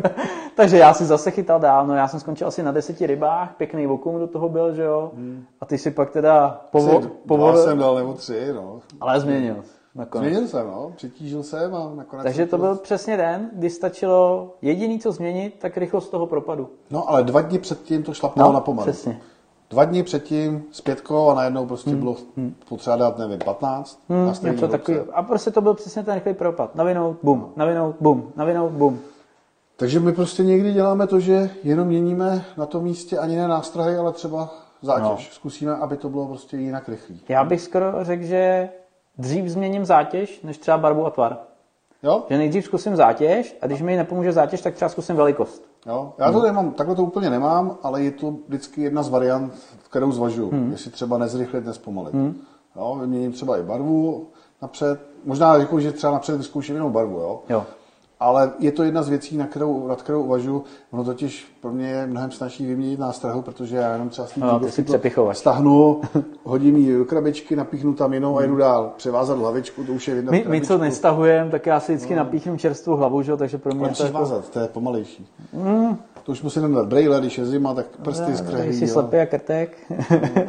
[0.55, 3.85] Takže já si zase chytal dál, no já jsem skončil asi na deseti rybách, pěkný
[3.87, 5.11] vokum do toho byl, že jo.
[5.15, 5.45] Hmm.
[5.61, 8.79] A ty si pak teda povo- Tři, dva povolil, jsem dal nebo tři, no.
[9.01, 9.55] ale změnil.
[9.95, 10.27] Nakonec.
[10.27, 10.91] Změnil jsem, no.
[10.95, 12.23] Přitížil jsem a nakonec...
[12.23, 16.69] Takže to byl přesně den, kdy stačilo jediný, co změnit, tak rychlost toho propadu.
[16.91, 18.87] No, ale dva dny předtím to šlapalo na pomalu.
[18.87, 19.21] No, přesně.
[19.71, 22.15] Dva dny předtím s pětkou a najednou prostě bylo
[22.69, 24.97] potřeba dát, nevím, 15 Hmm, na něco takový.
[25.13, 26.75] A prostě to byl přesně ten rychlý propad.
[26.75, 28.99] Navinout, bum, navinout, bum, navinout, bum.
[29.75, 33.97] Takže my prostě někdy děláme to, že jenom měníme na tom místě ani ne nástrahy,
[33.97, 35.03] ale třeba zátěž.
[35.03, 35.17] No.
[35.31, 37.21] Zkusíme, aby to bylo prostě jinak rychlý.
[37.29, 38.69] Já bych skoro řekl, že
[39.17, 41.37] dřív změním zátěž, než třeba barvu a tvar.
[42.03, 42.23] Jo?
[42.29, 45.70] Že nejdřív zkusím zátěž a když mi nepomůže zátěž, tak třeba zkusím velikost.
[45.85, 46.13] Jo?
[46.17, 49.53] Já to nemám, takhle to úplně nemám, ale je to vždycky jedna z variant,
[49.89, 50.49] kterou zvažuju.
[50.49, 50.71] Hmm.
[50.71, 52.13] Jestli třeba nezrychlit, nespomalit.
[52.13, 52.41] Hmm.
[52.75, 52.97] Jo?
[53.01, 54.27] Vyměním třeba i barvu
[54.61, 54.99] napřed.
[55.25, 57.39] Možná jako, že třeba napřed vyzkouším jenom barvu, jo?
[57.49, 57.65] Jo.
[58.21, 60.63] Ale je to jedna z věcí, na kterou, nad kterou uvažuji.
[60.91, 64.43] Ono totiž pro mě je mnohem snažší vyměnit nástrahu, protože já jenom třeba s tím
[64.43, 64.99] No, jsi to
[65.31, 66.01] stahnu,
[66.43, 68.91] hodím ji do krabičky, napíchnu tam jinou a jedu dál.
[68.97, 72.57] Převázat hlavičku, to už je jedna My, my co nestahujeme, tak já si vždycky napíchnu
[72.57, 73.31] čerstvou hlavu, že?
[73.31, 74.17] jo, takže pro mě je to musíš jako...
[74.17, 75.27] vázat, to je pomalejší.
[75.53, 75.97] Mm.
[76.23, 78.73] To už musím dát brejle, když je zima, tak prsty Tady zkrají.
[78.73, 79.77] jsi slepý a krtek.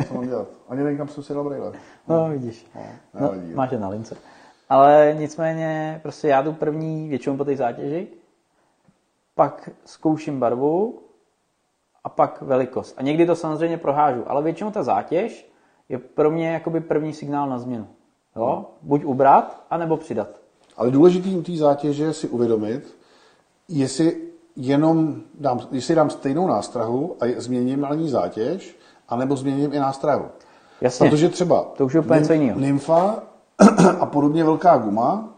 [0.09, 0.47] Co mám dělat?
[0.69, 1.73] Ani nevím, kam jsem si dal brejle.
[2.09, 2.67] No, vidíš.
[3.15, 3.55] No, nevadí.
[3.55, 4.17] máš je na lince.
[4.73, 8.09] Ale nicméně, prostě já jdu první většinou po té zátěži,
[9.35, 10.99] pak zkouším barvu
[12.05, 12.95] a pak velikost.
[12.99, 15.53] A někdy to samozřejmě prohážu, ale většinou ta zátěž
[15.89, 17.87] je pro mě jakoby první signál na změnu.
[18.37, 18.67] Jo?
[18.83, 20.29] Buď ubrat, anebo přidat.
[20.77, 22.99] Ale důležitý u té zátěže je si uvědomit,
[23.69, 24.17] jestli
[24.57, 28.77] jenom dám, jestli dám stejnou nástrahu a změním na ní zátěž,
[29.09, 30.25] anebo změním i nástrahu.
[30.81, 31.11] Jasně.
[31.11, 33.32] Protože třeba To už je úplně nymfa
[34.01, 35.29] a podobně velká guma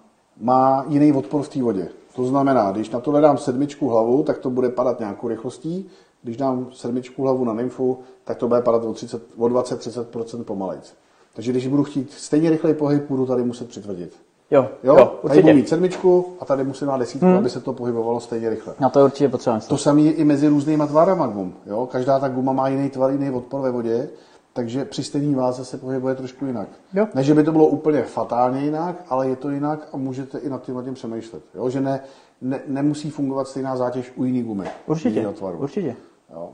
[0.41, 1.89] má jiný odpor v té vodě.
[2.17, 5.87] To znamená, když na to dám sedmičku hlavu, tak to bude padat nějakou rychlostí.
[6.23, 10.95] Když dám sedmičku hlavu na nymfu, tak to bude padat o, 30, o 20-30% pomalejc.
[11.35, 14.17] Takže když budu chtít stejně rychlej pohyb, budu tady muset přitvrdit.
[14.51, 15.55] Jo, Jo, jo, tady budu určitě.
[15.55, 17.37] mít sedmičku a tady musím dát desítku, hmm.
[17.39, 18.75] aby se to pohybovalo stejně rychle.
[18.81, 21.55] Na to je určitě potřeba To samé je i mezi různýma tvarama gum.
[21.67, 21.89] Jo?
[21.93, 24.09] Každá ta guma má jiný tvar, jiný odpor ve vodě,
[24.55, 26.69] takže při stejné váze se pohybuje trošku jinak.
[26.93, 27.07] Jo.
[27.15, 30.49] Ne, že by to bylo úplně fatálně jinak, ale je to jinak a můžete i
[30.49, 31.43] nad tím, nad tím přemýšlet.
[31.55, 31.71] Jo?
[31.71, 32.01] Že ne,
[32.41, 34.67] ne, nemusí fungovat stejná zátěž u jiný gumy.
[34.87, 35.29] Určitě,
[35.59, 35.97] určitě.
[36.33, 36.53] Jo.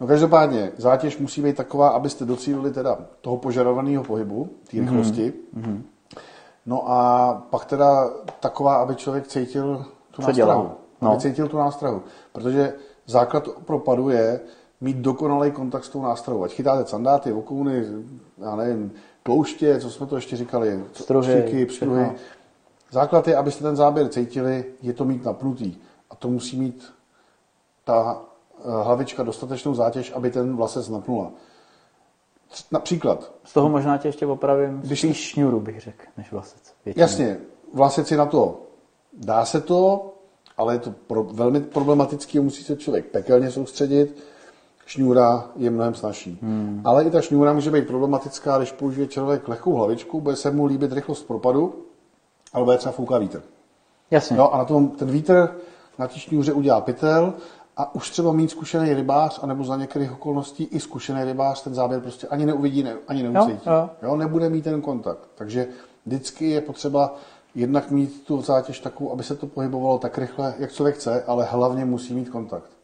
[0.00, 5.32] No každopádně, zátěž musí být taková, abyste docílili teda toho požadovaného pohybu, té rychlosti.
[5.56, 5.82] Mm-hmm.
[6.66, 10.34] No a pak teda taková, aby člověk cítil tu Co nástrahu.
[10.34, 10.76] dělá?
[11.02, 11.10] No.
[11.12, 12.02] Aby cítil tu nástrahu.
[12.32, 12.74] Protože
[13.06, 14.40] základ propadu je
[14.80, 16.44] mít dokonalý kontakt s tou nástrahou.
[16.44, 17.84] Ať chytáte sandáty, okouny,
[18.38, 22.12] já nevím, tlouště, co jsme to ještě říkali, co- Struhy, štíky, pstruhy.
[22.90, 25.76] Základ je, abyste ten záběr cítili, je to mít napnutý.
[26.10, 26.92] A to musí mít
[27.84, 28.20] ta
[28.58, 31.30] eh, hlavička dostatečnou zátěž, aby ten vlasec napnula.
[32.72, 36.74] Například, Z toho možná tě ještě opravím, Když- spíš šňůru bych řekl, než vlasec.
[36.84, 37.02] Většinou.
[37.02, 37.38] jasně,
[37.74, 38.60] vlasec je na to,
[39.12, 40.12] dá se to,
[40.56, 44.22] ale je to pro, velmi problematický, musí se člověk pekelně soustředit,
[44.86, 46.38] šňůra je mnohem snažší.
[46.42, 46.82] Hmm.
[46.84, 50.66] Ale i ta šňůra může být problematická, když použije člověk lehkou hlavičku, bude se mu
[50.66, 51.74] líbit rychlost propadu,
[52.52, 53.42] ale bude třeba foukat vítr.
[54.10, 54.36] Jasně.
[54.36, 55.48] Jo, a na tom ten vítr
[55.98, 57.34] na té šňůře udělá pytel
[57.76, 62.00] a už třeba mít zkušený rybář, anebo za některých okolností i zkušený rybář ten záběr
[62.00, 63.68] prostě ani neuvidí, ne, ani neucítí.
[63.68, 63.90] jo.
[64.02, 65.28] Jo, nebude mít ten kontakt.
[65.34, 65.68] Takže
[66.06, 67.14] vždycky je potřeba
[67.54, 71.44] jednak mít tu zátěž takovou, aby se to pohybovalo tak rychle, jak člověk chce, ale
[71.44, 72.75] hlavně musí mít kontakt.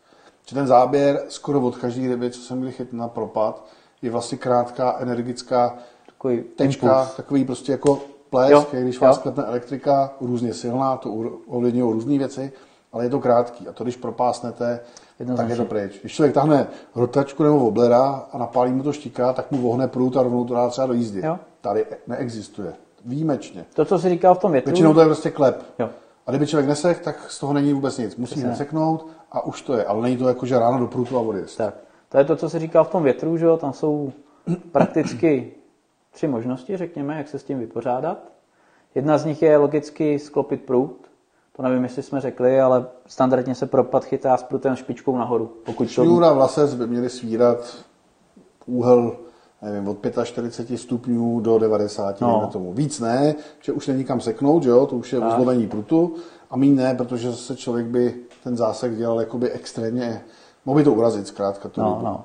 [0.48, 3.64] Že ten záběr skoro od každé ryby, co jsem měl chyt na propad,
[4.02, 5.74] je vlastně krátká, energická
[6.06, 7.16] Takový tečka, impuls.
[7.16, 11.10] takový prostě jako plesk, Jo, když vás klepne elektrika, různě silná, to
[11.46, 12.52] ovlivňují různé věci,
[12.92, 15.52] ale je to krátký a to, když propásnete, tak Jednoznačně.
[15.52, 16.00] je to pryč.
[16.00, 20.16] Když člověk tahne rotačku nebo oblera a napálí mu to štíka, tak mu vohne prut
[20.16, 21.20] a rovnou to dá třeba do jízdy.
[21.26, 21.38] Jo.
[21.60, 22.72] Tady neexistuje.
[23.04, 23.64] Výjimečně.
[23.74, 24.70] To, co jsi říkal v tom větru.
[24.70, 25.62] Většinou to je prostě klep.
[25.78, 25.88] Jo.
[26.32, 28.16] A kdyby člověk nesek, tak z toho není vůbec nic.
[28.16, 28.48] Musí Přesně.
[28.48, 29.84] neseknout a už to je.
[29.84, 31.58] Ale není to jako, že ráno do prutu a odjezd.
[31.58, 31.74] Tak.
[32.08, 33.56] To je to, co jsi říkal v tom větru, že jo?
[33.56, 34.12] Tam jsou
[34.72, 35.52] prakticky
[36.10, 38.18] tři možnosti, řekněme, jak se s tím vypořádat.
[38.94, 40.96] Jedna z nich je logicky sklopit prout.
[41.56, 45.46] To nevím, jestli jsme řekli, ale standardně se propad chytá s prutem špičkou nahoru.
[45.64, 46.04] Pokud to...
[46.04, 47.84] Šňůra vlasec by měly svírat
[48.66, 49.16] úhel
[49.62, 52.40] nevím, od 45 stupňů do 90, No.
[52.42, 52.48] no.
[52.52, 52.72] tomu.
[52.72, 54.86] Víc ne, že už není kam seknout, že jo?
[54.86, 56.14] to už je uzlovení prutu.
[56.50, 58.14] A míň ne, protože zase člověk by
[58.44, 60.22] ten zásek dělal jakoby extrémně,
[60.66, 61.68] mohl by to urazit zkrátka.
[61.68, 62.24] Tu No, no.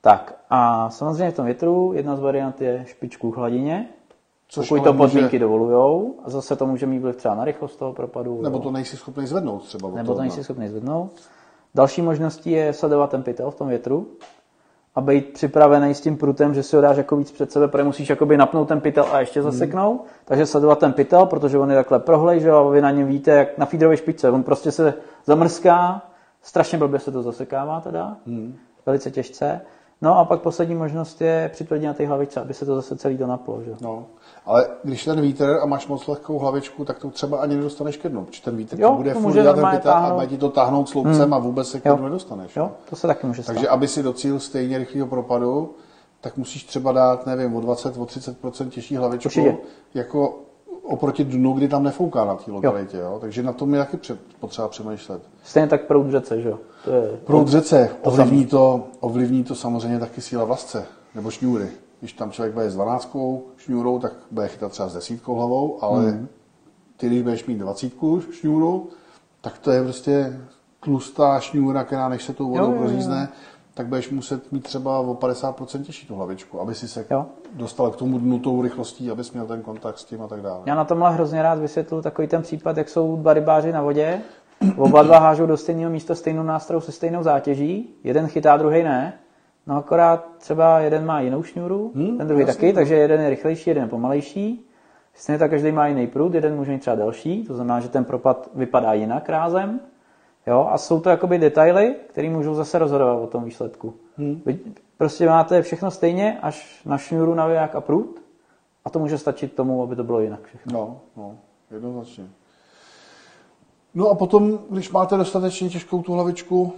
[0.00, 3.88] Tak a samozřejmě v tom větru jedna z variant je špičku k hladině.
[4.48, 5.38] Což pokud to podmínky může...
[5.38, 8.42] dovolujou, a zase to může mít vliv třeba na rychlost toho propadu.
[8.42, 9.90] Nebo to nejsi schopný zvednout třeba.
[9.90, 11.10] Nebo to nejsi schopný zvednout.
[11.74, 14.06] Další možností je sledovat ten pytel v tom větru
[14.94, 17.84] a být připravený s tím prutem, že si ho dáš jako víc před sebe, protože
[17.84, 20.00] musíš jakoby napnout ten pytel a ještě zaseknout.
[20.00, 20.08] Hmm.
[20.24, 23.30] Takže sledovat ten pytel, protože on je takhle prohlej, že a vy na něm víte,
[23.30, 24.30] jak na feederové špičce.
[24.30, 24.94] On prostě se
[25.24, 26.02] zamrská,
[26.42, 28.56] strašně blbě se to zasekává teda, hmm.
[28.86, 29.60] velice těžce.
[30.02, 33.16] No a pak poslední možnost je přitvrdit na té hlavičce, aby se to zase celý
[33.16, 33.62] donaplo.
[33.62, 33.72] Že?
[33.80, 34.04] No.
[34.46, 38.08] Ale když ten vítr a máš moc lehkou hlavičku, tak to třeba ani nedostaneš ke
[38.08, 41.24] dnu, protože ten vítr jo, bude furt dělat ten pytel a ti to táhnout sloupcem
[41.24, 41.34] hmm.
[41.34, 42.56] a vůbec se ke dnu nedostaneš.
[42.56, 43.52] Jo, to se taky může stát.
[43.52, 45.74] Takže aby si docíl stejně rychlého propadu,
[46.20, 49.56] tak musíš třeba dát, nevím, o 20, o 30% těžší hlavičku, Určitě.
[49.94, 50.38] jako
[50.82, 52.96] oproti dnu, kdy tam nefouká na té lokalitě.
[52.96, 53.02] Jo.
[53.02, 53.18] Jo?
[53.20, 53.98] Takže na tom je taky
[54.40, 55.22] potřeba přemýšlet.
[55.44, 56.58] Stejně tak proud řece, že jo?
[56.84, 61.68] To je proud řece, ovlivní to, ovlivní to samozřejmě taky síla vlasce, nebo šňůry.
[62.00, 63.16] Když tam člověk bude s 12
[63.56, 66.28] šňůrou, tak bude chytat třeba s desítkou hlavou, ale mm.
[66.96, 67.92] ty, když budeš mít 20
[68.30, 68.88] šňůru,
[69.40, 70.40] tak to je prostě
[70.80, 73.28] tlustá šňůra, která než se tou vodou prořízne,
[73.74, 77.26] tak budeš muset mít třeba o 50% těžší tu hlavičku, aby si se jo.
[77.52, 80.62] dostal k tomu dnu tou rychlostí, abys měl ten kontakt s tím a tak dále.
[80.66, 84.20] Já na tomhle hrozně rád vysvětlu takový ten případ, jak jsou dva rybáři na vodě,
[84.76, 89.12] oba dva hážou do stejného místa stejnou nástrojou se stejnou zátěží, jeden chytá, druhý ne,
[89.66, 92.54] No akorát třeba jeden má jinou šňůru, hmm, ten druhý jasný.
[92.54, 94.66] taky, takže jeden je rychlejší, jeden je pomalejší.
[95.14, 98.04] Stejně tak každý má jiný prut, jeden může mít třeba delší, to znamená, že ten
[98.04, 99.80] propad vypadá jinak rázem.
[100.46, 103.94] Jo, a jsou to jakoby detaily, které můžou zase rozhodovat o tom výsledku.
[104.16, 104.42] Hmm.
[104.46, 104.58] Vy
[104.98, 108.22] prostě máte všechno stejně, až na šňůru, naviják a prut
[108.84, 110.72] a to může stačit tomu, aby to bylo jinak všechno.
[110.72, 111.36] No, no,
[111.70, 112.24] jednoznačně.
[113.94, 116.72] No a potom, když máte dostatečně těžkou tu hlavičku,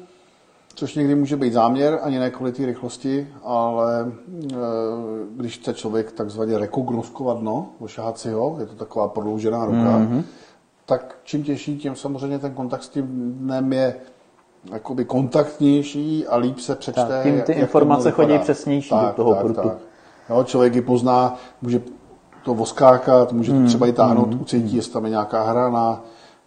[0.74, 4.56] což někdy může být záměr, ani ne kvůli té rychlosti, ale e,
[5.36, 10.22] když chce člověk takzvaně rekognoskovat dno, ošahat si ho, je to taková prodloužená ruka, mm-hmm.
[10.86, 13.94] Tak čím těžší, tím samozřejmě ten kontakt s tím dnem je
[14.72, 17.04] jakoby kontaktnější a líp se přečte.
[17.04, 19.68] Tak, tím ty jak, informace jak chodí přesnější tak, do toho tak, prutu.
[19.68, 19.78] Tak.
[20.30, 21.82] Jo, člověk ji pozná, může
[22.44, 26.00] to voskákat, může to mm, třeba i táhnout, mm, ucítí, jestli tam je nějaká hrana,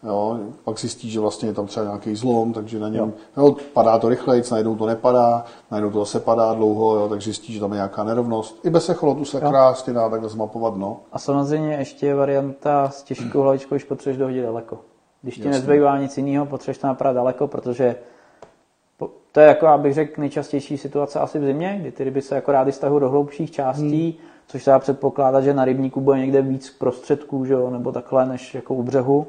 [0.07, 3.55] Jo, pak zjistí, že vlastně je tam třeba nějaký zlom, takže na něm jo.
[3.73, 7.59] padá to rychleji, najednou to nepadá, najednou to zase padá dlouho, jo, takže zjistí, že
[7.59, 8.65] tam je nějaká nerovnost.
[8.65, 9.49] I bez echolotu se jo.
[9.49, 10.99] krásně dá takhle zmapovat dno.
[11.11, 14.79] A samozřejmě ještě je varianta s těžkou hlavičkou, když potřebuješ dohodit daleko.
[15.21, 17.95] Když ti nezbývá nic jiného, potřebuješ to napravit daleko, protože
[19.35, 22.51] to je jako, abych řekl, nejčastější situace asi v zimě, kdy ty ryby se jako
[22.51, 24.29] rády stahují do hloubších částí, hmm.
[24.47, 28.25] což se dá předpokládat, že na rybníku bude někde víc prostředků, že jo, nebo takhle,
[28.25, 29.27] než jako u břehu.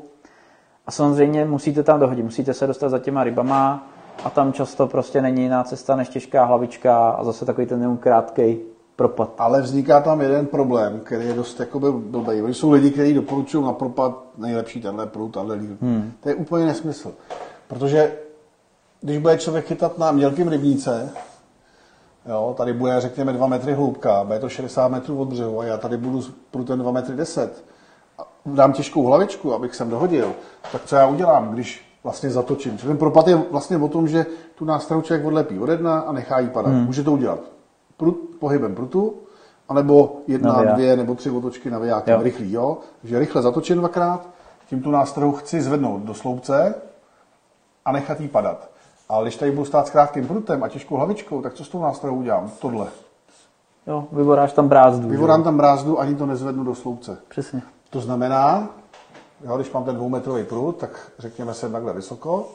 [0.86, 3.88] A samozřejmě musíte tam dohodit, musíte se dostat za těma rybama
[4.24, 7.96] a tam často prostě není jiná cesta než těžká hlavička a zase takový ten jenom
[7.96, 8.58] krátký
[8.96, 9.34] propad.
[9.38, 12.54] Ale vzniká tam jeden problém, který je dost jakoby blbý.
[12.54, 15.56] Jsou lidi, kteří doporučují na propad nejlepší tenhle prut, tenhle.
[15.56, 16.12] Hmm.
[16.20, 17.12] To je úplně nesmysl.
[17.68, 18.12] Protože
[19.00, 21.10] když bude člověk chytat na mělkém rybníce,
[22.28, 25.76] jo, tady bude řekněme 2 metry hloubka, bude to 60 metrů od břehu a já
[25.76, 27.64] tady budu prutem 2 metry 10,
[28.46, 30.32] dám těžkou hlavičku, abych sem dohodil,
[30.72, 32.76] tak co já udělám, když vlastně zatočím?
[32.78, 36.38] Ten propad je vlastně o tom, že tu nástrahu člověk odlepí od jedna a nechá
[36.38, 36.72] jí padat.
[36.72, 36.84] Hmm.
[36.84, 37.38] Může to udělat
[37.96, 39.14] prut, pohybem prutu,
[39.68, 42.22] anebo jedna, dvě nebo tři otočky navijákem jo.
[42.22, 42.52] rychlý.
[42.52, 42.78] Jo?
[43.00, 44.28] Takže rychle zatočím dvakrát,
[44.68, 46.74] tím tu nástrahu chci zvednout do sloupce
[47.84, 48.68] a nechat jí padat.
[49.08, 51.82] Ale když tady budu stát s krátkým prutem a těžkou hlavičkou, tak co s tou
[51.82, 52.50] nástrahou udělám?
[52.60, 52.86] Tohle.
[53.86, 55.08] Jo, vyvoráš tam brázdu.
[55.08, 57.18] Vyvorám tam brázdu, ani to nezvednu do sloupce.
[57.28, 57.62] Přesně.
[57.90, 58.68] To znamená,
[59.44, 62.48] jo, když mám ten dvoumetrový prut, tak řekněme se takhle vysoko.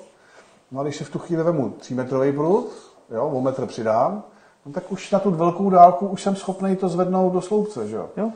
[0.72, 2.70] No a když si v tu chvíli vemu třímetrový prut,
[3.10, 4.24] jo, o metr přidám,
[4.66, 7.96] no tak už na tu velkou dálku už jsem schopný to zvednout do sloupce, že
[7.96, 8.10] jo?
[8.18, 8.32] jo.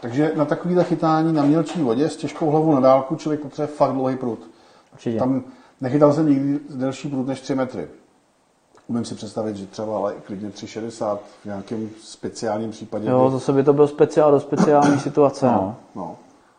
[0.00, 3.92] Takže na takovýhle chytání na mělčí vodě s těžkou hlavou na dálku člověk potřebuje fakt
[3.92, 4.50] dlouhý prut.
[4.92, 5.18] Určitě.
[5.18, 5.44] Tam
[5.80, 7.88] nechytal jsem nikdy delší prut než 3 metry.
[8.90, 13.08] Umím si představit, že třeba ale klidně 3,60 v nějakém speciálním případě.
[13.08, 13.32] Jo, by...
[13.32, 15.46] zase by to byl speciál do speciální situace.
[15.46, 15.76] No, no.
[15.94, 16.16] no.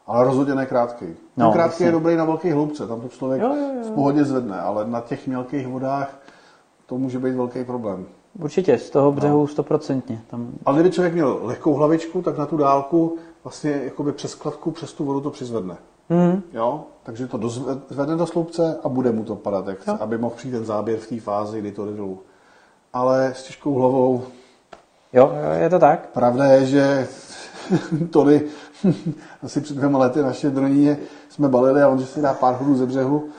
[0.08, 1.06] Ale rozhodně ne krátký.
[1.06, 1.86] Ten no, krátký jasně.
[1.86, 3.92] je dobrý na velké hloubce, tam to člověk jo, jo, jo.
[3.92, 6.20] v pohodě zvedne, ale na těch mělkých vodách
[6.86, 8.06] to může být velký problém.
[8.40, 10.22] Určitě, z toho břehu stoprocentně.
[10.28, 10.52] Tam...
[10.66, 14.94] Ale kdyby člověk měl lehkou hlavičku, tak na tu dálku vlastně jakoby přes kladku, přes
[14.94, 15.78] tu vodu to přizvedne.
[16.10, 16.42] Mm.
[16.54, 16.84] Jo?
[17.04, 17.50] Takže to
[17.90, 21.00] zvedne do sloupce a bude mu to padat, jak chce, aby mohl přijít ten záběr
[21.00, 22.20] v té fázi, kdy to jde dolů.
[22.94, 24.24] Ale s těžkou hlavou...
[25.14, 26.10] Jo, je to tak.
[26.10, 27.08] Pravda je, že
[28.12, 28.42] Tony
[29.44, 30.98] asi před dvěma lety naše droníně
[31.30, 33.30] jsme balili a on, že si dá pár hodů ze břehu,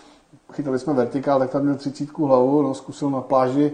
[0.52, 3.72] chytali jsme vertikál, tak tam měl třicítku hlavu, no, zkusil na pláži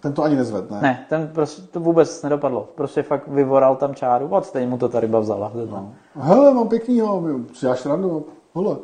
[0.00, 0.80] Ten to ani nezvedne.
[0.80, 2.68] Ne, ten prostě to vůbec nedopadlo.
[2.74, 5.52] Prostě fakt vyvoral tam čáru a stejně mu to ta ryba vzala.
[5.70, 5.92] No.
[6.14, 7.22] Hele, mám pěknýho,
[7.52, 8.76] si děláš randu, hele.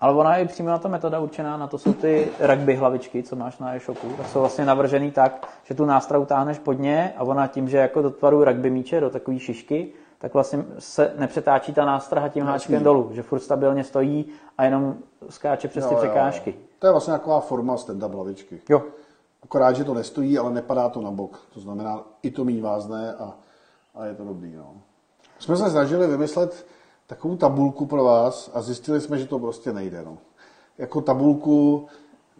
[0.00, 3.36] Ale ona je přímo na ta metoda určená, na to jsou ty rugby hlavičky, co
[3.36, 4.08] máš na e-shopu.
[4.16, 7.76] Tak jsou vlastně navržený tak, že tu nástroj utáhneš pod ně a ona tím, že
[7.76, 12.44] jako do tvaru rugby míče, do takové šišky, tak vlastně se nepřetáčí ta nástraha tím
[12.44, 14.26] háčkem dolů, že furt stabilně stojí
[14.58, 14.96] a jenom
[15.30, 16.50] skáče přes ty Jo, jo, překážky.
[16.50, 16.56] jo.
[16.78, 18.60] To je vlastně taková forma stand-up hlavičky.
[18.68, 18.82] Jo.
[19.42, 21.40] Akorát, že to nestojí, ale nepadá to na bok.
[21.54, 23.32] To znamená, i to méně vázne a,
[23.94, 24.56] a je to dobrý.
[24.56, 24.74] No.
[25.38, 26.66] Jsme se snažili vymyslet
[27.08, 30.02] takovou tabulku pro vás a zjistili jsme, že to prostě nejde.
[30.04, 30.18] No.
[30.78, 31.86] Jako tabulku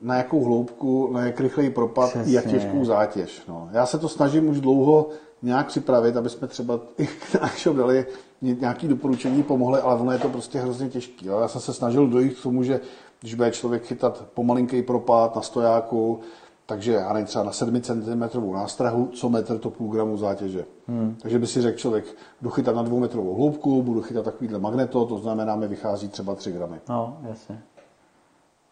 [0.02, 2.58] na jakou hloubku, na jak rychlej propad, i jak Přesně.
[2.60, 3.42] těžkou zátěž.
[3.48, 3.68] No.
[3.72, 5.08] Já se to snažím už dlouho
[5.42, 8.06] nějak připravit, aby jsme třeba i k nášho dali
[8.40, 11.26] nějaké doporučení, pomohli, ale ono je to prostě hrozně těžké.
[11.26, 12.80] Já jsem se snažil dojít k tomu, že
[13.20, 16.20] když bude člověk chytat pomalinký propad na stojáku,
[16.68, 20.64] takže já nevím, třeba na 7 cm nástrahu, co metr to půl gramu zátěže.
[20.88, 21.16] Hmm.
[21.22, 22.04] Takže by si řekl člověk,
[22.40, 26.52] budu chytat na dvoumetrovou hloubku, budu chytat takovýhle magneto, to znamená, mi vychází třeba 3
[26.52, 26.80] gramy.
[26.88, 27.62] No, jasně.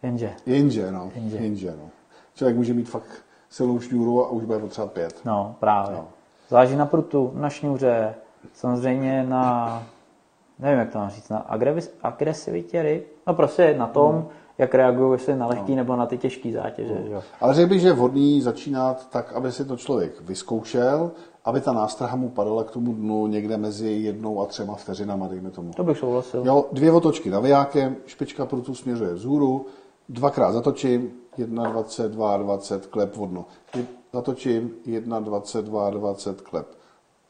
[0.02, 1.10] Jenže, Jenže, no.
[1.14, 1.36] Jenže.
[1.36, 1.89] Jenže, no.
[2.35, 3.10] Člověk může mít fakt
[3.51, 5.20] silnou šňůru a už bude potřebovat pět.
[5.24, 5.97] no právě.
[5.97, 6.09] No.
[6.48, 8.14] Záleží na prutu, na šňůře,
[8.52, 9.82] samozřejmě na,
[10.59, 11.47] nevím jak to mám říct, na
[12.02, 13.06] agresivitě ryb.
[13.27, 14.28] No prostě na tom, Hmm.
[14.59, 17.03] Jak reagují, jestli na lehký nebo na ty těžké zátěže.
[17.07, 17.23] že jo.
[17.41, 21.11] Ale řekl bych, že je vhodný začínat tak, aby si to člověk vyzkoušel,
[21.45, 25.51] aby ta nástraha mu padala k tomu dnu někde mezi jednou a třema vteřinama, dejme
[25.51, 25.73] tomu.
[25.73, 26.43] To bych souhlasil.
[26.47, 29.66] Jo, dvě otočky navijákem, špička prutu směřuje vzhůru,
[30.09, 33.45] dvakrát zatočím, 21, 22, klep vodno.
[34.12, 35.20] Zatočím, 21,
[35.91, 36.66] 22, klep.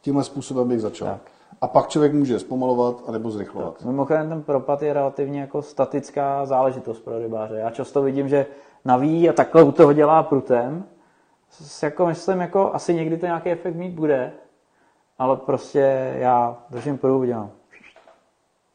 [0.00, 1.08] Tímhle způsobem bych začal.
[1.08, 1.35] Tak.
[1.60, 3.84] A pak člověk může zpomalovat anebo zrychlovat.
[3.84, 7.54] Mimochodem ten propad je relativně jako statická záležitost pro rybáře.
[7.56, 8.46] Já často vidím, že
[8.84, 10.84] navíjí a takhle u toho dělá prutem.
[11.50, 14.32] S- Jako myslím, jako asi někdy to nějaký efekt mít bude,
[15.18, 17.50] ale prostě já držím prů, dělám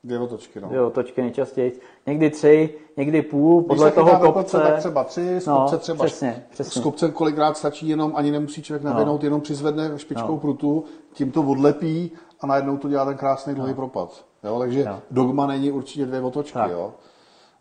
[0.03, 0.69] Dvě otočky, no.
[0.71, 1.79] jo, točky nejčastěji.
[2.07, 4.57] Někdy tři, někdy půl, Když podle se toho do kopce.
[4.59, 6.81] tak třeba tři, z No, kopce třeba přesně, přesně.
[6.81, 10.83] Z kopce kolikrát stačí jenom, ani nemusí člověk navinout, jenom přizvedne špičkou prutu,
[11.13, 14.25] tím to odlepí a najednou to dělá ten krásný dlouhý propad.
[14.43, 14.99] Jo, takže No.
[15.11, 16.53] dogma není určitě dvě otočky.
[16.53, 16.71] Tak.
[16.71, 16.93] Jo.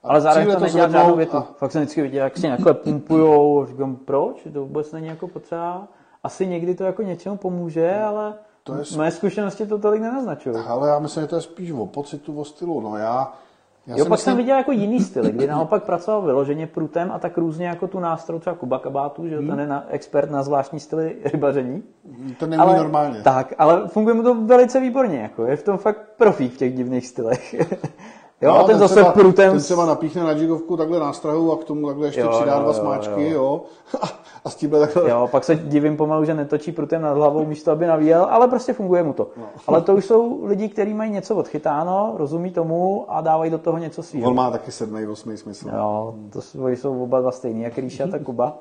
[0.03, 1.37] A Ale zároveň to nedělá žádnou větu.
[1.37, 4.47] a- Fakt jsem vždycky viděl, jak si takhle pumpujou, říkám, proč?
[4.53, 5.89] To vůbec není jako potřeba.
[6.25, 8.35] Asi někdy to jako něčemu pomůže, ale
[8.65, 10.57] To je moje zkušenosti to tolik nenaznačují.
[10.69, 12.81] Ale já myslím, že to je spíš o pocitu, o stylu.
[12.81, 13.33] No já,
[13.87, 17.19] já Jo, pak jsem myslím, viděl jako jiný styl, kdy naopak pracoval vyloženě prutem a
[17.19, 20.43] tak různě jako tu nástroj, třeba Kuba Kabátu, že jo, ten je na, expert na
[20.43, 21.83] zvláštní styly rybaření.
[22.39, 23.23] to neumí normálně.
[23.23, 26.75] Tak, ale funguje mu to velice výborně, jako je v tom fakt profík v těch
[26.75, 27.55] divných stylech.
[28.43, 29.51] jo, No, a ten zase třeba, prutem...
[29.53, 32.63] Ten třeba napíchne na jigovku takhle nástrahu a k tomu takhle ještě Jo, přidá jo,
[32.63, 33.43] dva smáčky, jo.
[33.43, 33.63] jo.
[34.45, 35.11] A s tímhle takhle...
[35.11, 38.73] Jo, pak se divím pomalu, že netočí prutem nad hlavou místo, aby navíjel, ale prostě
[38.73, 39.29] funguje mu to.
[39.37, 39.45] No.
[39.67, 43.79] Ale to už jsou lidi, kteří mají něco odchytáno, rozumí tomu a dávají do toho
[43.79, 44.29] něco svého.
[44.29, 45.71] On má taky sedmý, osmý smysl.
[45.77, 48.59] Jo, to jsou, jsou oba dva stejný, jak Ríša, tak Kuba.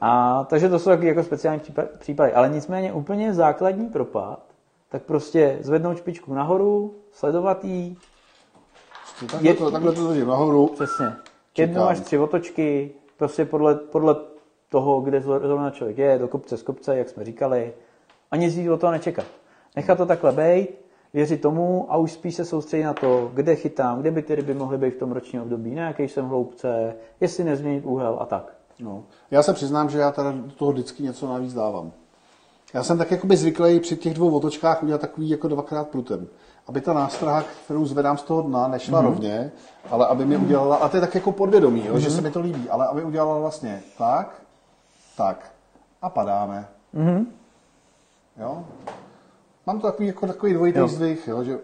[0.00, 2.32] A, takže to jsou taky jako speciální přípa- případy.
[2.32, 4.38] Ale nicméně úplně základní propad,
[4.88, 7.96] tak prostě zvednout špičku nahoru, sledovat jí,
[9.20, 10.66] Takhle, Je- to, takhle to držím nahoru.
[10.66, 11.06] přesně,
[11.58, 14.16] jednu až tři otočky, prostě podle, podle
[14.68, 17.72] toho, kde zrovna člověk je, do kopce z kopce, jak jsme říkali,
[18.30, 19.26] a nic víc od toho nečekat.
[19.76, 20.80] Nechat to takhle bejt,
[21.14, 24.54] věřit tomu a už spíš se soustředit na to, kde chytám, kde by ty ryby
[24.54, 28.54] mohly být v tom ročním období, na jaké jsem hloubce, jestli nezměnit úhel a tak.
[28.80, 29.04] No.
[29.30, 31.92] Já se přiznám, že já teda do toho vždycky něco navíc dávám.
[32.74, 36.26] Já jsem tak jakoby zvyklý při těch dvou otočkách udělat takový jako dvakrát prutem.
[36.68, 39.04] Aby ta nástraha, kterou zvedám z toho dna, nešla mm-hmm.
[39.04, 39.52] rovně,
[39.90, 41.98] ale aby mi udělala, a to je tak jako podvědomí, jo, mm-hmm.
[41.98, 44.42] že se mi to líbí, ale aby udělala vlastně tak,
[45.16, 45.52] tak
[46.02, 46.68] a padáme.
[46.92, 47.26] Mhm.
[48.36, 48.64] Jo?
[49.66, 50.88] Mám to takový, jako takový dvojitý Jo.
[50.88, 51.58] zdvih, jo, že,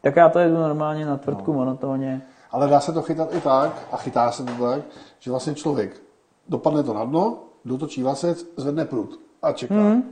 [0.00, 1.58] Tak já to jedu normálně na tvrdku no.
[1.58, 2.22] monotónně.
[2.50, 4.82] ale dá se to chytat i tak, a chytá se to tak,
[5.18, 6.02] že vlastně člověk
[6.48, 9.74] dopadne to na dno, dotočí vasec, zvedne prut a čeká.
[9.74, 10.02] Mm-hmm.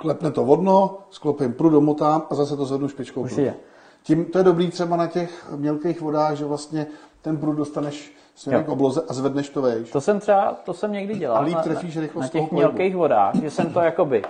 [0.00, 3.54] Klepne to vodno, sklopím prut, domotám a zase to zvednu špičkou je.
[4.02, 6.86] Tím to je dobrý třeba na těch mělkých vodách, že vlastně
[7.22, 9.90] ten prut dostaneš směrem k obloze a zvedneš to vejš.
[9.90, 11.38] To jsem třeba, to jsem někdy dělal.
[11.38, 14.22] A líp na- trefíš na, rychlost na těch mělkých vodách, že jsem to jakoby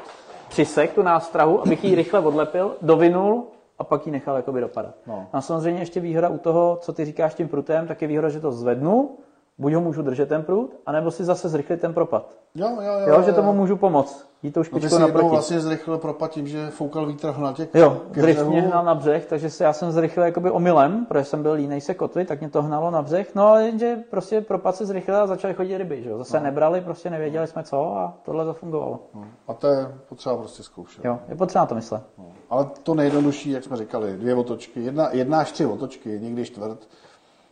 [0.49, 3.45] přisek tu nástrahu, abych ji rychle odlepil, dovinul
[3.79, 4.95] a pak ji nechal jakoby dopadat.
[5.07, 5.27] No.
[5.33, 8.41] A samozřejmě ještě výhoda u toho, co ty říkáš tím prutem, tak je výhoda, že
[8.41, 9.11] to zvednu
[9.59, 12.31] buď ho můžu držet ten prut, anebo si zase zrychlit ten propad.
[12.55, 13.09] Jo, jo, jo.
[13.15, 14.29] Jo, že tomu můžu pomoct.
[14.43, 15.29] Jít tou No špičkou jednou naproti.
[15.29, 18.95] vlastně zrychlil propad tím, že foukal vítr hnal tě k, Jo, drift mě hnal na
[18.95, 22.41] břeh, takže se, já jsem zrychlil jakoby omylem, protože jsem byl línej se kotvit, tak
[22.41, 23.35] mě to hnalo na břeh.
[23.35, 26.19] No ale jenže prostě propad se zrychlil a začaly chodit ryby, že jo.
[26.19, 28.99] Zase nebrali, prostě nevěděli jsme co a tohle zafungovalo.
[29.15, 31.05] No, A to je potřeba prostě zkoušet.
[31.05, 32.03] Jo, je potřeba na to myslet.
[32.19, 32.25] No.
[32.51, 36.89] Ale to nejjednodušší, jak jsme říkali, dvě otočky, jedna, jedna až tři otočky, někdy čtvrt,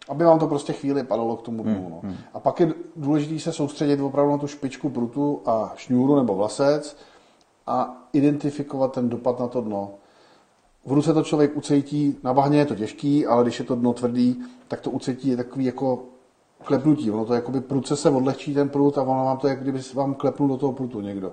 [0.09, 2.01] aby vám to prostě chvíli padalo k tomu dnu.
[2.03, 2.11] No.
[2.35, 6.97] A pak je důležité se soustředit opravdu na tu špičku prutu a šňůru nebo vlasec
[7.67, 9.91] a identifikovat ten dopad na to dno.
[10.87, 13.93] V ruce to člověk ucejtí, na bahně je to těžký, ale když je to dno
[13.93, 16.05] tvrdý, tak to ucejtí je takový jako
[16.65, 17.11] klepnutí.
[17.11, 19.81] Ono to je jakoby prudce se odlehčí ten prut a ono vám to jak kdyby
[19.95, 21.33] vám klepnul do toho prutu někdo.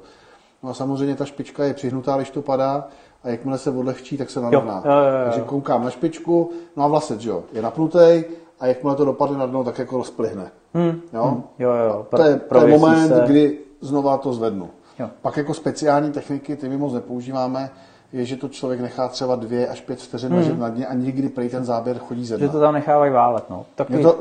[0.63, 2.87] No a samozřejmě ta špička je přihnutá, když to padá
[3.23, 4.83] a jakmile se odlehčí, tak se narovná.
[4.85, 5.23] jo, jo, jo.
[5.23, 8.25] Takže koukám na špičku, no a vlasec, jo, je napnutej
[8.63, 10.51] a jakmile to dopadne na dno, tak jako rozplyhne.
[10.73, 11.01] Hmm.
[11.13, 11.43] Jo?
[11.59, 13.23] Jo, jo, To je, to je moment, se.
[13.25, 14.69] kdy znova to zvednu.
[14.99, 15.09] Jo.
[15.21, 17.69] Pak jako speciální techniky, ty my moc nepoužíváme,
[18.13, 21.29] je, že to člověk nechá třeba dvě až pět vteřin ležet na dně a nikdy
[21.29, 22.39] prej ten záběr chodí ze Hmm.
[22.39, 22.53] Že dna.
[22.53, 23.55] to tam nechávají válet, no.
[23.57, 24.19] Mě Takový, to,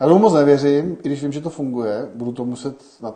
[0.00, 3.14] já tomu moc nevěřím, i když vím, že to funguje, budu to muset, na,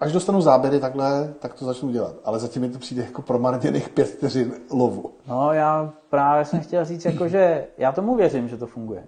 [0.00, 2.14] až dostanu záběry takhle, tak to začnu dělat.
[2.24, 5.10] Ale zatím mi to přijde jako promarněných pět vteřin lovu.
[5.28, 9.04] No, já právě jsem chtěl říct, jako, že já tomu věřím, že to funguje.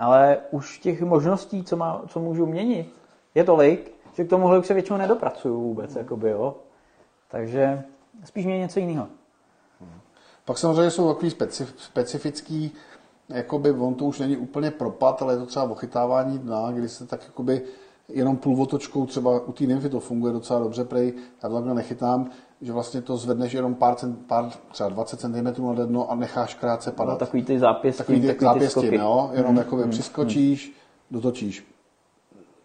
[0.00, 2.94] Ale už těch možností, co, má, co můžu měnit,
[3.34, 6.56] je tolik, že k tomuhle už se většinou nedopracuju vůbec, jakoby, jo.
[7.28, 7.82] Takže
[8.24, 9.06] spíš mě něco jiného.
[10.44, 12.72] Pak samozřejmě jsou takový specif, specifický,
[13.28, 17.06] jakoby on to už není úplně propad, ale je to třeba ochytávání dna, kdy se
[17.06, 17.62] tak jakoby
[18.08, 21.12] jenom půlvotočkou, třeba u té nymfy to funguje docela dobře, prej,
[21.42, 22.30] já to takhle nechytám,
[22.60, 25.44] že vlastně to zvedneš jenom pár, cent, pár třeba 20 cm
[25.76, 27.18] na dno a necháš krátce No, padat.
[27.18, 28.96] takový ty zápěstí, takový ty takový ty zápěstí, skoky.
[28.96, 30.72] jo, jenom jakoby přiskočíš,
[31.10, 31.66] dotočíš.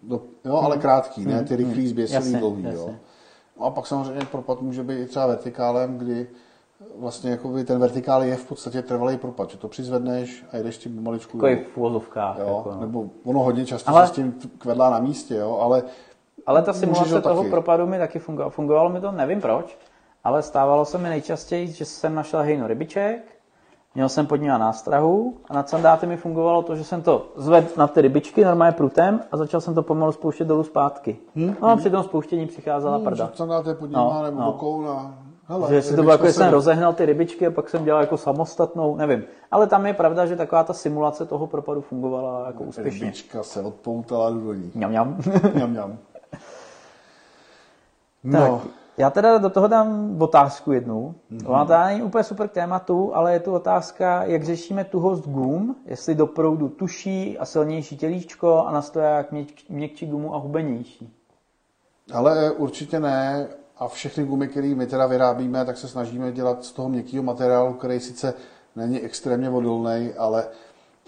[0.03, 2.69] Do, jo, ale krátký, ne ty rychlý, zběsilý, Jasně, dlouhý, jo.
[2.71, 2.99] jasně.
[3.59, 6.27] No a pak samozřejmě propad může být i třeba vertikálem, kdy
[6.97, 10.95] vlastně jakoby ten vertikál je v podstatě trvalý propad, že to přizvedneš a jedeš tím
[10.95, 11.37] pomaličku.
[11.37, 12.35] Takový v.
[12.39, 12.81] Jo, Jako, no.
[12.81, 15.83] nebo ono hodně často Ale- se s tím kvedlá na místě, jo, ale
[16.47, 17.49] Ale ta můžeš simulace ho toho taky.
[17.51, 18.49] propadu mi taky fungovala.
[18.49, 19.77] Fungovalo mi to, nevím proč,
[20.23, 23.21] ale stávalo se mi nejčastěji, že jsem našel hejnu rybiček,
[23.95, 27.67] měl jsem pod ní nástrahu a nad sandáty mi fungovalo to, že jsem to zvedl
[27.77, 31.17] na ty rybičky normálně prutem a začal jsem to pomalu spouštět dolů zpátky.
[31.61, 33.29] No a při tom spouštění přicházela prda.
[33.33, 34.45] co dáte pod nima, No, nebo no.
[34.51, 35.15] bokou na...
[35.47, 37.83] Hele, Že si to bylo jako, že se- jsem rozehnal ty rybičky a pak jsem
[37.85, 39.23] dělal jako samostatnou, nevím.
[39.51, 42.99] Ale tam je pravda, že taková ta simulace toho propadu fungovala jako úspěšně.
[43.05, 44.71] Rybička se odpoutala do ní.
[44.75, 45.17] Mňam, mňam.
[45.53, 45.97] Mňam, mňam.
[48.31, 48.61] Tak, No,
[48.97, 51.15] já teda do toho dám otázku jednu.
[51.31, 51.49] Mm-hmm.
[51.51, 55.75] Ona teda není úplně super k tématu, ale je tu otázka, jak řešíme tuhost gum,
[55.85, 61.13] jestli do proudu tuší a silnější tělíčko a na stoják měk, měkčí gumu a hubenější.
[62.13, 63.47] ale určitě ne.
[63.77, 67.73] A všechny gumy, které my teda vyrábíme, tak se snažíme dělat z toho měkkého materiálu,
[67.73, 68.33] který sice
[68.75, 70.47] není extrémně odolný, ale,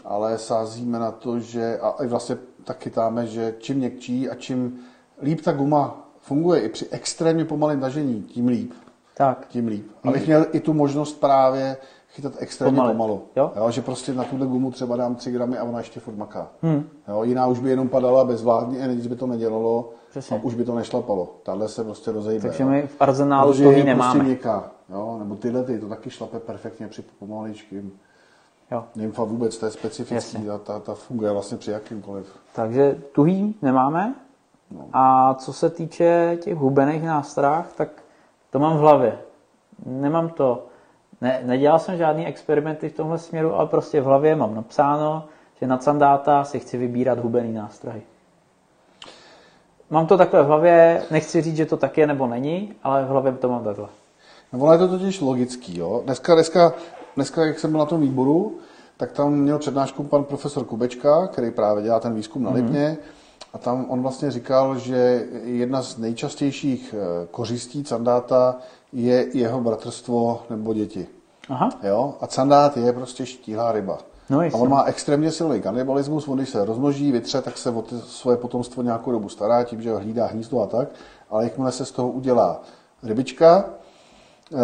[0.05, 4.79] ale sázíme na to, že a vlastně tak chytáme, že čím měkčí a čím
[5.21, 8.71] líp ta guma funguje i při extrémně pomalém tažení, tím líp.
[9.17, 9.87] Tak, tím líp.
[10.03, 11.77] Abych měl i tu možnost právě
[12.09, 12.93] chytat extrémně Pomalit.
[12.97, 13.21] pomalu.
[13.35, 13.51] Jo.
[13.55, 16.47] Jo, že prostě na tuhle gumu třeba dám 3 gramy a ona ještě furt maká.
[16.61, 16.89] Hmm.
[17.07, 20.37] Jo, jiná už by jenom padala bezvládně a nic by to nedělalo Přesně.
[20.37, 21.35] a už by to nešlapalo.
[21.43, 22.47] Tahle se prostě rozejde.
[22.47, 22.69] takže jo.
[22.69, 24.11] my v arzenálu toho je nemáme.
[24.11, 24.71] prostě měkká.
[24.89, 27.91] Jo, nebo tyhle ty, to taky šlape perfektně při pomaličkým.
[28.71, 28.83] Jo.
[28.95, 30.45] Nymfa vůbec, to je specifický, Jasně.
[30.45, 32.35] ta, ta, ta, funguje vlastně při jakýmkoliv.
[32.55, 34.15] Takže tuhý nemáme.
[34.93, 37.89] A co se týče těch hubených nástrah, tak
[38.49, 39.19] to mám v hlavě.
[39.85, 40.65] Nemám to,
[41.21, 45.25] ne, nedělal jsem žádný experimenty v tomhle směru, ale prostě v hlavě mám napsáno,
[45.59, 48.01] že na sandáta si chci vybírat hubený nástrahy.
[49.89, 53.07] Mám to takhle v hlavě, nechci říct, že to tak je nebo není, ale v
[53.07, 53.87] hlavě to mám takhle.
[54.53, 55.77] No, ono je to totiž logický.
[55.77, 56.01] Jo?
[56.05, 56.73] Dneska, dneska,
[57.15, 58.57] dneska, jak jsem byl na tom výboru,
[58.97, 62.97] tak tam měl přednášku pan profesor Kubečka, který právě dělá ten výzkum na Lipně.
[63.57, 68.55] A tam on vlastně říkal, že jedna z nejčastějších eh, kořistí sandáta
[68.93, 71.07] je jeho bratrstvo nebo děti.
[71.49, 72.13] Aha, Jo?
[72.21, 73.97] A sandát je prostě štíhlá ryba.
[74.29, 77.81] No, a on má extrémně silný kanibalismus, on když se rozmnoží, vytře, tak se o
[77.81, 80.87] ty svoje potomstvo nějakou dobu stará, tím, že hlídá hnízdo a tak,
[81.29, 82.61] ale jakmile se z toho udělá
[83.03, 83.65] rybička,
[84.53, 84.57] eh,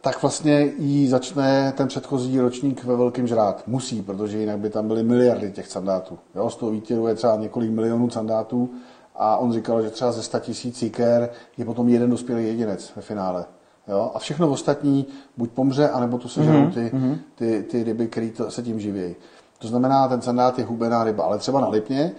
[0.00, 3.62] tak vlastně jí začne ten předchozí ročník ve velkém žrát.
[3.66, 6.18] Musí, protože jinak by tam byly miliardy těch sandátů.
[6.34, 8.70] Jo, z toho výtěru je třeba několik milionů sandátů
[9.16, 13.02] a on říkal, že třeba ze 100 tisíc jiker je potom jeden dospělý jedinec ve
[13.02, 13.44] finále.
[13.88, 14.10] Jo?
[14.14, 15.06] A všechno ostatní
[15.36, 16.92] buď pomře, anebo to sežerou ty,
[17.34, 19.16] ty, ty ryby, které se tím živějí.
[19.58, 22.12] To znamená, ten sandát je hubená ryba, ale třeba na Lipně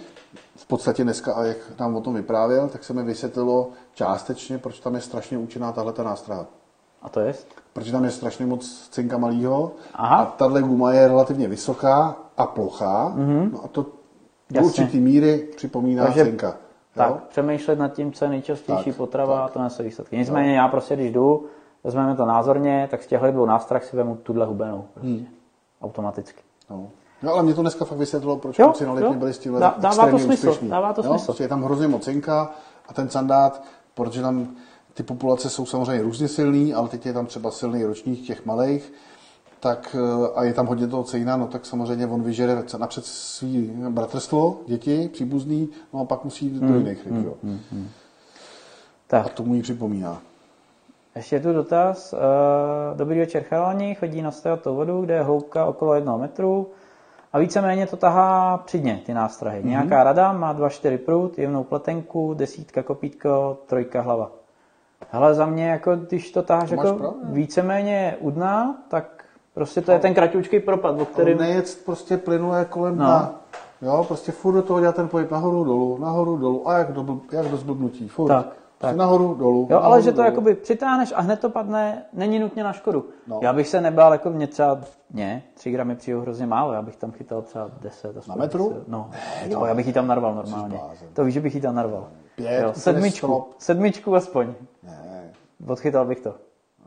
[0.56, 4.80] v podstatě dneska, a jak nám o tom vyprávěl, tak se mi vysvětlilo částečně, proč
[4.80, 6.48] tam je strašně účinná tahle ta nástraha.
[7.02, 7.34] A to je?
[7.74, 10.16] Protože tam je strašně moc cinka malýho Aha.
[10.18, 13.14] a tahle guma je relativně vysoká a plochá.
[13.18, 13.50] Mm-hmm.
[13.54, 13.86] No a to
[14.50, 16.58] do určitý míry připomíná Takže- cinka.
[16.96, 17.18] Tak, Jo?
[17.30, 20.18] přemýšlet nad tím, co je nejčastější Tak, potrava a to nese výsledky.
[20.18, 21.46] Nicméně já prostě, když jdu,
[21.84, 24.86] vezmeme to názorně, tak z těchto dvou nástrah si vemu tuhle hubenou.
[24.94, 25.10] Prostě.
[25.10, 25.26] Hmm.
[25.82, 26.42] Automaticky.
[26.70, 26.88] No.
[27.24, 29.62] no ale mě to dneska fakt vysvětlilo, proč Jo, kluci na letní byli s tímhle
[29.62, 30.70] Dá- dává to smysl, úspěšní.
[30.70, 31.10] dává to jo?
[31.10, 31.26] smysl.
[31.26, 32.52] Prostě je tam hrozně moc cinka
[32.88, 33.64] a ten sandát,
[33.94, 34.48] protože tam
[34.94, 38.94] ty populace jsou samozřejmě různě silný, ale teď je tam třeba silný ročník těch malých,
[39.60, 43.72] tak eh, a je tam hodně toho cejna, no tak samozřejmě on vyžere napřed svý
[43.90, 47.34] bratrstvo, děti, příbuzný, no a pak musí jít Hmm, do jiných ryb, jo.
[49.08, 49.26] Tak.
[49.26, 50.22] A to mu ji připomíná.
[51.16, 52.14] Ještě je tu dotaz.
[52.14, 52.18] Eh,
[52.98, 53.96] Dobrý večer, chalani.
[53.96, 56.70] Chodí na stojatou vodu, kde je hloubka okolo jednoho metru
[57.34, 59.60] a víceméně to tahá přidně, ty nástrahy.
[59.60, 59.70] Mhm.
[59.70, 64.32] Nějaká rada, má 2-4 prut, jemnou pletenku, desítka kopítko, trojka hlava.
[65.12, 69.24] Hele, za mě, jako, když to taháš To jako víceméně u dna, tak
[69.54, 71.12] prostě to je ten kratičký propad, o Který...
[71.34, 71.38] kterém...
[71.38, 73.06] Nejet prostě plynuje kolem No.
[73.06, 73.36] dna.
[73.82, 77.20] Jo, prostě furt do toho dělá ten pohyb nahoru, dolů, nahoru, dolů a jak do,
[77.32, 78.28] jak do zblbnutí, furt.
[78.28, 78.96] Tak, Prostě tak.
[78.96, 80.26] Nahoru, dolů, Jo, nahoru, ale že to dolů.
[80.26, 83.06] jakoby přitáhneš a hned to padne, není nutně na škodu.
[83.28, 83.40] No.
[83.44, 84.80] Já bych se nebál, jako mě třeba,
[85.14, 88.18] ne, 3 gramy přijou hrozně málo, já bych tam chytal třeba 10.
[88.18, 88.70] aspoň Na metru?
[88.70, 89.10] 10, No,
[89.46, 90.80] jo, já bych ji tam narval normálně.
[91.14, 92.08] To víš, že bych ji tam narval.
[92.36, 94.54] Pět, jo, sedmičku, sedmičku aspoň.
[95.68, 96.36] Odchytal bych to.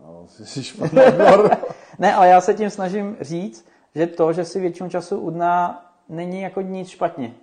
[0.03, 0.99] no, jsi, špatný.
[1.99, 5.85] Ne, ale já se tím snažím říct, že to, že si většinu času u dna,
[6.09, 7.35] není jako nic špatně.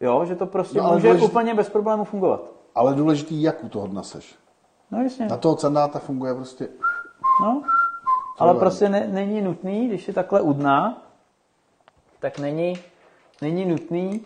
[0.00, 2.40] Jo, že to prostě No, může důležitý- úplně bez problémů fungovat.
[2.74, 4.34] Ale důležitý, jak u toho dna seš.
[4.90, 5.26] No jasně.
[5.26, 6.68] Na toho sandáta funguje prostě...
[7.42, 7.62] No,
[8.38, 11.02] ale je prostě ne, není nutný, když je takhle u dna,
[12.20, 12.78] tak není,
[13.42, 14.24] není nutný,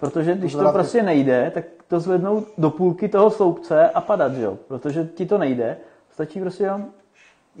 [0.00, 4.42] protože když to prostě nejde, tak to zvednout do půlky toho sloupce a padat, že
[4.42, 4.58] jo?
[4.68, 5.76] Protože ti to nejde,
[6.12, 6.86] stačí prostě jenom,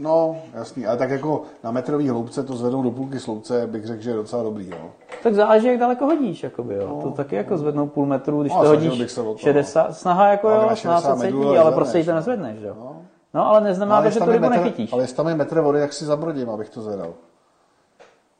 [0.00, 4.02] No, jasný, ale tak jako na metrový hloubce to zvednou do půlky slouce, bych řekl,
[4.02, 4.90] že je docela dobrý, jo.
[5.22, 7.00] tak záleží, jak daleko hodíš, jakoby, jo?
[7.02, 9.96] To taky jako zvednout půl metru, když No, to hodíš bych se o to, 60,
[9.96, 12.16] snaha jako jo, na snaha 60 se cítí, ale zvedneš, prostě ji to no.
[12.16, 12.74] nezvedneš, že jo?
[12.78, 12.96] No.
[13.34, 14.92] No, ale neznamená to, ale že tu je rybu metr- nechytíš.
[14.92, 17.14] Ale jestli tam je metr vody, jak si zabrodím, abych to zvedal.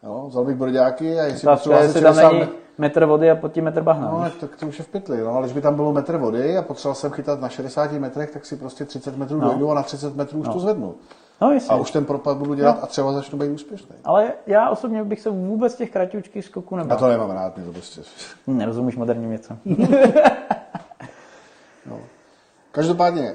[0.02, 3.04] Jo, vzal bych broďáky a jestli Ta, potřeboval jestli asi tam 60 není met- metr
[3.04, 4.10] vody a pod tím metr bahna.
[4.10, 6.56] No, tak to už je v pytli, no, ale když by tam bylo metr vody
[6.58, 9.48] a potřeboval jsem chytat na 60 metrech, tak si prostě 30 metrů No.
[9.48, 10.94] dojdu a na 30 metrů už to zvednu.
[11.40, 11.68] no jasně.
[11.68, 12.82] A už ten propad budu dělat No.
[12.82, 13.96] a třeba začnu být úspěšný.
[14.04, 16.98] Ale já osobně bych se vůbec těch kratičkých skoků Já nebál.
[16.98, 18.00] to nemám rád, mě to prostě.
[18.46, 19.58] Nerozumíš moderním věcem.
[22.72, 23.34] Každopádně,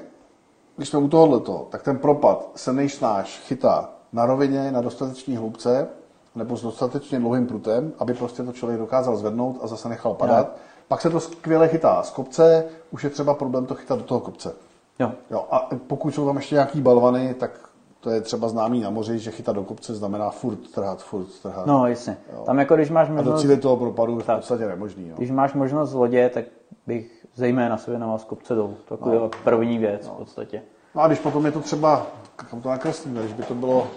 [0.78, 5.88] když jsme u tohoto, tak ten propad se nejsnáš chytá na rovině, na dostatečné hloubce,
[6.36, 10.48] nebo s dostatečně dlouhým prutem, aby prostě to člověk dokázal zvednout a zase nechal padat.
[10.48, 10.54] Jo.
[10.88, 14.20] Pak se to skvěle chytá z kopce, už je třeba problém to chytat do toho
[14.20, 14.54] kopce.
[15.00, 15.12] Jo.
[15.32, 17.52] Jo, a pokud jsou tam ještě nějaký balvany, tak
[18.00, 21.66] to je třeba známý na moři, že chytat do kopce znamená furt trhat, furt trhat.
[21.66, 22.18] No jasně.
[22.46, 25.08] Tam jako když máš a možnost, docílit toho propadu je v podstatě nemožný.
[25.08, 25.16] Jo.
[25.18, 26.46] když máš možnost z lodě, tak
[26.88, 28.78] bych zejména se věnoval z kopce dolů.
[29.04, 30.62] To je první věc v podstatě.
[30.96, 33.88] No a když potom je to třeba, kam to nakreslíme, když by to bylo,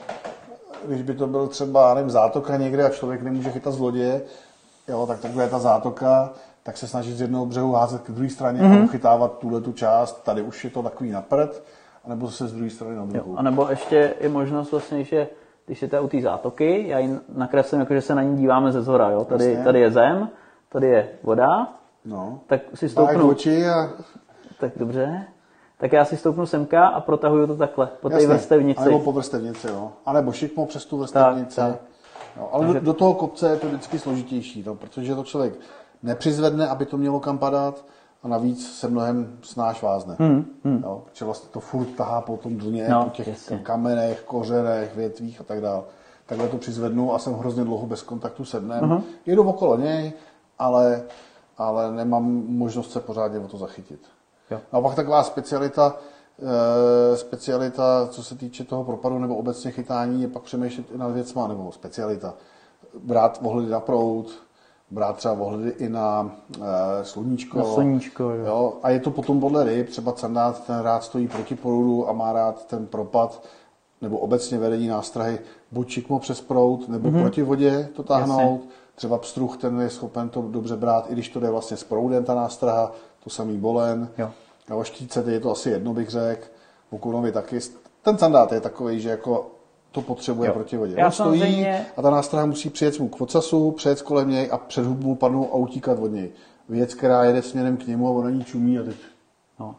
[0.86, 4.22] když by to byl třeba, nevím, zátoka někde a člověk nemůže chytat z lodě,
[4.88, 6.30] jo, tak takhle je ta zátoka,
[6.62, 8.80] tak se snažit z jednoho břehu házet k druhé straně mm-hmm.
[8.80, 11.62] a uchytávat tuhle tu část, tady už je to takový napřed,
[12.04, 13.08] anebo se z druhé strany na Jo.
[13.12, 13.38] druhou.
[13.38, 15.28] A nebo ještě je možnost vlastně, že
[15.66, 18.82] když jste u té zátoky, já ji nakreslím, jako že se na ní díváme ze
[18.82, 19.24] zhora, jo?
[19.24, 19.64] Tady, Jasně.
[19.64, 20.28] tady je zem,
[20.68, 21.68] tady je voda,
[22.04, 22.40] No.
[22.46, 23.90] tak si stoupnu, oči a
[24.60, 25.26] tak dobře,
[25.78, 28.84] tak já si stoupnu semka a protahuju to takhle, po té vrstevnici.
[28.84, 29.92] Nebo po vrstevnici, jo.
[30.06, 31.56] A nebo šikmo přes tu vrstevnici.
[31.56, 31.80] Tak, tak.
[32.36, 35.54] Jo, ale do, do, toho kopce je to vždycky složitější, no, protože to člověk
[36.02, 37.84] nepřizvedne, aby to mělo kam padat
[38.22, 40.16] a navíc se mnohem snáš vázne.
[40.18, 40.82] Hmm, hmm.
[40.84, 43.58] Jo, protože vlastně to furt tahá po tom dně, No, po těch jasně.
[43.58, 45.82] kamenech, kořenech, větvích a tak dále.
[46.26, 48.80] Takhle to přizvednu a jsem hrozně dlouho bez kontaktu se dnem.
[48.80, 49.02] Uh-huh.
[49.26, 50.12] Jedu okolo něj,
[50.58, 51.02] ale,
[51.58, 54.00] ale nemám možnost se pořádně o to zachytit.
[54.50, 54.60] Jo.
[54.72, 55.96] A pak taková specialita,
[56.42, 61.08] eh, specialita, co se týče toho propadu nebo obecně chytání, je pak přemýšlet i nad
[61.08, 62.34] věcma, nebo specialita.
[62.98, 64.46] Brát ohledy na prout,
[64.90, 66.36] brát třeba ohledy i na
[67.00, 67.58] e, sluníčko.
[67.58, 68.46] Na sluníčko, jo.
[68.46, 68.72] jo.
[68.82, 72.32] A je to potom podle ryb, třeba candát, ten rád stojí proti proudu a má
[72.32, 73.42] rád ten propad,
[74.02, 75.38] nebo obecně vedení nástrahy,
[75.72, 77.20] buď čikmo přes proud, nebo mm-hmm.
[77.20, 78.60] proti vodě to táhnout.
[78.60, 78.76] Jasně.
[78.94, 82.24] Třeba pstruh, ten je schopen to dobře brát, i když to jde vlastně s proudem,
[82.24, 82.92] ta nástraha,
[83.26, 84.08] to samý bolen.
[84.18, 84.30] Jo.
[84.70, 86.46] Na oštíce je to asi jedno, bych řekl.
[86.92, 87.58] Vukunovi taky.
[88.02, 89.50] Ten sandát je takový, že jako
[89.92, 90.54] to potřebuje Jo.
[90.54, 90.94] proti vodě.
[90.98, 94.48] Já On stojí samozřejmě- a ta nástraha musí přijet mu k ocasu, přejet kolem něj
[94.52, 96.30] a před hubu padnout a utíkat od něj.
[96.68, 98.96] věc, která jede směrem k němu a on na ní čumí a teď
[99.60, 99.74] No.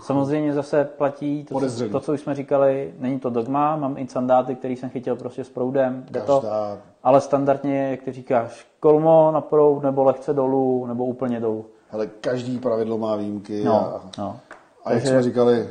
[0.00, 4.08] Samozřejmě zase platí to, co, to, co už jsme říkali, není to dogma, mám i
[4.08, 6.78] sandáty, který jsem chytil prostě s proudem, jde to, každá...
[7.02, 11.66] ale standardně, jak ty říkáš, kolmo na proud, nebo lehce dolů, nebo úplně dolů.
[11.90, 14.40] Ale každý pravidlo má výjimky No, a, no.
[14.84, 15.68] a jak Takže- jsme říkali,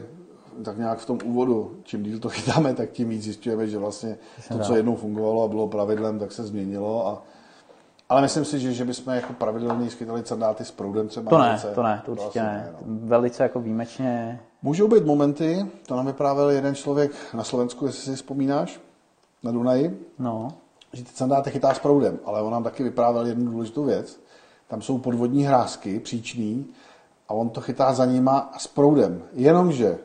[0.65, 4.18] tak nějak v tom úvodu, čím díl to chytáme, tak tím víc zjišťujeme, že vlastně
[4.48, 7.07] to, co jednou fungovalo a bylo pravidlem, tak se změnilo.
[7.07, 7.23] A,
[8.10, 11.30] ale myslím si, že, že bychom jako pravidelně schytali sandáty s proudem třeba.
[11.30, 11.72] To ne, ruce.
[11.76, 12.69] to ne, to určitě asi ne.
[12.72, 12.77] no.
[13.07, 18.15] Velice jako výjimečně, Můžou být momenty, to nám vyprávěl jeden člověk na Slovensku, jestli si
[18.15, 18.80] vzpomínáš,
[19.44, 20.48] na Dunaji, no,
[20.94, 24.19] že ty sandáty chytá s proudem, ale on nám taky vyprávěl jednu důležitou věc.
[24.68, 26.65] Tam jsou podvodní hrázky, příčný,
[27.27, 29.23] a on to chytá za nima a s proudem.
[29.34, 29.98] Jenomže,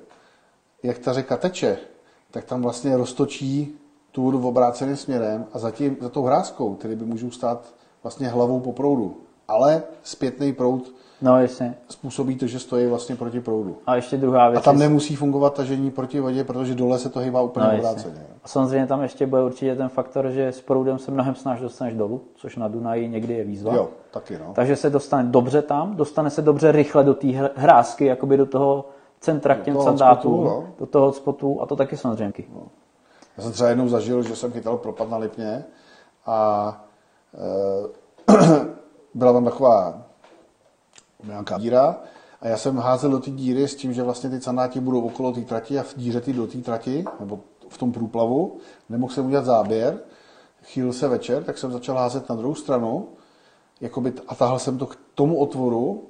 [0.82, 1.78] jak ta řeka teče,
[2.30, 3.78] tak tam vlastně roztočí
[4.12, 8.28] tůr v obráceným směrem a za, tím, za tou hrázkou, tedy by můžou stát vlastně
[8.28, 9.20] hlavou po proudu.
[9.48, 11.74] Ale zpětný proud no jasně.
[11.88, 13.76] způsobí to, že stojí vlastně proti proudu.
[13.86, 14.60] A ještě druhá věc.
[14.60, 18.26] A tam nemusí fungovat tažení proti vodě, protože dole se to hýbá úplně No, obráceně.
[18.44, 21.94] A samozřejmě tam ještě bude určitě ten faktor, že s proudem se mnohem snáž dostaneš
[21.94, 23.74] dolů, což na Dunaji někdy je výzva.
[23.74, 24.52] Jo, taky no.
[24.54, 28.46] Takže se dostane dobře tam, dostane se dobře rychle do té hr- hrázky, jakoby do
[28.46, 28.88] toho
[29.20, 30.64] centra k těm sandátům, no.
[30.78, 32.32] do toho hotspotu a to taky samozřejmě.
[33.36, 35.64] Já jsem třeba jednou zažil, že jsem chytal propad na Lipně
[36.26, 36.84] a
[38.28, 38.32] e,
[39.14, 40.02] byla tam taková
[41.26, 41.96] nějaká díra
[42.40, 45.32] a já jsem házel do té díry s tím, že vlastně ty sandáti budou okolo
[45.32, 48.56] té trati a v díře ty do té trati, nebo v tom průplavu,
[48.88, 49.98] nemohl jsem udělat záběr,
[50.62, 53.08] chýlil se večer, tak jsem začal házet na druhou stranu
[53.80, 56.02] jakoby, a tahal jsem to k tomu otvoru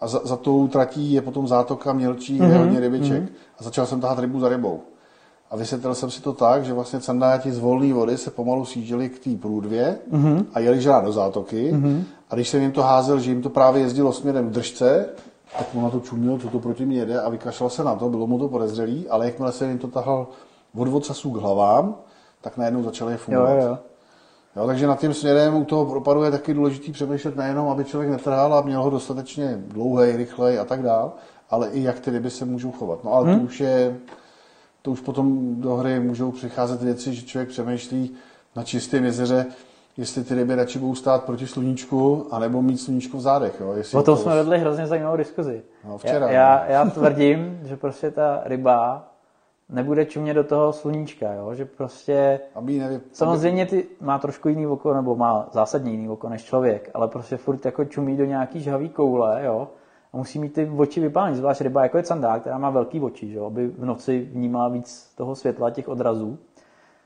[0.00, 3.22] a za, za tou tratí je potom zátoka mělčí, kde je hodně rybiček.
[3.58, 4.80] A začal jsem tahat rybu za rybou.
[5.50, 9.08] A vysvětlil jsem si to tak, že vlastně sandáti z volné vody se pomalu sjížděli
[9.08, 10.46] k té průdvě Mhm.
[10.54, 11.72] a jeli žrát do zátoky.
[12.30, 15.08] A když jsem jim to házel, že jim to právě jezdilo směrem k držce,
[15.58, 18.08] tak mu na to čuměl, co to proti mě jede a vykašlal se na to,
[18.08, 20.26] bylo mu to podezřelý, ale jakmile jsem jim to tahal
[20.76, 21.94] od vocasů k hlavám,
[22.40, 23.50] tak najednou začaly fungovat.
[23.50, 23.78] jo, jo.
[24.56, 28.10] Jo, takže nad tím směrem u toho propadu je taky důležitý přemýšlet nejenom, aby člověk
[28.10, 31.12] netrhal a měl ho dostatečně dlouhý, rychlej a tak dál,
[31.50, 33.04] ale i jak ty ryby se můžou chovat.
[33.04, 33.38] No ale Hmm.
[33.38, 33.96] to už je,
[34.82, 38.10] to už potom do hry můžou přicházet věci, že člověk přemýšlí
[38.56, 39.46] na čistém jezeře,
[39.98, 43.60] jestli ty ryby radši budou stát proti sluníčku, anebo mít sluníčko v zádech.
[43.60, 43.72] Jo?
[43.72, 45.62] Jestli O tom to- jsme vedli hrozně zajímavou diskuzi.
[45.88, 46.32] No, včera, já, no.
[46.32, 49.08] já, já tvrdím, že prostě ta ryba
[49.68, 51.54] nebude čumět do toho sluníčka, jo?
[51.54, 53.00] že prostě Aby nevy...
[53.12, 57.36] Samozřejmě ty má trošku jiný oko, nebo má zásadně jiný oko než člověk, ale prostě
[57.36, 59.68] furt jako čumí do nějaký žhavý koule, jo,
[60.12, 63.28] a musí mít ty oči vypálené, zvlášť ryba jako je candá, která má velký oči,
[63.30, 66.38] že jo, aby v noci vnímala víc toho světla, těch odrazů,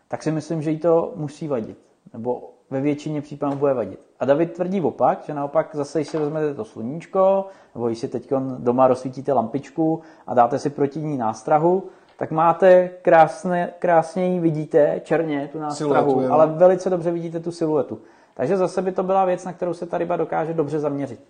[0.09, 1.79] tak si myslím, že jí to musí vadit,
[2.13, 4.01] nebo ve většině případů bude vadit.
[4.21, 8.09] A David tvrdí opak, že naopak zase, když si vezmete to sluníčko, nebo když si
[8.09, 11.83] teď doma rozsvítíte lampičku a dáte si proti ní nástrahu,
[12.19, 17.53] tak máte krásně, krásně ji vidíte, černě, tu nástrahu, Siluetu, ale velice dobře vidíte tu
[17.53, 17.99] siluetu.
[18.35, 21.21] Takže zase by to byla věc, na kterou se ta ryba dokáže dobře zaměřit.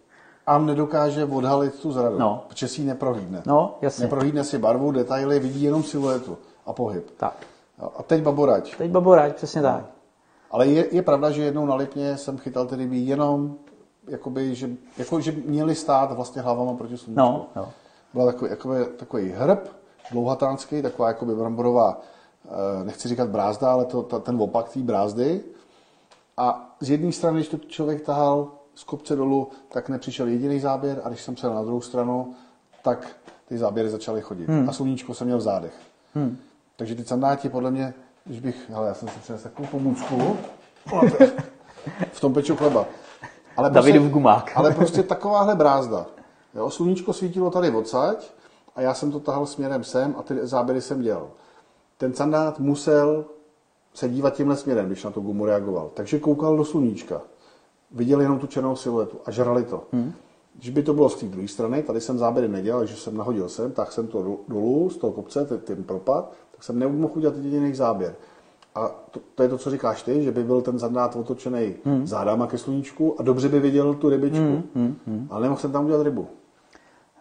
[0.46, 2.44] A nedokáže odhalit tu zradu, No.
[2.48, 3.42] protože si ji neprohlídne.
[3.46, 4.02] No, jasně.
[4.02, 7.10] Neprohlídne si barvu, detaily, vidí jenom siluetu a pohyb.
[7.16, 7.34] Tak.
[7.96, 8.76] A teď baborač.
[8.76, 9.84] Teď baborať, přesně tak.
[10.52, 13.56] Ale je, je pravda, že jednou na Lipně jsem chytal ty ryby jenom,
[14.08, 17.20] jakoby, že, jako, že měli stát vlastně hlavama proti sluníčku.
[17.20, 17.68] No, no.
[18.14, 19.68] Byl takový, jakoby, takový hrb,
[20.10, 22.00] dlouhatánský, taková jakoby bramborová,
[22.44, 25.40] eh, nechci říkat brázda, ale to, ta, ten opak té brázdy.
[26.36, 31.00] A z jedné strany, když to člověk tahal z kopce dolů, tak nepřišel jediný záběr
[31.04, 32.34] a když jsem šel na druhou stranu,
[32.82, 33.16] tak
[33.48, 34.48] ty záběry začaly chodit.
[34.48, 34.68] Hmm.
[34.68, 35.74] A sluníčko jsem měl v zádech.
[36.14, 36.36] Hmm.
[36.76, 40.36] Takže ty sandáti podle mě, když bych, hele, já jsem si přinesl takovou pomůcku,
[42.12, 42.86] v tom peču chleba.
[43.56, 44.52] Ale Davidův gumák.
[44.54, 46.06] ale prostě takováhle brázda.
[46.54, 48.30] Jo, sluníčko svítilo tady odsaď
[48.76, 51.30] a já jsem to tahal směrem sem a ty záběry jsem dělal.
[51.98, 53.24] Ten sandát musel
[53.94, 55.90] se dívat tímhle směrem, když na to gumu reagoval.
[55.94, 57.20] Takže koukal do sluníčka.
[57.90, 59.82] Viděl jenom tu černou siluetu a žrali to.
[59.92, 60.12] Hmm.
[60.54, 63.48] Když by to bylo z té druhé strany, tady jsem záběry nedělal, takže jsem nahodil
[63.48, 66.32] sem, tak jsem to do- dolů z toho kopce, ten, ten propad,
[66.62, 68.14] tak jsem nemohl udělat jediný záběr.
[68.74, 72.06] A to, to, je to, co říkáš ty, že by byl ten zandát otočený hmm.
[72.06, 75.28] zádama ke sluníčku a dobře by viděl tu rybičku, hmm, hmm, hmm.
[75.30, 76.28] ale nemohl jsem tam udělat rybu.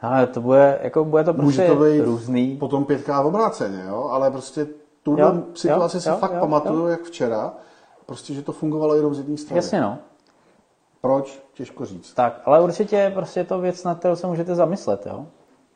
[0.01, 2.57] Ale to bude, jako bude to prostě Může to být různý.
[2.57, 4.07] potom pětká v obráceně, jo?
[4.11, 4.67] ale prostě
[5.03, 7.53] tu Jo, situaci jo, si jo, fakt jo, pamatuju, jak včera,
[8.05, 9.57] prostě, že to fungovalo jenom z jedné strany.
[9.57, 9.97] Jasně no.
[11.01, 11.43] Proč?
[11.53, 12.13] Těžko říct.
[12.13, 15.25] Tak, ale určitě prostě je to věc, na kterou se můžete zamyslet, jo.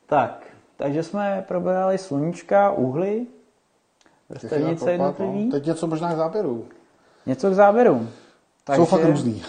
[0.06, 3.26] Tak, takže jsme probrali sluníčka, úhly,
[4.28, 5.50] vrstevnice Propad, jednotlivý, no.
[5.50, 6.64] Teď něco možná k záběru.
[7.26, 8.08] něco k závěru.
[8.64, 8.78] Takže...
[8.82, 9.42] Jsou fakt různý.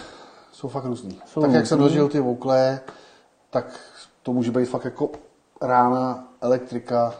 [0.52, 1.20] Jsou fakt různý.
[1.26, 2.80] Jsou tak jak jsem zažil ty voukle,
[3.50, 3.80] tak
[4.22, 5.10] to může být fakt jako
[5.62, 7.14] rána, elektrika,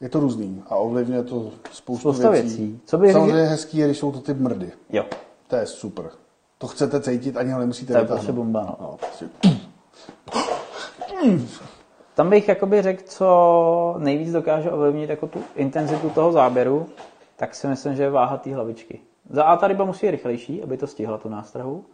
[0.00, 2.46] je to různý a ovlivňuje to spoustu Spousta věcí.
[2.48, 2.80] věcí.
[2.86, 4.72] Co bych Samozřejmě je hezký, je, když jsou to ty mrdy.
[4.90, 5.04] Jo,
[5.46, 6.10] To je super.
[6.58, 8.60] To chcete cítit, ani ho nemusíte to je prostě bomba.
[8.64, 8.76] No.
[8.80, 9.28] No, prostě.
[12.14, 16.86] Tam bych jakoby řekl, co nejvíc dokáže ovlivnit jako tu intenzitu toho záběru,
[17.36, 19.00] tak si myslím, že je váha té hlavičky.
[19.30, 21.84] Za A ta ryba musí být rychlejší, aby to stihla tu nástrahu.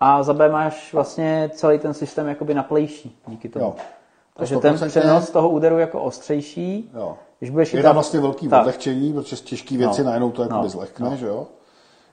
[0.00, 3.64] A za B máš vlastně celý ten systém jakoby naplejší díky tomu.
[3.64, 3.70] Jo.
[3.76, 4.88] To Takže ten 100%.
[4.88, 7.16] přenos toho úderu jako ostřejší, Jo.
[7.38, 8.60] když budeš Je tam vlastně velký tak.
[8.60, 10.06] odlehčení, protože z těžké věci No.
[10.06, 10.68] najednou to jakoby No.
[10.68, 11.46] zlehkne, že jo?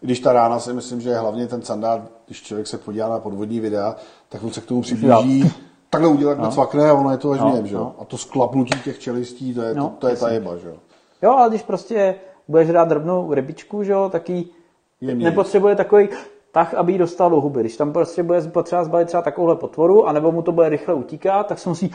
[0.02, 3.10] I když ta rána si myslím, že je hlavně ten sandát, když člověk se podívá
[3.10, 3.95] na podvodní videa,
[4.30, 5.52] tak on se k tomu přiblíží,
[5.94, 6.52] takhle udělá, no.
[6.52, 7.80] cvakne a ono je to až No, že jo?
[7.80, 7.95] no.
[7.99, 10.76] A to sklapnutí těch čelistí, to je, No, to, to je ta jeba, že jo?
[11.22, 12.15] Jo, ale když prostě
[12.48, 15.24] budeš dát drobnou rybičku, že jo, tak Jemněji.
[15.24, 16.10] nepotřebuje takový
[16.52, 17.60] tah, aby ji dostal do huby.
[17.60, 21.48] Když tam prostě bude potřeba zbalit třeba takovouhle potvoru, anebo mu to bude rychle utíkat,
[21.48, 21.91] tak se musí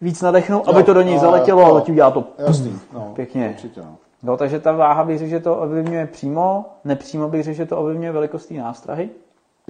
[0.00, 1.76] víc nadechnout, aby to do něj jo, zaletělo jo.
[1.76, 3.48] a udělá to Jasný, no, pěkně.
[3.54, 3.96] Určitě, no.
[4.22, 7.78] No, takže ta váha bych řekl, že to ovlivňuje přímo, nepřímo bych řekl, že to
[7.78, 9.10] ovlivňuje velikost té nástrahy.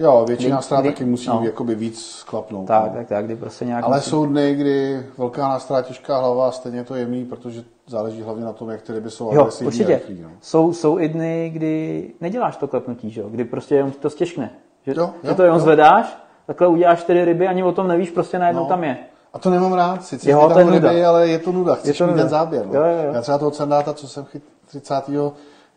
[0.03, 1.41] Jo, většina Kdy- strát kdy- taky musí no.
[1.43, 2.67] jakoby víc sklapnout.
[2.67, 2.97] Tak, no.
[2.97, 3.83] tak, tak, kdy prostě nějak...
[3.85, 8.21] Ale musí- jsou dny, kdy velká nástrá, těžká hlava, stejně je to jemný, protože záleží
[8.21, 9.93] hlavně na tom, jak ty ryby jsou Jo, agresivní a určitě.
[9.95, 10.29] rychlý, no.
[10.41, 13.21] Jsou, jsou i dny, kdy neděláš to klepnutí, že?
[13.21, 13.29] jo?
[13.29, 14.49] kdy prostě jenom to stěžkne.
[14.85, 15.63] Že, Jo, že jo, to jenom jo.
[15.63, 16.17] zvedáš,
[16.47, 18.69] takhle uděláš čtyři ryby, ani o tom nevíš, prostě najednou No.
[18.69, 18.97] tam je.
[19.33, 21.09] A to nemám rád, sice Jo, je ryby, nuda.
[21.09, 22.21] ale je to nuda, chceš to mít nuda.
[22.23, 22.65] ten záběr.
[22.67, 22.73] No.
[22.73, 23.13] Jo, jo, jo.
[23.13, 24.93] Já třeba toho sandáta, co jsem chyt 30.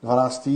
[0.02, 0.48] 12.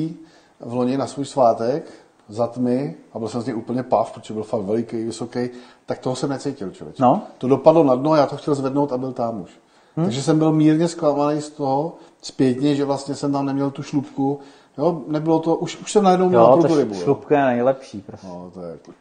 [0.60, 1.84] v loni na svůj svátek,
[2.30, 5.50] za tmy, a byl jsem z něj úplně pav, protože byl fakt veliký, vysoký,
[5.86, 6.98] tak toho jsem necítil, člověk.
[6.98, 7.22] No.
[7.38, 9.50] To dopadlo na dno, já to chtěl zvednout a byl tam už.
[9.96, 10.06] Hmm.
[10.06, 14.40] Takže jsem byl mírně zklamaný z toho, zpětně, že vlastně jsem tam neměl tu šlupku.
[14.78, 16.94] Jo, nebylo to, už, už jsem najednou měl tu rybu.
[16.94, 17.00] jo.
[17.00, 18.00] šlupka je nejlepší.
[18.00, 18.26] Prostě.
[18.26, 18.92] No, to je jako...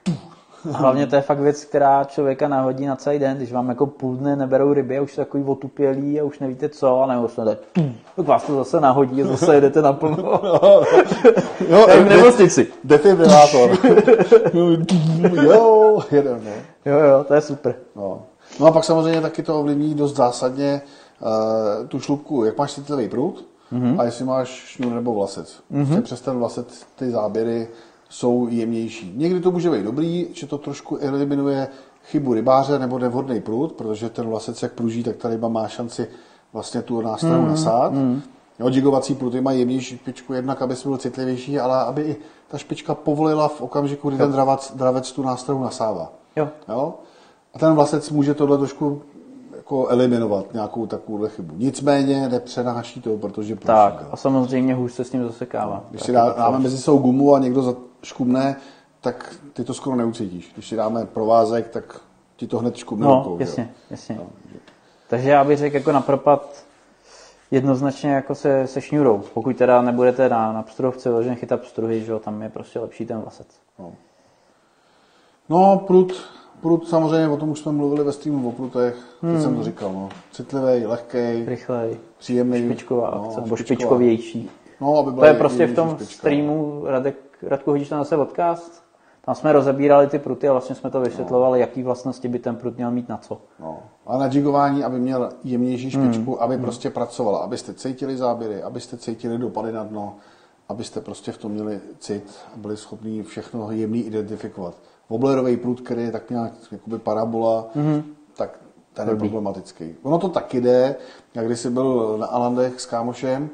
[0.73, 3.86] A hlavně to je fakt věc, která člověka nahodí na celý den, když vám jako
[3.86, 7.30] půl dne neberou ryby a už jste takový otupělý a už nevíte co, a nebo
[7.30, 7.57] se tak,
[8.15, 10.18] tak vás to zase nahodí a zase jedete naplno.
[11.69, 12.68] Jo, Jak v nemocnici.
[12.84, 13.72] Defibrilátor.
[15.44, 16.52] jo, jeden, no.
[16.86, 17.76] Jo, jo, to je super.
[17.95, 18.22] No.
[18.60, 20.81] no a pak samozřejmě taky to ovlivní dost zásadně
[21.22, 23.99] uh, tu šlupku, jak máš citlivý prut mm-hmm.
[23.99, 25.60] a jestli máš šňůr nebo vlasec.
[25.72, 26.02] Mm-hmm.
[26.02, 27.68] Přes ten vlasec ty záběry
[28.10, 29.14] jsou jemnější.
[29.15, 31.68] Někdy to může být dobrý, že to trošku eliminuje
[32.06, 36.07] chybu rybáře nebo nevhodný prut, protože ten vlasec jak pruží, tak ta ryba má šanci
[36.53, 37.49] vlastně tu nástrahu mm-hmm.
[37.49, 37.94] nasát.
[37.94, 38.22] Mm-hmm.
[38.60, 42.15] Jo, jigovací pruty mají jemnější špičku, jednak aby byl citlivější, ale aby i
[42.48, 46.11] ta špička povolila v okamžiku, kdy ten dravec, dravec tu nástrahu nasává.
[46.36, 46.49] Jo.
[46.69, 46.94] Jo?
[47.53, 49.02] A ten vlasec může tohle trošku
[49.69, 51.55] jako eliminovat, nějakou takovou chybu.
[51.57, 55.83] Nicméně nepřenáší to, protože pruží, Tak, a samozřejmě hůř se s tím zasekává.
[55.89, 58.55] Když Tak si dá, dáme mezi sebou gumu a někdo zaškubne,
[59.01, 60.51] tak ty to skoro neucítíš.
[60.53, 62.01] Když si dáme provázek, tak
[62.35, 63.37] ti to hned škubne No, rukou.
[63.37, 63.47] že jo.
[63.49, 64.19] jasně, jasně.
[65.07, 66.63] Takže já bych řekl jako na propad
[67.51, 69.21] jednoznačně jako se, se šňůrou.
[69.33, 73.05] Pokud teda nebudete na, na pstruhovce vyloženě chytat pstruhy, že jo, tam je prostě lepší
[73.05, 73.47] ten vlasec.
[75.49, 76.13] No, prut,
[76.61, 79.94] prut samozřejmě, o tom už jsme mluvili ve streamu o prutech, teď jsem to říkal,
[79.94, 80.10] no.
[80.31, 82.60] Citlivý, lehký, Rychlej, příjemný.
[82.65, 84.49] špičková no, akce, nebo špičkovější.
[84.81, 86.14] No, aby To byla je prostě v tom špička.
[86.14, 88.84] streamu, Radek, Radku, hodíš tam zase podcast?
[89.26, 92.77] Tam jsme rozebírali ty pruty a vlastně jsme to vysvětlovali, jaký vlastnosti by ten prut
[92.77, 93.41] měl mít na co.
[93.60, 93.80] No.
[94.07, 96.14] A na jigování, aby měl jemnější Hmm.
[96.14, 100.15] špičku, aby prostě pracovala, abyste cítili záběry, abyste cítili dopady na dno,
[100.69, 104.76] abyste prostě v tom měli cit a byli schopni všechno jemný identifikovat.
[105.10, 108.03] Woblerový prut, který je tak nějak jakoby parabola, Hmm.
[108.38, 108.60] tak
[108.94, 109.95] ten je problematický.
[110.03, 110.95] Ono to taky jde.
[111.36, 113.49] Já když jsem byl na Alandech s kámošem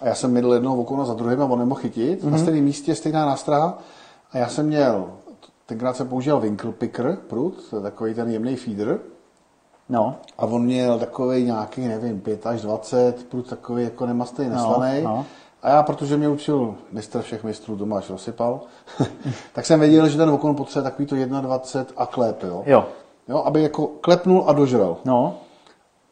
[0.00, 2.32] a já jsem měl jednoho okolo za druhým a on nemohl chytit, Mhm.
[2.32, 3.78] na stejném místě, stejná nástraha
[4.32, 5.10] a já jsem měl,
[5.66, 8.98] tenkrát jsem používal Winkle Picker prut, to je takový ten jemný feeder,
[9.88, 15.02] No, a on měl takový nějaký, nevím, 5 až 20, prut takový jako nemastej, neslaný.
[15.02, 15.26] no.
[15.62, 18.60] A já, protože mě učil mistr všech mistrů Tomáš Rozsypal,
[19.52, 22.62] tak jsem věděl, že ten okon potřebuje takový to 21 a klep, jo?
[22.66, 22.84] jo,
[23.28, 23.42] jo?
[23.44, 24.96] Aby jako klepnul a dožral.
[25.04, 25.34] no,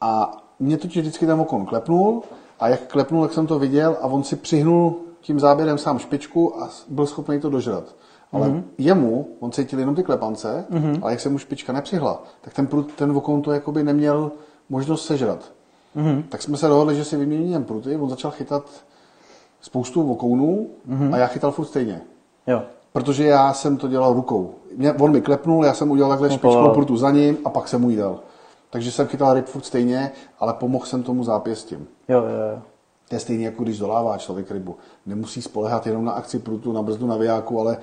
[0.00, 2.22] A mě totiž vždycky ten okon klepnul
[2.60, 6.62] a jak klepnul, tak jsem to viděl a on si přihnul tím záběrem sám špičku
[6.62, 7.84] a byl schopný to dožrat.
[8.32, 8.62] Ale mm-hmm.
[8.78, 10.98] jemu, on cítil jenom ty klepance, mm-hmm.
[11.02, 14.32] ale jak se mu špička nepřihla, tak ten, prut, ten okon to jakoby neměl
[14.68, 15.52] možnost sežrat.
[15.96, 16.22] Mm-hmm.
[16.28, 18.64] Tak jsme se dohodli, že si vyměníme pruty, on začal chytat
[19.60, 21.14] spoustu vokounů mm-hmm.
[21.14, 22.00] a já chytal furt stejně.
[22.46, 22.62] jo.
[22.92, 24.54] Protože já jsem to dělal rukou.
[24.76, 27.68] Mě, on mi klepnul, já jsem udělal takhle No, špičkou prutu za ním a pak
[27.68, 28.20] jsem mu ji dal.
[28.70, 30.10] Takže jsem chytal ryb furt stejně,
[30.40, 31.86] ale pomohl jsem tomu zápěstím.
[32.08, 32.62] Jo, jo, jo.
[33.08, 34.76] To je stejně jako když dolává člověk rybu.
[35.06, 37.78] Nemusí spolehat jenom na akci prutu, na brzdu navijáku, ale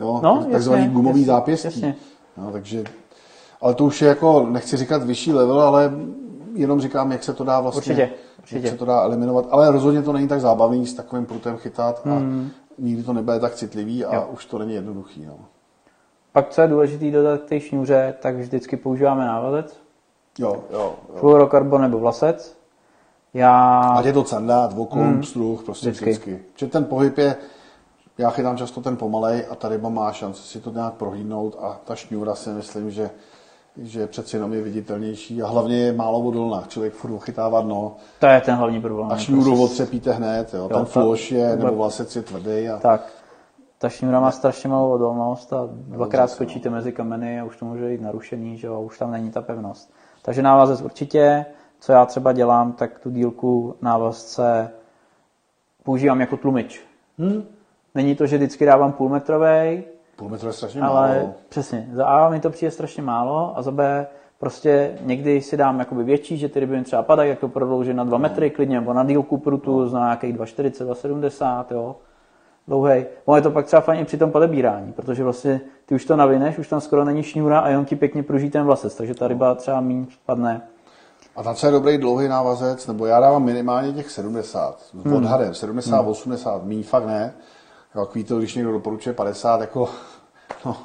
[0.00, 1.66] jo, No, takzvaný jasně, gumový jasně, zápěstí.
[1.66, 1.94] jasně.
[2.36, 2.84] No, takže,
[3.60, 5.92] Ale to už je jako, nechci říkat vyšší level, ale
[6.54, 8.60] jenom říkám, jak se to dá vlastně, Určitě, určitě.
[8.60, 9.46] jak se to dá eliminovat.
[9.50, 12.50] Ale rozhodně to není tak zábavný s takovým prutem chytat a hmm.
[12.78, 14.28] nikdy to nebude tak citlivý a Jo.
[14.32, 15.24] už to není jednoduchý.
[15.26, 15.34] No.
[16.32, 19.76] Pak, co je důležité dodat k té šňůře, tak vždycky používáme návazec,
[20.38, 21.14] Jo, jo, jo.
[21.16, 22.56] fluorokarbon nebo vlasec.
[23.34, 23.80] Já...
[23.80, 25.20] Ať je to candát, vokoun, hmm.
[25.20, 26.04] pstruh, prostě Vždycky.
[26.04, 26.30] vždycky.
[26.30, 26.48] vždycky.
[26.56, 27.36] Že ten pohyb je,
[28.18, 31.80] já chytám často ten pomalej a ta ryba má šanci si to nějak prohlídnout a
[31.84, 33.10] ta šňůra si myslím, že
[33.76, 36.64] že přeci jenom je viditelnější a hlavně je málo odolná.
[36.68, 39.08] Člověk furt chytává dno To je ten hlavní problém.
[39.12, 40.54] a šňůru otřepíte hned.
[40.54, 40.60] Jo.
[40.60, 42.68] Jo, Ten floš je, nebo vlasec je tvrdý.
[42.68, 42.78] A...
[42.78, 43.12] Tak.
[43.78, 47.92] Ta šňůra má strašně malou odolnost a dvakrát skočíte mezi kameny a už to může
[47.92, 49.92] jít narušený, že jo, a už tam není ta pevnost.
[50.22, 51.46] Takže návazec určitě,
[51.80, 54.70] co já třeba dělám, tak tu dílku návazce
[55.82, 56.80] používám jako tlumič.
[57.18, 57.44] Hmm.
[57.94, 59.84] Není to, že vždycky dávám půlmetrovej,
[60.16, 61.34] Půl metru je strašně ale málo.
[61.48, 64.06] přesně, za A mi to přijde strašně málo a za B
[64.38, 67.96] prostě někdy si dám jakoby větší, že ty ryby mi třeba padají, jak to prodloužit
[67.96, 71.96] na 2 metry klidně, nebo na dílku prutu na nějakých 2,40, 2,70, jo.
[72.68, 73.06] Dlouhej.
[73.24, 76.16] Ono je to pak třeba fajn i při tom podebírání, protože vlastně ty už to
[76.16, 79.28] navineš, už tam skoro není šňůra a jenom ti pěkně pruží ten vlasec, takže ta
[79.28, 80.62] ryba třeba méně spadne.
[81.36, 85.14] A na co je dobrý dlouhý návazec, nebo já dávám minimálně těch 70, s Hmm.
[85.16, 87.32] odhadem, 70, 80, míň fakt ne.
[87.94, 89.88] Takový to, když někdo doporučuje 50, jako,
[90.64, 90.76] no,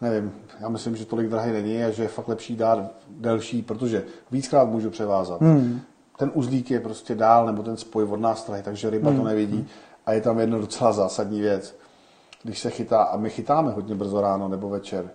[0.00, 2.78] nevím, já myslím, že tolik drahý není a že je fakt lepší dát
[3.08, 5.40] delší, protože víckrát můžu převázat.
[5.40, 5.80] Hmm.
[6.18, 9.18] Ten uzlík je prostě dál, nebo ten spoj od nástrahy, takže ryba Hmm.
[9.18, 9.68] to nevidí.
[10.06, 11.76] A je tam jedna docela zásadní věc.
[12.42, 15.10] Když se chytá, a my chytáme hodně brzo ráno nebo večer,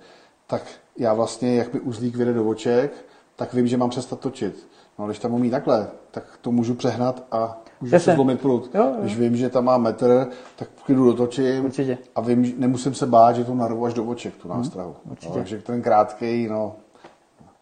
[0.47, 0.61] tak
[0.97, 3.05] já vlastně, jak mi uzlík vyjde do oček,
[3.35, 4.67] tak vím, že mám přestat točit.
[4.99, 8.11] No, když tam umí takhle, tak to můžu přehnat a můžu Jasně.
[8.11, 8.69] se zlomit prut.
[8.73, 8.95] Jo, jo.
[9.01, 11.97] Když vím, že tam má metr, tak v klidu dotočím Určitě.
[12.15, 14.95] a vím, že nemusím se bát, že to narvu až do oček, tu nástrahu.
[15.03, 15.29] Hmm, určitě.
[15.29, 16.75] No, takže ten krátký, no,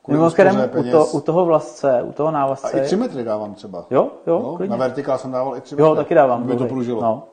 [0.08, 2.80] Mimochodem, u, to, u toho vlasce, u toho A návazce...
[2.80, 3.86] i 3 metry dávám třeba.
[3.92, 4.72] Jo, jo, no, klidně.
[4.72, 5.84] na vertikál jsem dával i 3 metry.
[5.90, 6.44] Jo, taky dávám.
[6.44, 7.02] Aby to pružilo.
[7.02, 7.24] No.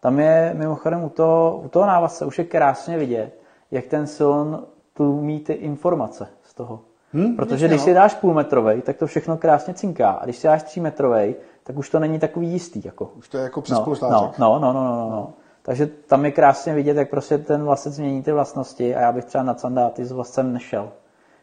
[0.00, 3.40] Tam je mimochodem u toho, u toho návazce už je krásně vidět,
[3.70, 6.80] jak ten silon tlumí ty informace z toho.
[7.14, 7.84] Hm, Protože jasně, když no.
[7.84, 10.10] si dáš půlmetrovej, tak to všechno krásně cinká.
[10.10, 11.34] A když si dáš třímetrovej,
[11.66, 12.82] tak už to není takový jistý.
[12.84, 13.10] Jako.
[13.18, 15.32] Už to je jako přes No, no, no, no, no, no, no.
[15.62, 19.24] Takže tam je krásně vidět, jak prostě ten vlasec změní ty vlastnosti a já bych
[19.24, 20.88] třeba na sandáty s vlascem nešel.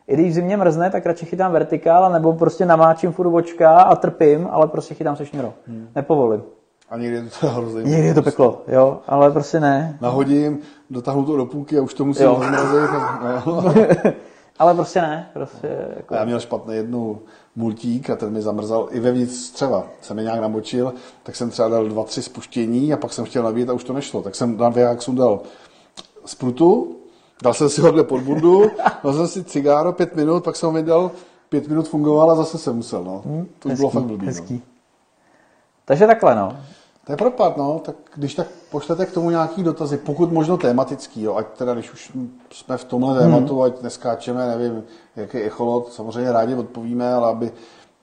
[0.07, 3.95] I když v zimě mrzne, tak radši chytám vertikál, nebo prostě namáčím furt očka a
[3.95, 5.53] trpím, ale prostě chytám se šňůrou.
[5.67, 5.87] Hmm.
[5.95, 6.43] Nepovolím.
[6.89, 7.83] A někdy je to hrozný.
[7.83, 9.97] Někdy je to peklo, jo, ale prostě ne.
[10.01, 10.59] Nahodím,
[10.89, 12.89] dotáhnu to do půlky a už to musím rozmrazit.
[14.59, 14.65] No.
[14.65, 16.13] Ale prostě ne, prostě jako...
[16.13, 17.19] a já měl špatný jednou
[17.55, 19.88] multík a ten mi zamrzal i vevnitř střeva.
[20.01, 20.93] Jsem je nějak namočil,
[21.23, 23.93] tak jsem třeba dal dva, tři spuštění a pak jsem chtěl nabít a už to
[23.93, 24.21] nešlo.
[24.21, 25.41] Tak jsem na věhák sundal
[26.25, 26.97] z prutu,
[27.43, 28.71] dal jsem si ho takhle pod bundu,
[29.03, 31.11] dal jsem si cigáro pět minut, pak jsem ho vydal,
[31.49, 33.03] pět minut fungoval a zase jsem musel.
[33.03, 33.23] No.
[33.59, 34.25] To už bylo fakt blbý.
[34.25, 34.31] No.
[34.31, 34.61] hezký.
[35.85, 36.57] Takže takhle, no.
[37.05, 41.21] To je propad, no, tak když tak pošlete k tomu nějaký dotazy, pokud možno tematický,
[41.21, 42.11] jo, ať teda, když už
[42.51, 43.63] jsme v tomhle tématu, Hmm.
[43.63, 44.83] ať neskáčeme, nevím,
[45.15, 47.51] jaký echolot, samozřejmě rádi odpovíme, ale aby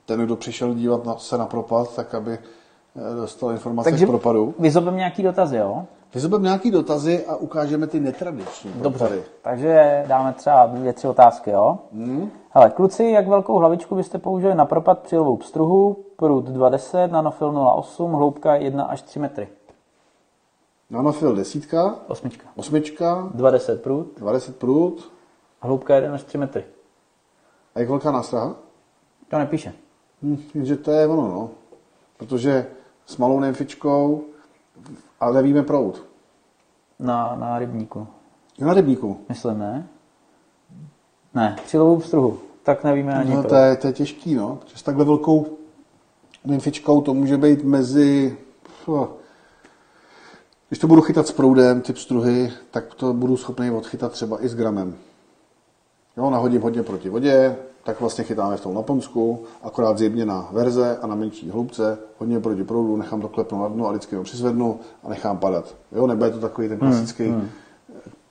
[0.06, 4.08] ten, kdo přišel dívat na, se na propad, tak aby eh, dostal informace Takže z
[4.08, 4.54] propadu.
[4.58, 5.84] vyzobem nějaký dotazy, jo?
[6.14, 9.14] Vyzobeme nějaký dotazy a ukážeme ty netradiční propady.
[9.14, 11.78] Dobře, takže dáme třeba dvě, tři otázky, jo?
[11.92, 12.30] Hmm.
[12.50, 15.96] Hele, kluci, jak velkou hlavičku byste použili na propad při pstruhu?
[16.16, 19.48] Prut 210, nanofil 0,8, hloubka 1 až 3 metry.
[20.90, 22.48] Nanofil desítka, Osmička.
[22.56, 25.12] osmička, 210 prut, 20 prut.
[25.60, 26.64] hloubka 1 až 3 metry.
[27.74, 28.54] A jak velká nástraha?
[29.28, 29.72] To nepíše.
[30.22, 31.50] Hm, že to je ono, no.
[32.16, 32.66] Protože
[33.06, 34.24] s malou nymfičkou,
[35.20, 36.04] ale nevíme prout.
[36.98, 38.06] Na, na rybníku.
[38.58, 39.20] Jo, na rybníku.
[39.28, 39.88] Myslím, ne?
[41.34, 42.38] Ne, při lovu pstruhu.
[42.62, 43.54] Tak nevíme ani No, to.
[43.54, 44.56] je, to je těžký, no.
[44.56, 45.46] Protože s takhle velkou
[46.44, 48.38] nymfičkou to může být mezi...
[50.70, 54.48] Když to budu chytat s proudem, typ struhy, tak to budu schopný odchytat třeba i
[54.48, 54.94] s gramem.
[56.16, 61.06] Jo, nahodím hodně proti vodě, tak vlastně chytáme v tom Laponsku, akorát zjemněná verze a
[61.06, 64.80] na menší hloubce, hodně proti proudu, nechám to klepnout na dno a vždycky ho přizvednu
[65.04, 65.74] a nechám padat.
[65.92, 67.48] Jo, nebude to takový ten klasický, hmm,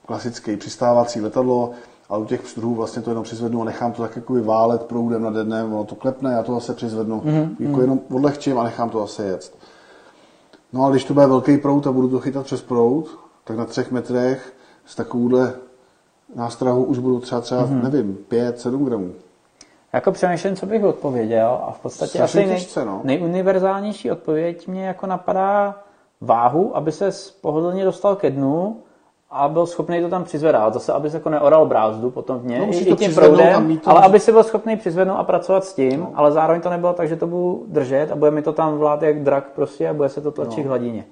[0.06, 1.70] klasický přistávací letadlo,
[2.08, 5.22] ale u těch pstruhů vlastně to jenom přizvednu a nechám to tak jako válet proudem
[5.22, 8.90] nad dnem, ono to klepne, já to zase přizvednu, mm, jako jenom odlehčím a nechám
[8.90, 9.52] to zase jet.
[10.72, 13.64] No a když to bude velký prout a budu to chytat přes prout, tak na
[13.64, 14.52] třech metrech
[14.84, 15.54] s takovouhle
[16.34, 17.82] nástrahou už budu třeba třeba, mm-hmm.
[17.82, 19.14] nevím, 5-7 gramů.
[19.92, 23.00] Jako přemýšlím, co bych odpověděl a v podstatě Strašně asi nej, těžce, no.
[23.04, 25.82] nejuniverzálnější odpověď mě jako napadá
[26.20, 27.10] váhu, aby se
[27.40, 28.82] pohodlně dostal ke dnu
[29.30, 30.74] a byl schopný to tam přizvedat.
[30.74, 33.90] Zase, aby se jako neoral brázdu potom v ně, No, no, i tím proudem, to-
[33.90, 36.10] ale aby si byl schopný přizvednout a pracovat s tím, no.
[36.14, 39.02] ale zároveň to nebylo tak, že to budu držet a bude mi to tam vlát
[39.02, 40.64] jak drak prostě a bude se to tlačit no.
[40.64, 41.04] k hladině.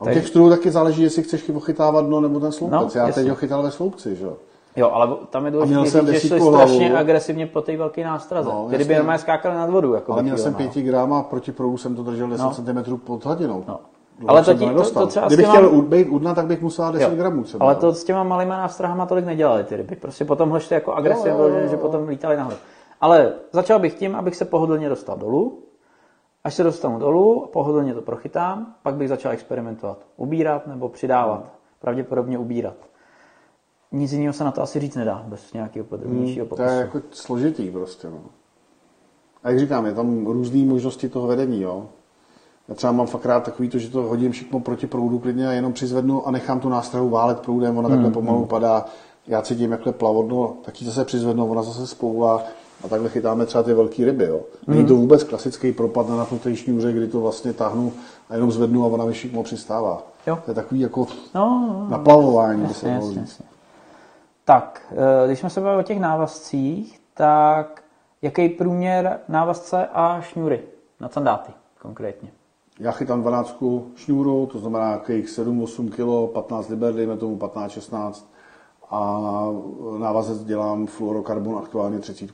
[0.00, 2.80] A u těch strojů taky záleží, jestli chceš ochytávat dno nebo ten sloupec.
[2.94, 3.22] No, Já jasně.
[3.22, 4.32] teď ho chytal ve sloupci, že jo.
[4.76, 7.00] Jo, ale tam je důležité říct, že šli strašně hlavu.
[7.00, 8.48] agresivně po té velké nástraze.
[8.48, 8.68] No, No.
[8.76, 9.94] Kdyby normálně skákali nad vodu.
[9.94, 12.50] Jako Ale měl jsem chvíle, 5 gram a proti proudu jsem to držel 10 No.
[12.50, 13.64] cm pod hladinou.
[13.68, 13.78] No.
[14.18, 16.84] Dlouho Ale to to- to třeba Kdybych těma- chtěl být u dna, tak bych musel
[16.84, 17.16] dát 10 Jo.
[17.16, 17.64] gramů třeba.
[17.64, 19.96] Ale to s těma malýma nástrahama tolik nedělali ty ryby.
[19.96, 22.56] Prostě potom hlešte jako agresivně, jo, jo, že, že potom lítali nahoru.
[23.00, 25.58] Ale začal bych tím, abych se pohodlně dostal dolů.
[26.44, 29.98] Až se dostanu dolů a pohodlně to prochytám, pak bych začal experimentovat.
[30.16, 31.44] Ubírat nebo přidávat.
[31.80, 32.74] Pravděpodobně ubírat.
[33.92, 36.74] Nic jiného se na to asi říct nedá, bez nějakého podrobnějšího Hmm, to popisu.
[36.74, 38.10] je jako složitý prostě.
[38.10, 38.18] No.
[39.44, 41.60] A jak říkám, je tam různé možnosti toho vedení.
[41.62, 41.86] Jo.
[42.68, 45.52] Já třeba mám fakt rád takový to, že to hodím všechno proti proudu klidně a
[45.52, 48.84] jenom přizvednu a nechám tu nástrahu válet proudem, ona Hmm, takhle pomalu padá.
[49.26, 52.42] Já cítím, jakhle plavodno, tak ji zase přizvednu, ona zase spoulá
[52.84, 54.24] a takhle chytáme třeba ty velké ryby.
[54.24, 54.40] Jo.
[54.66, 54.88] Není Hmm.
[54.88, 57.92] to vůbec klasický propad na napnuté šňůře, kdy to vlastně táhnu
[58.30, 60.02] a jenom zvednu a ona mi všechno přistává.
[60.26, 60.38] Jo.
[60.44, 63.44] To je takový jako No, no, naplavování, by se Jasně, dalo jasně, jasně.
[64.44, 64.82] Tak,
[65.22, 67.82] eh, když jsme se bavili o těch návazcích, tak
[68.22, 70.60] jaký průměr návazce a šňůry
[71.00, 71.52] na sandáty
[71.82, 72.28] konkrétně?
[72.80, 73.62] Já chytám 12
[73.96, 78.24] šňůru, to znamená jakých 7-8 kg, 15 liber, dejme tomu 15-16
[78.90, 79.20] a
[79.98, 82.30] návazec dělám fluorokarbon aktuálně 30.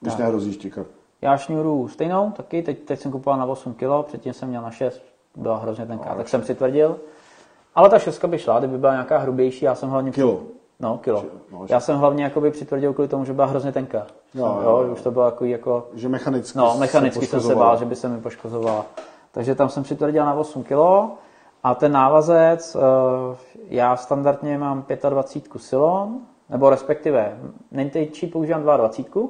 [0.00, 0.18] Když Tak.
[0.18, 0.84] nehrozí štika.
[1.22, 4.70] Já šňůru stejnou, taky, teď, teď jsem kupoval na 8 kg, předtím jsem měl na
[4.70, 5.02] 6,
[5.36, 6.96] byla hrozně tenká, tak jsem přitvrdil.
[7.74, 10.10] Ale ta šestka by šla, kdyby byla nějaká hrubější, já jsem hlavně...
[10.10, 10.40] Kilo.
[10.80, 11.24] No, kilo.
[11.52, 14.06] no, já jsem hlavně jakoby přitvrdil kvůli tomu, že byla hrozně tenká.
[14.34, 17.78] Jo, jo, jo, už to bylo jako, jako Že mechanicky No, mechanicky jsem se bál,
[17.78, 18.86] že by se mi poškozovala.
[19.32, 20.78] Takže tam jsem přitvrdil na 8 kg
[21.62, 23.36] a ten návazec, eh,
[23.68, 27.38] já standardně mám 25 silon, nebo respektive
[27.70, 29.28] nejtější používám 22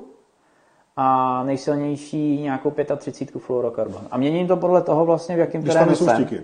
[0.97, 4.01] a nejsilnější nějakou 35 fluorokarbon.
[4.11, 6.17] A měním to podle toho vlastně, v jakém terénu nejsou jsem.
[6.17, 6.43] štiky.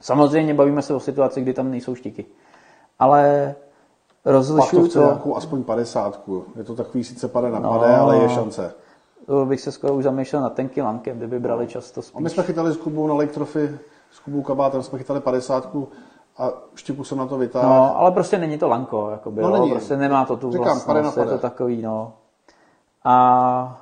[0.00, 2.26] Samozřejmě bavíme se o situaci, kdy tam nejsou štiky.
[2.98, 3.54] Ale
[4.24, 6.20] rozlišuju to, nějakou aspoň 50.
[6.56, 8.74] Je to takový sice pade na pade, ale je šance.
[9.28, 12.20] To bych se skoro už zamýšlel na tenky lankem, kdyby brali často A spíš.
[12.20, 13.78] my jsme chytali s Kubou na Lake Trophy,
[14.10, 15.76] s Kubou Kabátem jsme chytali 50
[16.38, 17.68] a štiku jsem na to vytáhl.
[17.68, 19.70] No, ale prostě není to lanko, jakoby, No, no, není.
[19.70, 22.12] prostě nemá to tu Říkám, vlastnost, pade na je to takový, no.
[23.04, 23.80] A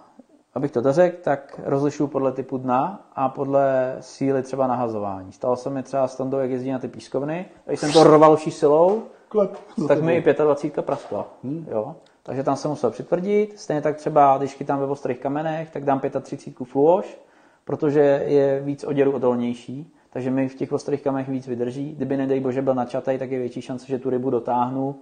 [0.55, 5.33] abych to dořekl, tak rozlišuju podle typu dna a podle síly třeba nahazování.
[5.33, 8.37] Stalo se mi třeba s Tondou, jak jezdí na ty pískovny, když jsem to rval
[8.37, 9.57] vší silou, Klep.
[9.89, 11.27] Tak mi i 25 praskla.
[11.45, 11.67] Hmm.
[11.71, 11.95] Jo?
[12.27, 13.59] Takže tam jsem musel přitvrdit.
[13.59, 17.21] Stejně tak třeba, když chytám ve ostrých kamenech, tak dám 35 fluoš,
[17.65, 21.93] protože je víc oděru odolnější, takže mi v těch ostrých kamenech víc vydrží.
[21.93, 24.97] Kdyby nedej bože byl načatej, tak je větší šance, že tu rybu dotáhnu,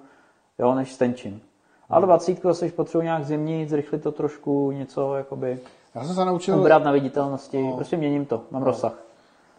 [0.58, 1.40] jo, než stenčím.
[1.88, 5.60] Ale 20 zase, když potřebuji nějak zimnit, zrychlit to trošku, něco jakoby
[5.94, 8.98] Já jsem se naučil, ubrat na viditelnosti, prostě měním to, mám rozsah.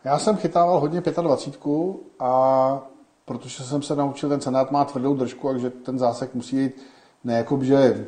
[0.04, 1.76] Já jsem chytával hodně 25
[2.20, 2.82] a
[3.26, 6.95] protože jsem se naučil, ten senát má tvrdou držku, takže ten zásek musí jít
[7.26, 8.06] ne jako že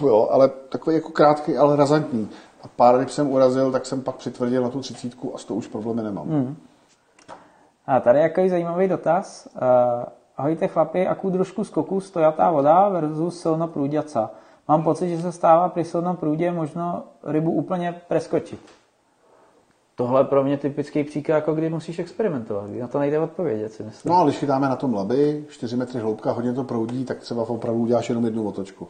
[0.00, 2.28] jo, ale takový jako krátký, ale razantní.
[2.62, 5.54] A pár ryb jsem urazil, tak jsem pak přitvrdil na tu třicítku a s tou
[5.54, 6.28] už problémy nemám.
[6.28, 6.56] Hmm.
[7.86, 9.48] A tady jaký zajímavý dotaz.
[9.54, 10.04] Uh,
[10.36, 14.30] ahojte chlapi, akou družku skoku stojatá voda versus silno průděca.
[14.68, 18.60] Mám pocit, že se stává při silnom průdě možno rybu úplně preskočit.
[19.96, 23.72] Tohle je pro mě typický příklad, jako kdy musíš experimentovat, kdy na to nejde odpovědět,
[23.72, 24.12] si myslím.
[24.12, 27.42] No a když chytáme na tom laby, 4 metry hloubka, hodně to proudí, tak třeba
[27.42, 28.88] opravdu uděláš jenom jednu otočku.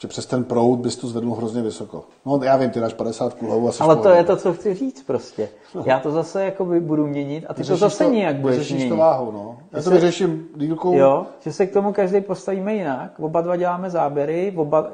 [0.00, 2.04] Že přes ten proud bys to zvednul hrozně vysoko.
[2.26, 5.02] No já vím, ty dáš 50 hlavu asi Ale to je to, co chci říct
[5.02, 5.48] prostě.
[5.84, 8.90] Já to zase jakoby budu měnit a ty to zase nějak budeš Řešíš měnit.
[8.90, 9.58] to váhou, no.
[9.72, 10.98] Já to vyřeším dílkou.
[10.98, 13.20] Jo, že se k tomu každý postavíme jinak.
[13.20, 14.90] Oba dva děláme záběry, oba...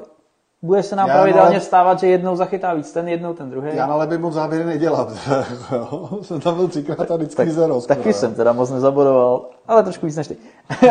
[0.65, 3.69] bude se nám Já, pravidelně ale- stávat, že jednou zachytá víc ten, jednou ten druhý.
[3.75, 5.11] Já na leby moc záběry nedělat.
[5.71, 6.09] jo.
[6.21, 7.81] jsem tam byl třikrát a vždycky zero.
[7.81, 7.95] skoro.
[7.97, 10.37] Taky jsem teda moc nezabodoval, ale trošku víc než ty.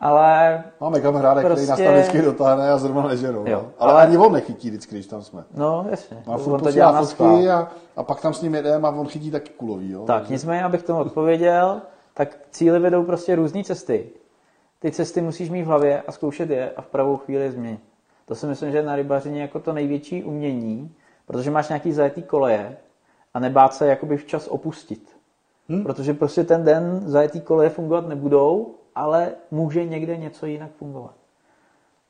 [0.00, 1.54] ale Máme kamaráda, prostě...
[1.54, 3.44] který nás Prostě- tam vždycky dotáhne a zrovna nežerou.
[3.46, 3.70] Jo, No.
[3.78, 5.44] Ale, ale- ani on nechytí vždycky, když tam jsme.
[5.54, 8.88] no jasně, Má on furt to dělá fotky a, a, pak tam s ním jedeme
[8.88, 9.90] a on chytí taky kulový.
[9.90, 10.04] Jo?
[10.04, 11.80] Tak, nicméně, abych tomu odpověděl,
[12.14, 14.06] tak cíly vedou prostě různé cesty.
[14.78, 17.80] Ty cesty musíš mít v hlavě a zkoušet je a v pravou chvíli je změnit.
[18.26, 20.94] To si myslím, že je na rybařině jako to největší umění,
[21.26, 22.76] protože máš nějaký zajetý koleje
[23.34, 25.16] a nebát se jakoby včas opustit.
[25.68, 25.82] Hmm?
[25.82, 31.14] Protože prostě ten den zajetý koleje fungovat nebudou, ale může někde něco jinak fungovat.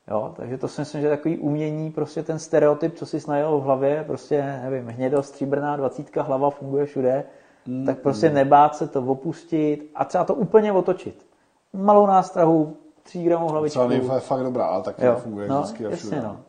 [0.07, 3.57] Jo, takže to si myslím, že je takový umění, prostě ten stereotyp, co si snajel
[3.57, 7.23] v hlavě, prostě, nevím, hnědo, stříbrná, dvacítka, hlava funguje všude,
[7.65, 8.35] mm, tak prostě mm.
[8.35, 11.25] nebát se to opustit a třeba to úplně otočit.
[11.73, 13.79] malou nástrahu, 3 gramů hlavičku.
[13.79, 16.15] Celá je fakt dobrá, ale taky Jo, nefunguje no, vždycky a všude.
[16.15, 16.39] jasně, no.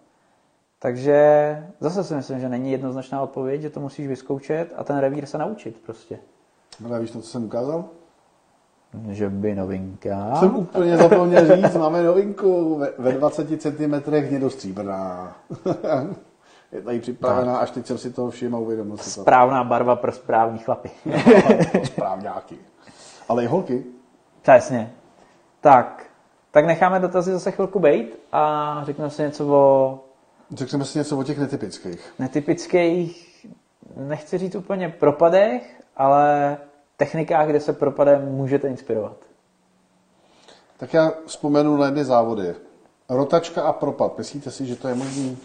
[0.79, 5.27] Takže zase si myslím, že není jednoznačná odpověď, že to musíš vyzkoušet a ten revír
[5.27, 6.19] se naučit prostě.
[6.87, 7.85] Ale víš to, co jsem ukázal?
[9.09, 10.37] Že by novinka.
[10.41, 15.37] Jsem úplně zapomněl říct, máme novinku ve, ve 20 cm hnědostříbrná.
[16.73, 19.21] je tady připravená, až teď jsem si toho všiml a uvědomil si to.
[19.23, 20.91] Správná barva pro správní chlapy.
[21.85, 22.57] Správňáky.
[23.29, 23.85] Ale i holky.
[24.43, 24.93] Přesně.
[25.61, 26.07] Tak,
[26.55, 29.99] tak necháme dotazy zase chvilku bejt a řekneme si něco o
[30.55, 32.15] Řekneme si něco o těch netypických.
[32.19, 33.47] netypických,
[33.97, 36.57] nechci říct úplně propadech, ale
[36.97, 39.17] technikách, kde se propadem můžete inspirovat.
[40.77, 42.55] Tak já vzpomenu na jedny závody.
[43.09, 44.19] Rotačka a propad.
[44.19, 45.39] Myslíte si, že to je možný?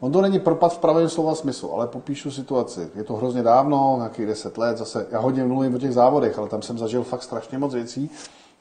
[0.00, 2.90] On to není propad v pravém slova smyslu, ale popíšu situaci.
[2.94, 6.48] Je to hrozně dávno, nějakých 10 let, zase já hodně mluvím o těch závodech, ale
[6.48, 8.10] tam jsem zažil fakt strašně moc věcí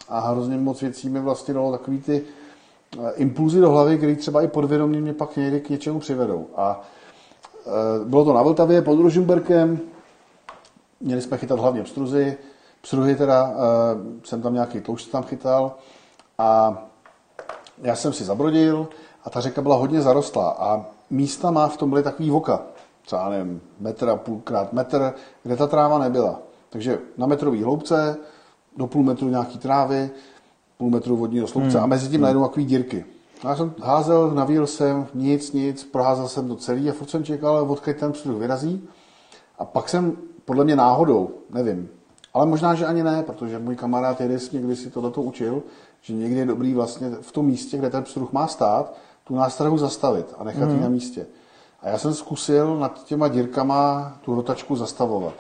[0.08, 2.24] a hrozně moc věcí mi vlastně dalo takový ty
[3.00, 6.48] eh, impulzy do hlavy, které třeba i podvědomě mě pak někdy k něčemu přivedou.
[6.56, 6.82] A
[7.68, 7.70] eh,
[8.06, 9.80] bylo to na Vltavě pod Ružimberkem,
[11.00, 12.38] měli jsme chytat hlavně pstruzy,
[12.82, 13.58] pstruhy teda, eh,
[14.24, 15.76] jsem tam nějaký tloušť tam chytal
[16.38, 16.78] a
[17.82, 18.88] já jsem si zabrodil
[19.24, 22.62] a ta řeka byla hodně zarostlá a místa má v tom byly takový voka,
[23.06, 25.14] třeba nevím, metr a půl krát metr,
[25.44, 26.40] kde ta tráva nebyla.
[26.70, 28.18] Takže na metrový hloubce,
[28.80, 30.10] do půl metru nějaký trávy,
[30.78, 31.84] půl metru vodního sloupce hmm.
[31.84, 33.06] a mezi tím najednou takový dírky.
[33.44, 37.72] Já jsem házel, navíl jsem, nic, nic, proházel jsem to celý a furt jsem čekal,
[37.72, 38.88] odkud ten pstruh vyrazí.
[39.60, 41.90] A pak jsem, podle mě náhodou, nevím,
[42.34, 45.64] ale možná, že ani ne, protože můj kamarád Jedis někdy si tohleto učil,
[46.02, 48.94] že někdy je dobrý vlastně v tom místě, kde ten pstruh má stát,
[49.24, 50.84] tu nástrahu zastavit a nechat ji Mhm.
[50.84, 51.26] na místě.
[51.82, 55.34] A já jsem zkusil nad těma dírkama tu rotačku zastavovat.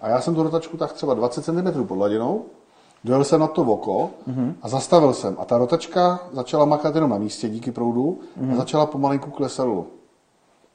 [0.00, 2.44] A já jsem tu rotačku tak třeba 20 cm pod hladinou,
[3.04, 4.10] dojel jsem na to oko
[4.62, 5.36] a zastavil jsem.
[5.38, 8.20] A ta rotačka začala makat jenom na místě díky proudu
[8.52, 9.86] a začala pomalinku klesat dolů.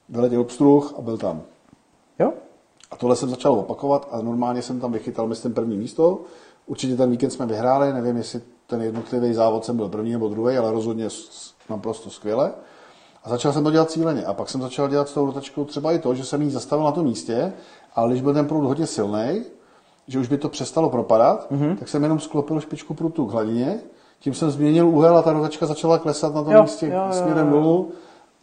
[0.09, 1.41] Vyletěl pstruh a byl tam.
[2.19, 2.33] Jo?
[2.91, 6.21] A tohle jsem začal opakovat a normálně jsem tam vychytal, myslím, první místo.
[6.65, 10.57] Určitě ten víkend jsme vyhráli, nevím, jestli ten jednotlivý závod jsem byl první nebo druhý,
[10.57, 11.07] ale rozhodně
[11.69, 12.51] naprosto skvěle.
[13.23, 14.25] A začal jsem to dělat cíleně.
[14.25, 16.85] A pak jsem začal dělat s tou rotačkou třeba i to, že jsem ji zastavil
[16.85, 17.53] na tom místě,
[17.95, 19.43] ale když byl ten proud hodně silný,
[20.07, 21.61] že už by to přestalo propadat, Mhm.
[21.63, 21.77] mm-hmm.
[21.77, 23.79] tak jsem jenom sklopil špičku prutu k hladině,
[24.19, 27.13] tím jsem změnil úhel a ta rotačka začala klesat na tom Jo, místě jo, jo,
[27.13, 27.91] směrem dolů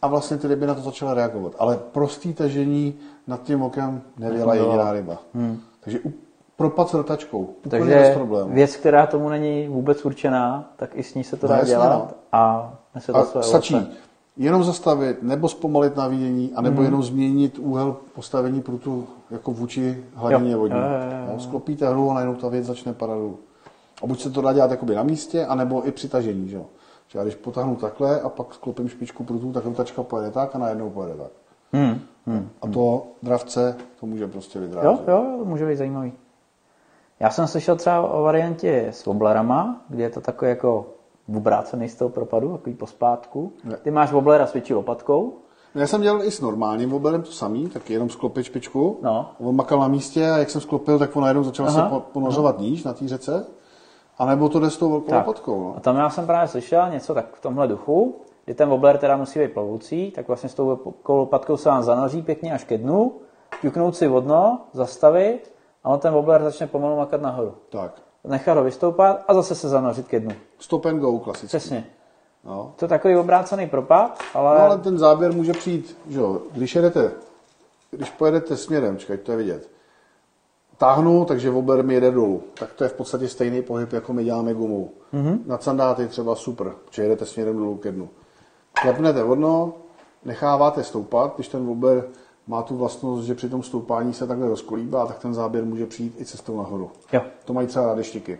[0.01, 1.53] a vlastně ty ryby na to začaly reagovat.
[1.59, 2.93] Ale prostý tažení
[3.27, 5.17] nad tím okem nevěla jediná ryba.
[5.33, 5.59] Hmm.
[5.79, 5.99] Takže
[6.57, 7.39] propad s rotačkou.
[7.65, 8.53] úplně bez Takže problémů.
[8.53, 11.93] věc, která tomu není vůbec určená, tak i s ní se to No dá dělat
[11.93, 12.07] no.
[12.31, 13.91] a nese to A své stačí ovoce.
[14.37, 16.85] Jenom zastavit, nebo zpomalit navíjení, anebo Mhm.
[16.85, 20.59] jenom změnit úhel postavení prutu jako vůči hladině Jo.
[20.59, 20.77] vodní.
[20.77, 23.39] Jo, jo, jo, Sklopíte hru a najednou ta věc začne padat dolů.
[24.03, 26.49] A buď se to dá dělat jakoby na místě, anebo i při tažení.
[26.49, 26.55] Že?
[26.55, 26.65] jo.
[27.07, 30.59] Že já když potáhnu takhle a pak sklopím špičku prutu, tak rotačka pojede tak a
[30.59, 31.31] najednou pojede tak.
[31.73, 31.99] Hmm.
[32.27, 32.49] Hmm.
[32.61, 34.89] A to dravce to může prostě vydrážet.
[34.89, 36.13] jo, jo, to může být zajímavý.
[37.19, 40.85] Já jsem slyšel třeba o variantě s woblerama, kde je to takový jako
[41.37, 43.53] obrácený z toho propadu, takový pospátku.
[43.63, 43.77] Ne.
[43.77, 45.33] Ty máš woblera s větší lopatkou,
[45.75, 48.99] No, Já jsem dělal i s normálním obelem to samý, tak jenom sklopit špičku.
[49.01, 49.29] No.
[49.39, 51.83] On makal na místě a jak jsem sklopil, tak on najednou začal Aha.
[51.83, 53.45] se po- ponořovat níž na té řece.
[54.17, 55.27] A nebo to jde s tou velkou Tak.
[55.27, 55.63] lopatkou.
[55.63, 55.73] No.
[55.77, 58.15] A tam já jsem právě slyšel něco tak v tomhle duchu,
[58.45, 61.83] kdy ten wobbler teda musí být plovoucí, tak vlastně s tou velkou lopatkou se vám
[61.83, 63.13] zanoří pěkně až ke dnu,
[63.61, 65.53] ťuknout si vodno, zastavit
[65.83, 67.53] a on ten wobbler začne pomalu makat nahoru.
[67.69, 68.01] Tak.
[68.27, 70.31] Nechat ho vystoupat a zase se zanořit ke dnu.
[70.65, 71.47] Stop and go klasicky.
[71.47, 71.85] Přesně.
[72.43, 72.73] No.
[72.75, 74.59] To je takový obrácený propad, ale...
[74.59, 74.65] no.
[74.65, 77.11] ale ten záběr může přijít, že jo, když jedete,
[77.91, 79.69] když pojedete směrem, čekaj, to je vidět,
[80.77, 82.43] táhnu, takže obler mi jede dolů.
[82.59, 84.91] Tak to je v podstatě stejný pohyb, jako my děláme gumou.
[85.13, 85.39] Mm-hmm.
[85.45, 88.09] Na sandáty třeba super, že jedete směrem dolů ke dnu.
[88.81, 89.73] Klepnete vodno,
[90.25, 92.03] necháváte stoupat, když ten obler
[92.47, 96.21] má tu vlastnost, že při tom stoupání se takhle rozkolíbá, tak ten záběr může přijít
[96.21, 96.91] i cestou nahoru.
[97.13, 97.21] Jo.
[97.45, 98.39] To mají třeba radeštiky.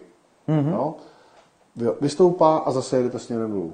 [0.49, 0.71] Mm-hmm.
[0.71, 0.95] No?
[1.75, 3.73] Vy- Vystoupá a zase jedete směrem dolů.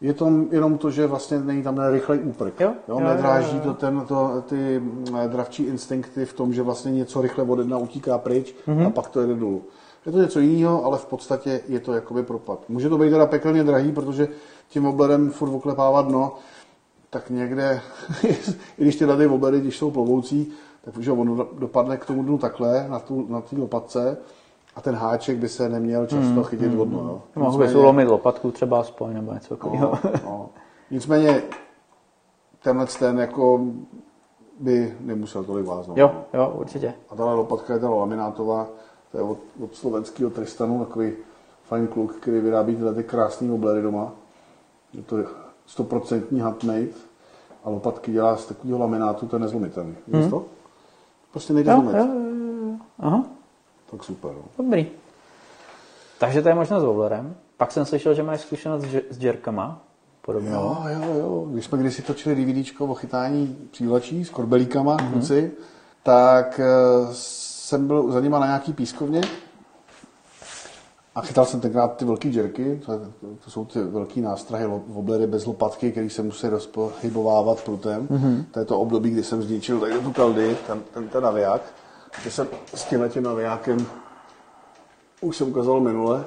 [0.00, 2.60] Je to jenom to, že vlastně není tam ten rychlej úprk.
[2.60, 3.70] Jo, jo, nedráží jo, jo.
[3.72, 7.78] to ten, to, ty mm, dravčí instinkty v tom, že vlastně něco rychle ode dna
[7.78, 8.78] utíká pryč Mhm.
[8.78, 8.86] mm-hmm.
[8.86, 9.62] a pak to jede dolů.
[10.06, 12.64] Je to něco jiného, ale v podstatě je to jakoby propad.
[12.68, 14.28] Může to být teda pekelně drahý, protože
[14.68, 16.32] tím obledem furt oklepává dno,
[17.10, 17.80] tak někde,
[18.78, 20.52] i když ty ty oblery, když jsou plovoucí,
[20.84, 24.16] tak že on dopadne k tomu dnu takhle, na té na lopatce,
[24.76, 26.98] a ten háček by se neměl často Hmm, chytit vodno.
[26.98, 27.22] Jo.
[27.36, 29.98] Mohl bys ulomit lopatku třeba aspoň nebo něco takového.
[30.04, 30.48] No, no.
[30.90, 31.42] Nicméně
[32.62, 33.60] tenhle ten jako
[34.60, 35.98] by nemusel tolik váznout.
[35.98, 36.94] Jo, jo, určitě.
[37.10, 38.66] A tahle lopatka je ta laminátová,
[39.12, 41.12] to je od, od slovenského Tristanu, takový
[41.64, 44.12] fajn kluk, který vyrábí tyhle ty krásné oblery doma.
[44.92, 45.16] Je to
[45.76, 46.86] 100% handmade
[47.64, 49.94] a lopatky dělá z takového laminátu, to je nezlomitelný.
[50.08, 50.44] Víš to?
[51.30, 51.72] Prostě nejde.
[51.72, 51.96] Jo, zlomit.
[51.96, 52.76] jo, jo, jo.
[52.98, 53.24] Aha,
[53.90, 54.30] Tak super.
[54.32, 54.64] No.
[54.64, 54.86] dobrý.
[56.18, 57.34] Takže to je možnost s Woblerem.
[57.56, 59.82] Pak jsem slyšel, že máš zkušenost s, dž- s džerkama.
[60.22, 60.50] Podobně.
[60.50, 61.46] Jo, jo, jo.
[61.52, 65.12] Když jsme kdysi točili DVDčko o chytání přívlačí s korbelíkama, mm-hmm.
[65.12, 65.52] kluci,
[66.02, 69.20] tak eh, jsem byl za nima na nějaký pískovně
[71.14, 73.00] a chytal jsem tenkrát ty velký džerky, to,
[73.44, 78.06] to jsou ty velký nástrahy, woblery bez lopatky, který se musí rozpohybovávat prutem.
[78.06, 78.44] Mm-hmm.
[78.50, 81.62] To je to období, kdy jsem zničil tady tu kaldy, ten, ten, ten naviják.
[82.22, 83.86] Že jsem s tímhle tím navijákem,
[85.20, 86.24] už jsem ukazoval minule,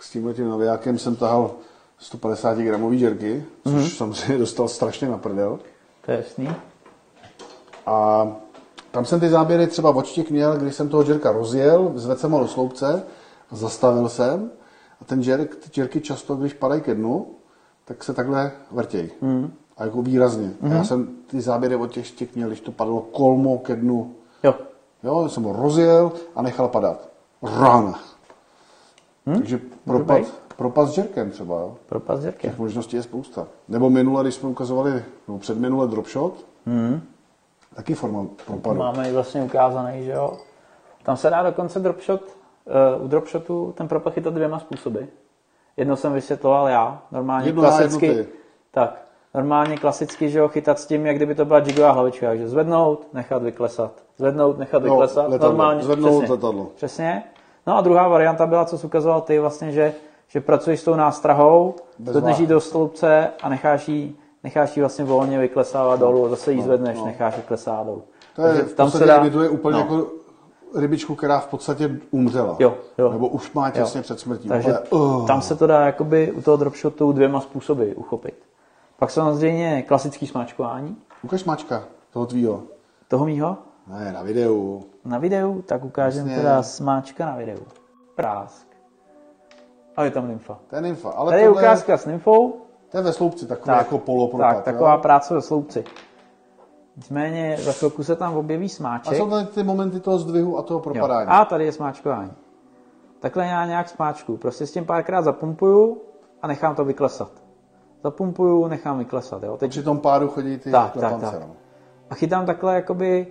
[0.00, 1.50] s tímhle tím navijákem jsem tahal
[1.98, 3.82] 150 gramový džerky, což Mhm.
[3.82, 3.96] mm-hmm.
[3.96, 5.58] samozřejmě dostal strašně na prdel.
[6.04, 6.48] To je jasný.
[7.86, 8.26] A
[8.90, 12.40] tam jsem ty záběry třeba odštěk měl, když jsem toho džerka rozjel, zvedl jsem ho
[12.40, 13.02] do sloupce,
[13.50, 14.50] zastavil jsem
[15.00, 17.34] a ten džerk, ty džerky často, když padají ke dnu,
[17.84, 19.10] tak se takhle vrtějí.
[19.20, 19.52] Mm.
[19.76, 20.50] A jako výrazně.
[20.60, 20.72] Mm.
[20.72, 24.14] A já jsem ty záběry od těch štěk měl, když to padlo kolmo ke dnu.
[24.42, 24.54] Jo.
[25.06, 27.08] Jo, jsem ho rozjel a nechal padat.
[27.42, 27.94] Run.
[29.26, 29.36] Hmm?
[29.36, 30.20] Takže propad,
[30.56, 31.54] propad s džerkem třeba.
[31.54, 31.76] Jo.
[31.86, 32.50] Propad s džerkem.
[32.50, 33.46] Těch možností je spousta.
[33.68, 37.00] Nebo minule, když jsme ukazovali, nebo předminule dropshot, hmm.
[37.74, 38.78] taky forma propadu.
[38.78, 40.38] Máme i vlastně ukázaný, že jo.
[41.02, 42.22] Tam se dá dokonce dropshot,
[42.98, 45.00] uh, u dropshotu ten propad chytat dvěma způsoby.
[45.76, 48.26] Jedno jsem vysvětloval já, normálně Jedno klasicky.
[48.70, 49.05] tak,
[49.36, 53.06] normálně klasicky, že jo, chytat s tím, jak kdyby to byla jigová hlavička, takže zvednout,
[53.12, 53.92] nechat vyklesat.
[54.18, 55.28] Zvednout, nechat No, vyklesat.
[55.28, 55.48] letadlo.
[55.48, 56.66] Normálně, Zvednout přesně, letadlo.
[56.76, 57.22] Přesně.
[57.66, 59.94] No a druhá varianta byla, co jsi ukazoval ty, vlastně, že,
[60.28, 62.54] že pracuješ s tou nástrahou, zvedneš ji váhy.
[62.54, 64.14] do sloupce a necháš ji,
[64.44, 67.06] necháš ji vlastně volně vyklesávat dolů, a zase ji zvedneš, no.
[67.06, 68.02] necháš vyklesávat dolů.
[68.36, 69.80] To je Takže v podstatě imituje úplně no.
[69.80, 70.06] jako
[70.74, 72.56] rybičku, která v podstatě umřela.
[72.58, 73.12] Jo, jo.
[73.12, 74.02] Nebo už má těsně Jo.
[74.02, 74.48] před smrtí.
[74.48, 75.26] Takže Úplně, uh.
[75.26, 78.34] tam se to dá jakoby u toho dropshotu dvěma způsoby uchopit.
[78.98, 82.62] Pak samozřejmě klasický smáčkování Ukaž mačka toho tvýho.
[83.08, 83.56] toho mýho
[83.86, 84.82] Ne, na videu.
[85.04, 86.42] na videu, tak ukážem Jasně.
[86.42, 87.62] teda smáčka na videu.
[88.14, 88.66] Prásk.
[89.96, 90.58] A je tam nymfa.
[90.70, 91.10] To je nymfa.
[91.10, 92.56] Ale Tady je tohle ukázka s nymfou.
[92.90, 94.56] to je ve sloupci, takový Tak, jako polopropad.
[94.56, 94.98] tak, taková jo?
[95.00, 95.84] práce ve sloupci.
[96.96, 99.16] Nicméně za chvilku se tam objeví A smáček.
[99.16, 100.82] jsou tady ty momenty toho zdvihu a toho Jo.
[100.82, 101.30] propadání.
[101.30, 102.32] A tady je smáčkování.
[103.20, 104.36] Takhle já nějak smáčku.
[104.36, 106.02] Prostě s tím párkrát zapumpuju
[106.42, 107.30] a nechám to vyklesat.
[108.04, 109.42] Zapumpuju, nechám vyklesat.
[109.42, 109.56] Jo.
[109.56, 111.40] Teď Při tom pádu chodí ty Tak, tak, tak.
[111.40, 111.56] no.
[112.10, 113.26] a chytám takhle jakoby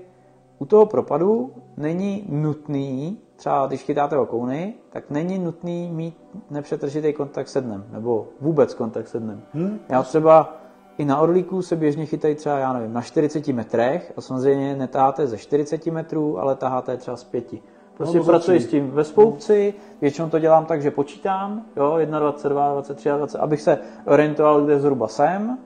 [0.59, 6.17] u toho propadu není nutný, třeba když chytáte okouny, tak není nutný mít
[6.49, 9.41] nepřetržitý kontakt se dnem, nebo vůbec kontakt se dnem.
[9.53, 10.53] Hmm, Já třeba
[10.97, 15.27] i na orlíku se běžně chytají třeba, já nevím, na 40 metrech a samozřejmě netáháte
[15.27, 17.53] ze 40 metrů, ale taháte třeba z 5.
[17.97, 22.19] Prostě No, pracuji s tím ve spoupci, většinou to dělám tak, že počítám, jo, 21,
[22.19, 25.57] 22, 23, 20, abych se orientoval, kde zhruba jsem,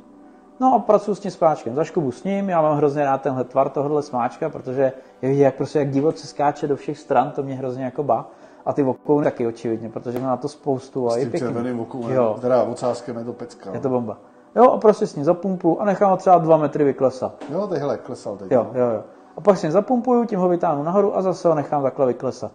[0.61, 1.75] No a pracuji s tím smáčkem.
[1.75, 4.91] Zaškubu s ním, já mám hrozně rád tenhle tvar tohohle smáčka, protože
[5.21, 8.27] je vidět, jak prostě jak divoce skáče do všech stran, to mě hrozně jako ba.
[8.65, 11.47] A ty okouny taky očividně, protože má na to spoustu a S je tím pěkný.
[11.47, 12.11] červeným okounem.
[12.11, 13.69] Jo, Teda ocáskem je to pecka.
[13.73, 14.17] je to bomba.
[14.55, 17.35] Jo, a prostě s ním zapumpu a nechám ho třeba dva metry vyklesat.
[17.51, 18.51] Jo, tyhle, klesal teď.
[18.51, 18.79] Jo, no.
[18.79, 19.03] jo, jo.
[19.47, 22.51] A ním zapumpuju, tím ho vytáhnu nahoru a zase ho nechám takhle vyklesat.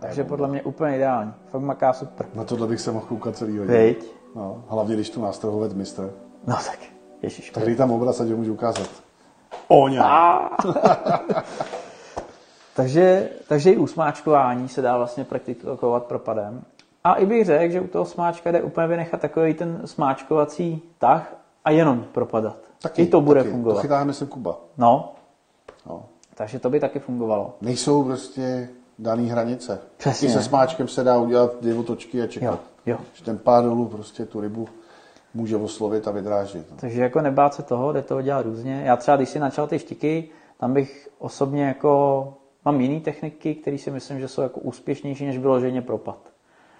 [0.00, 1.32] Takže podle mě úplně ideální.
[1.50, 2.26] Fakt maká super.
[2.34, 3.74] Na tohle bych se mohl koukat celý hodin.
[3.74, 4.14] Viď?
[4.34, 6.12] No, hlavně když tu nástrahovec mistr.
[6.46, 6.78] No tak,
[7.22, 7.50] ježiš.
[7.50, 8.88] Tak tam obraz, ať ho můžu ukázat.
[9.68, 10.50] Oňa.
[12.76, 16.62] Takže, takže i u smáčkování se dá vlastně praktikovat propadem.
[17.04, 21.34] A i bych řekl, že u toho smáčka jde úplně vynechat takový ten smáčkovací tah
[21.64, 22.56] a jenom propadat.
[22.82, 23.50] Taky, I to bude taky.
[23.50, 23.74] fungovat.
[23.74, 24.56] To chytá, myslím, Kuba.
[24.78, 25.12] No,
[25.88, 26.04] No.
[26.34, 27.54] takže to by taky fungovalo.
[27.60, 28.68] Nejsou prostě
[28.98, 29.78] daný hranice.
[29.96, 30.28] Přesně.
[30.28, 32.60] I se smáčkem se dá udělat dvě otočky a čekat.
[32.86, 32.98] Jo, jo.
[33.14, 34.68] Že ten pád dolů prostě tu rybu
[35.34, 36.70] může oslovit a vydrážit.
[36.70, 36.76] no.
[36.80, 38.82] Takže jako nebát se toho, jde to dělat různě.
[38.86, 40.28] Já třeba, když si načal ty štiky,
[40.60, 42.34] tam bych osobně jako,
[42.64, 46.18] mám jiné techniky, které si myslím, že jsou jako úspěšnější než vyloženě propad.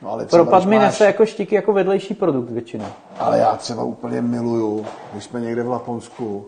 [0.02, 2.84] No, ale třeba, Propad mi máš- nese jako štiky jako vedlejší produkt většinou.
[3.18, 6.46] Ale já třeba úplně miluju, když jsme někde v Laponsku,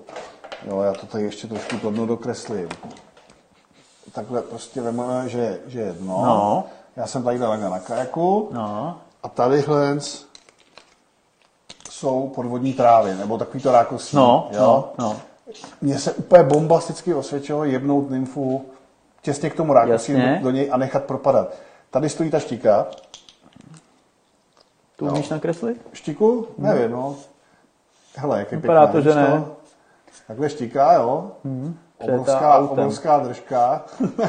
[0.67, 2.69] jo, já to tady ještě trošku to dno dokreslím.
[4.13, 6.23] Takhle prostě vememe, že, že je dno.
[6.25, 6.65] No.
[6.97, 9.99] Já jsem tady takhle na kajaku No, a tadyhle
[11.91, 14.17] jsou podvodní trávy, nebo takový to rákosí.
[14.17, 14.61] no, jo?
[14.99, 15.17] no, no.
[15.81, 18.67] Mně se úplně bombasticky osvědčilo jebnout nymfu
[19.23, 21.55] těsně k tomu rákosí do, do něj a nechat propadat.
[21.91, 22.87] Tady stojí ta štika.
[24.97, 25.87] Tu umíš nakreslit?
[25.93, 26.47] Štiku?
[26.59, 27.17] Nevím, no.
[28.17, 29.45] Hele, jak je Vypadá pěkná, to, že ne.
[30.27, 31.31] Takhle štika, jo.
[31.99, 33.85] Přejetá Obrovská, obrovská držka.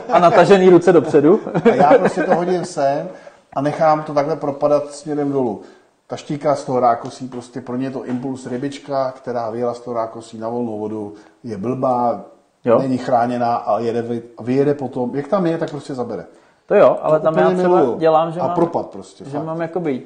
[0.09, 1.39] A natažený ruce dopředu.
[1.71, 3.09] A já prostě to hodím sem
[3.53, 5.61] a nechám to takhle propadat směrem dolů.
[6.07, 9.79] Ta štíka z toho rákosí, prostě pro ně je to impuls rybička, která vyjela z
[9.79, 11.13] toho rákosí na volnou vodu,
[11.43, 12.21] je blbá,
[12.65, 12.79] jo.
[12.79, 16.25] není chráněná a jede, vyjede potom, jak tam je, tak prostě zabere.
[16.65, 17.99] To jo, ale to tam já třeba miluju.
[17.99, 19.45] dělám, že a mám, propad prostě, že fakt.
[19.45, 20.03] mám jakoby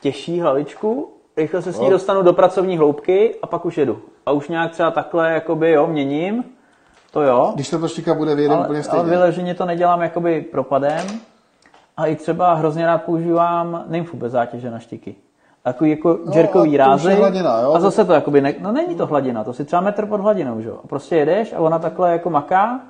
[0.00, 1.90] těžší hlavičku, rychle se s ní jo.
[1.90, 3.98] dostanu do pracovní hloubky a pak už jedu.
[4.26, 6.44] A už nějak třeba takhle jakoby, jo, měním,
[7.10, 7.52] to jo.
[7.54, 9.00] Když to štika bude vyjede úplně stejně.
[9.00, 11.06] Ale vyloženě to nedělám jakoby propadem.
[11.96, 15.14] A i třeba hrozně rád používám nymfu bez zátěže na štiky.
[15.62, 17.14] Takový jako no, jerkový rázy.
[17.14, 17.74] Hladina, jo?
[17.74, 20.60] A zase to jakoby, ne, no není to hladina, to si třeba metr pod hladinou,
[20.60, 20.80] že jo.
[20.84, 22.80] A prostě jedeš a ona takhle jako maká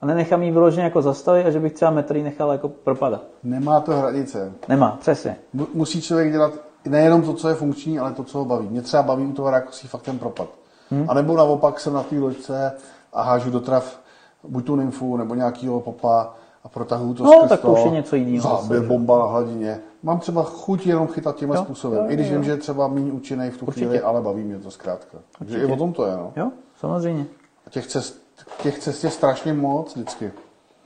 [0.00, 3.22] a nenechám jí vyloženě jako zastavit a že bych třeba metr nechal jako propadat.
[3.42, 4.52] Nemá to hranice.
[4.68, 5.36] Nemá, přesně.
[5.74, 6.52] Musí člověk dělat
[6.86, 8.68] nejenom to, co je funkční, ale to, co ho baví.
[8.68, 10.48] Mě třeba baví u toho rákosí fakt ten propad.
[10.90, 11.10] Hmm.
[11.10, 12.72] A nebo naopak jsem na té loďce
[13.12, 14.00] a hážu do trav
[14.48, 16.34] buď tu nymfu, nebo nějakýho popa
[16.64, 18.56] a protahuju to no, tak to už je něco jiného.
[18.56, 19.80] Záběr, bomba na hladině.
[20.02, 22.32] Mám třeba chuť jenom chytat tímhle jo, způsobem, jo, i když jo.
[22.32, 23.86] vím, že je třeba méně účinný v tu Určitě.
[23.86, 25.18] chvíli, ale baví mě to zkrátka.
[25.38, 26.16] Takže i o tom to je.
[26.16, 26.32] No.
[26.36, 26.50] Jo,
[26.80, 27.26] samozřejmě.
[27.66, 28.22] A těch cest,
[28.62, 30.32] těch cest je strašně moc vždycky.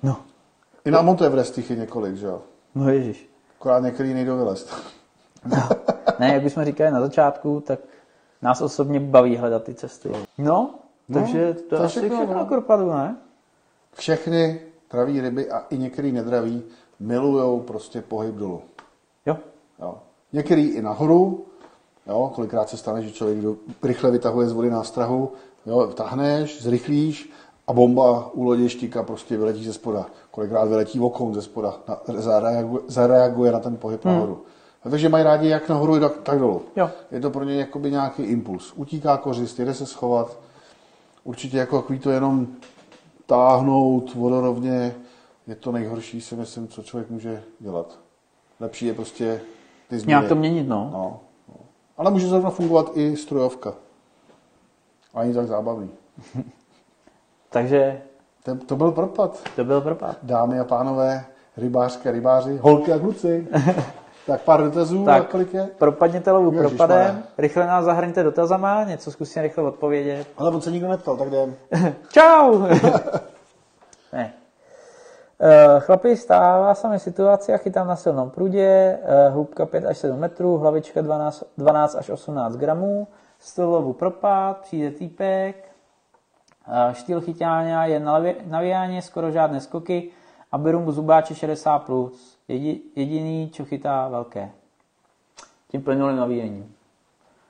[0.02, 0.16] No.
[0.84, 2.40] I na Mount Everest je několik, že jo?
[2.74, 3.30] No ježiš.
[3.60, 4.74] Akorát některý nejdou vylezt.
[5.46, 5.68] No.
[6.18, 7.78] Ne, jak bychom říkali na začátku, tak
[8.42, 10.12] nás osobně baví hledat ty cesty.
[10.38, 10.74] No,
[11.12, 12.96] takže no, to, to asi všechno, všechno no.
[12.96, 13.16] ne?
[13.92, 16.62] Všechny traví ryby a i některý nedraví
[17.00, 18.62] milují prostě pohyb dolů.
[19.26, 19.36] Jo.
[19.78, 19.98] jo.
[20.32, 21.46] Některý i nahoru,
[22.06, 25.32] jo, kolikrát se stane, že člověk rychle vytahuje z vody nástrahu,
[25.66, 27.32] jo, vtáhneš, zrychlíš
[27.66, 30.06] a bomba u lodě štíka prostě vyletí ze spoda.
[30.30, 34.14] Kolikrát vyletí okon ze spoda, na, zareaguje, zareaguje na ten pohyb hmm.
[34.14, 34.42] nahoru.
[34.90, 36.62] Takže mají rádi jak nahoru, tak dolů.
[36.76, 36.90] Jo.
[37.10, 38.72] Je to pro ně jakoby nějaký impuls.
[38.76, 40.38] Utíká kořist, jde se schovat.
[41.24, 42.46] Určitě jako takový to jenom
[43.26, 44.94] táhnout vodorovně
[45.46, 47.98] je to nejhorší, si myslím, co člověk může dělat.
[48.60, 49.40] Lepší je prostě
[49.88, 50.08] ty změny.
[50.08, 50.90] Nějak to měnit, no.
[50.92, 51.54] no, no.
[51.96, 53.74] Ale může zrovna fungovat i strojovka.
[55.14, 55.90] Ani tak zábavný.
[57.50, 58.02] Takže...
[58.42, 59.42] To, to byl propad.
[59.56, 60.16] To byl propad.
[60.22, 61.24] Dámy a pánové,
[61.56, 63.48] rybářské rybáři, holky a kluci.
[64.28, 65.68] tak pár dotazů, tak, kolik je?
[65.78, 70.26] Propadněte lovu propadem, rychle nás zahrňte dotazama, něco zkusím rychle odpovědět.
[70.36, 71.54] Ale on se nikdo neptal, tak jdem.
[72.12, 72.62] Čau!
[74.12, 74.32] ne.
[75.40, 79.98] Uh, chlapi, stává se mi situace, a chytám na silnom prudě, uh, hloubka 5 až
[79.98, 85.72] 7 metrů, hlavička 12, 12 až 18 gramů, styl lovu propad, přijde týpek,
[86.68, 88.02] uh, štýl chytáňa je
[88.46, 90.10] navíjáně, skoro žádné skoky
[90.52, 91.78] a beru mu zubáče 60+.
[91.78, 94.50] Plus jediný, co chytá velké.
[95.70, 96.74] Tím plynulým navíjením.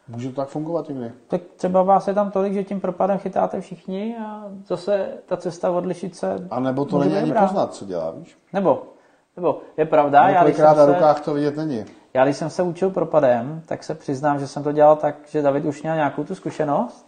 [0.09, 1.13] Může to tak fungovat někdy?
[1.29, 5.71] Tak třeba vás je tam tolik, že tím propadem chytáte všichni a zase ta cesta
[5.71, 6.47] odlišit se...
[6.51, 8.39] A nebo to není ani poznat, co dělá, víš?
[8.53, 8.83] Nebo,
[9.37, 11.85] nebo je pravda, já když na se, rukách to vidět není.
[12.15, 15.43] Já když jsem se učil propadem, tak se přiznám, že jsem to dělal tak, že
[15.43, 17.07] David už měl nějakou tu zkušenost.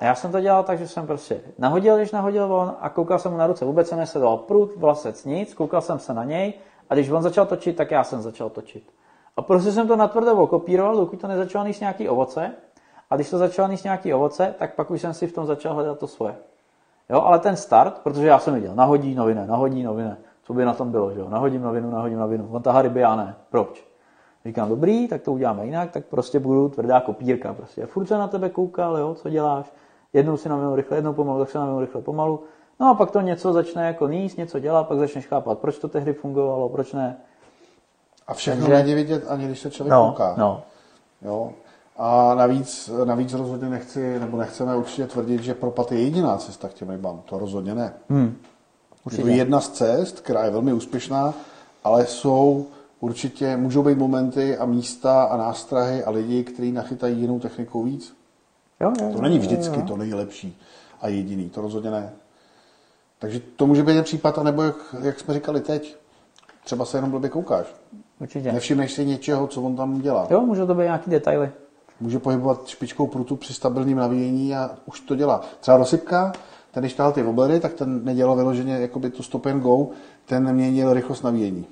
[0.00, 3.18] A já jsem to dělal tak, že jsem prostě nahodil, když nahodil on a koukal
[3.18, 3.64] jsem mu na ruce.
[3.64, 6.54] Vůbec jsem nesledoval prut, vlasec, nic, koukal jsem se na něj
[6.90, 8.92] a když on začal točit, tak já jsem začal točit.
[9.36, 12.52] A prostě jsem to natvrdo okopíroval, dokud to nezačalo níst nějaký ovoce.
[13.10, 15.74] A když to začalo níst nějaký ovoce, tak pak už jsem si v tom začal
[15.74, 16.34] hledat to svoje.
[17.10, 20.74] Jo, ale ten start, protože já jsem viděl, nahodí novine, nahodí novine, co by na
[20.74, 23.86] tom bylo, že jo, nahodím novinu, nahodím novinu, on tahá ryby, já ne, proč?
[24.44, 27.86] Říkám, dobrý, tak to uděláme jinak, tak prostě budu tvrdá kopírka, prostě.
[27.86, 29.72] Furt se na tebe koukal, jo, co děláš,
[30.12, 32.42] jednou si novinu rychle, jednou pomalu, tak se novinu rychle, pomalu,
[32.80, 35.88] No a pak to něco začne jako níst, něco dělat, pak začneš chápat, proč to
[35.88, 37.16] tehdy fungovalo, proč ne.
[38.26, 38.82] A všechno Takže...
[38.82, 40.34] není vidět, ani když se člověk no, kouká.
[40.38, 40.62] No.
[41.22, 41.52] Jo.
[41.96, 46.74] A navíc, navíc rozhodně nechci, nebo nechceme určitě tvrdit, že propad je jediná cesta k
[46.74, 47.22] těm rybám.
[47.24, 47.92] To rozhodně ne.
[48.08, 48.36] Hmm.
[49.10, 51.34] Je to jedna z cest, která je velmi úspěšná,
[51.84, 52.66] ale jsou
[53.00, 58.16] určitě, můžou být momenty a místa a nástrahy a lidi, kteří nachytají jinou technikou víc.
[58.80, 59.88] Jo, jo, to není vždycky jo, jo.
[59.88, 60.58] to nejlepší
[61.00, 62.12] a jediný, to rozhodně ne.
[63.20, 65.96] Takže to může být případ, anebo jak, jak jsme říkali teď,
[66.64, 67.66] třeba se jenom blbě koukáš.
[68.20, 68.52] Určitě.
[68.52, 70.26] Nevšimneš si něčeho, co on tam dělá.
[70.30, 71.50] Jo, může to být nějaký detaily.
[72.00, 75.40] Může pohybovat špičkou prutu při stabilním navíjení a už to dělá.
[75.60, 76.32] Třeba rozsypka,
[76.70, 79.88] ten když tahal ty woblery, tak ten nedělal vyloženě jakoby tu stop and go,
[80.26, 81.66] ten neměnil rychlost navíjení.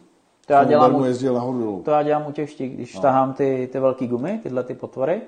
[0.46, 1.82] To já, dělám u, jezdil nahoru dolů.
[1.84, 3.00] to já dělám u těch štík, když no.
[3.00, 5.22] tahám ty, ty velké gumy, tyhle ty potvory,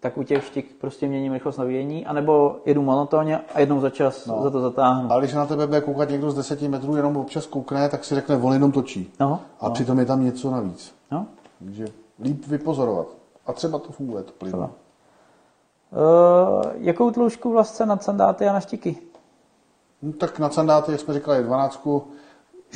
[0.00, 4.26] tak u těch štik prostě měním rychlost navíjení, anebo jedu monotónně a jednou za čas
[4.26, 4.42] no.
[4.42, 5.12] za to zatáhnu.
[5.12, 8.14] Ale když na tebe bude koukat někdo z 10 metrů, jenom občas koukne, tak si
[8.14, 9.12] řekne, on jenom točí.
[9.20, 9.74] No, a no.
[9.74, 10.94] přitom je tam něco navíc.
[11.10, 11.26] No.
[11.58, 11.86] Takže
[12.22, 13.06] líp vypozorovat.
[13.46, 14.56] A třeba to funguje, to plyne.
[14.58, 14.68] Uh,
[16.74, 18.96] jakou tloušku vlastně na sandáty a na štiky?
[20.02, 21.86] No, tak na sandáty, jak jsme říkali, 12,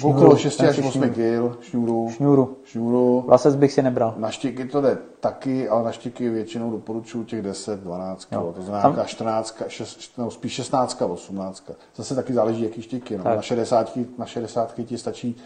[0.02, 2.10] Okolo 6 až Asi 8 kg šňůru.
[2.10, 2.56] Šňůru.
[2.64, 3.24] Šňůru.
[3.26, 4.14] Vlasec bych si nebral.
[4.16, 8.30] Na štiky to jde taky, ale na štiky většinou doporučuji těch 10, 12 kg.
[8.30, 11.70] To znamená Tam- nějaká 14, 6, no, spíš 16, 18.
[11.96, 13.18] Zase taky záleží, jaký štiky.
[13.18, 13.24] No.
[13.24, 13.36] Tak.
[13.36, 15.36] Na 60, na 60 ti stačí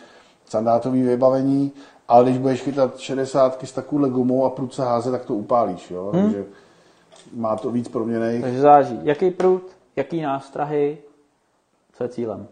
[0.44, 1.72] sandátový vybavení,
[2.08, 5.90] ale když budeš chytat 60 s takovouhle gumou a prudce házet, tak to upálíš.
[5.90, 6.10] Jo?
[6.14, 6.22] Hmm.
[6.22, 6.44] Takže
[7.34, 8.40] má to víc proměnej.
[8.42, 9.62] Takže záleží, jaký prut,
[9.96, 10.98] jaký nástrahy,
[11.92, 12.46] co je cílem.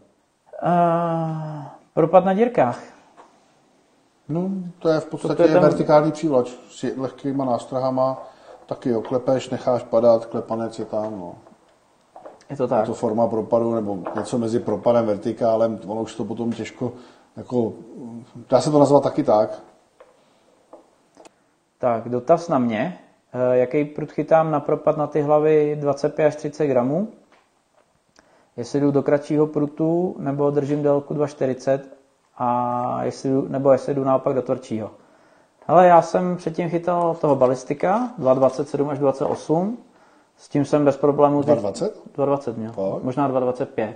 [0.62, 1.64] Uh,
[1.94, 2.81] propad na dírkách.
[4.28, 8.23] No, to je v podstatě To je ten- vertikální přívlač s lehkýma nástrahama.
[8.66, 11.20] Taky oklepeš, necháš padat, klepanec je tam.
[11.20, 11.35] No.
[12.51, 12.86] Je to Je tak.
[12.86, 16.93] to forma propadu nebo něco mezi propadem, vertikálem, ono už to potom těžko,
[17.36, 17.73] jako,
[18.51, 19.62] dá se to nazvat taky tak.
[21.78, 22.98] Tak, dotaz na mě.
[23.52, 27.09] Eh, Jaký prut chytám na propad na ty hlavy 25 až 30 gramů?
[28.56, 31.80] Jestli jdu do kratšího prutu, nebo držím délku 2,40
[32.38, 34.90] a jestli, jdu- nebo jestli jdu naopak do tvrdšího.
[35.66, 39.78] Ale já jsem předtím chytal toho balistika 2,27 až 28.
[40.36, 41.42] S tím jsem bez problémů...
[41.42, 41.90] teď- 2,20?
[42.16, 42.72] 2,20 měl.
[42.72, 43.02] Fakt?
[43.02, 43.94] Možná 2,25.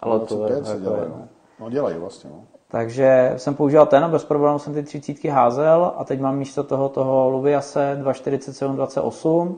[0.00, 1.28] Ale to, 25 se dělají, no.
[1.60, 1.70] no.
[1.70, 2.44] dělají vlastně, no.
[2.68, 6.64] Takže jsem používal ten a bez problémů jsem ty třicítky házel a teď mám místo
[6.64, 9.54] toho toho Luviase 2,47-28.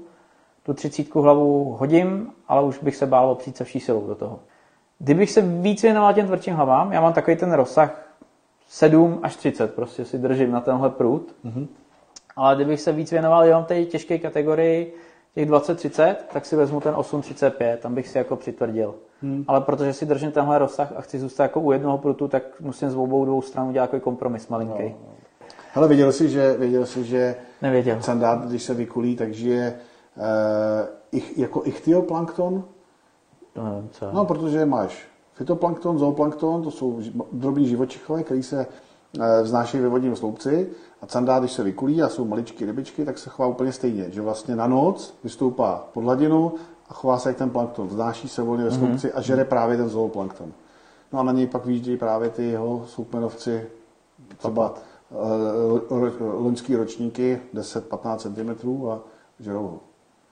[0.66, 4.38] Tu třicítku hlavu hodím, ale už bych se bál opřít se vší silou do toho.
[4.98, 8.09] Kdybych se víc věnoval těm tvrdším hlavám, já mám takový ten rozsah
[8.68, 11.34] 7 až 30, prostě si držím na tenhle prut.
[11.44, 11.66] Mm-hmm.
[12.36, 14.94] Ale kdybych se víc věnoval jenom té těžké kategorii
[15.34, 18.94] těch 20-30, tak si vezmu ten 8-35, tam bych si jako přitvrdil.
[19.22, 19.44] Hmm.
[19.48, 22.90] Ale protože si držím tenhle rozsah a chci zůstat jako u jednoho prutu, tak musím
[22.90, 24.82] z obou dvou stran udělat takový kompromis malinký.
[24.82, 25.14] No.
[25.72, 28.02] Hele, věděl jsi, že, věděl jsi, že Nevěděl.
[28.02, 29.95] sandát, když se vykulí, tak žije eh,
[31.12, 32.64] ich, jako ichtioplankton?
[33.52, 34.12] To nevím, co.
[34.12, 37.01] No, protože máš fytoplankton, zooplankton, to jsou
[37.32, 38.66] drobní živočichové, který se
[39.20, 40.70] eh, vznášejí ve vodním sloupci
[41.02, 44.22] a candá, když se vykulí a jsou maličké rybičky, tak se chová úplně stejně, že
[44.22, 46.52] vlastně na noc vystoupá pod hladinu
[46.88, 49.88] a chová se jak ten plankton, vznáší se volně ve sloupci a žere právě ten
[49.88, 50.52] zooplankton.
[51.12, 53.66] No a na něj pak vyjíždějí právě ty jeho soukmenovci,
[54.36, 54.74] třeba
[55.12, 59.01] eh, loňský ročníky, 10-15 cm a
[59.40, 59.80] žerou ho.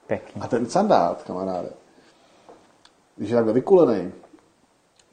[0.07, 0.41] Pěkný.
[0.41, 1.69] A ten sandát, kamaráde,
[3.15, 4.11] když je takhle vykulený,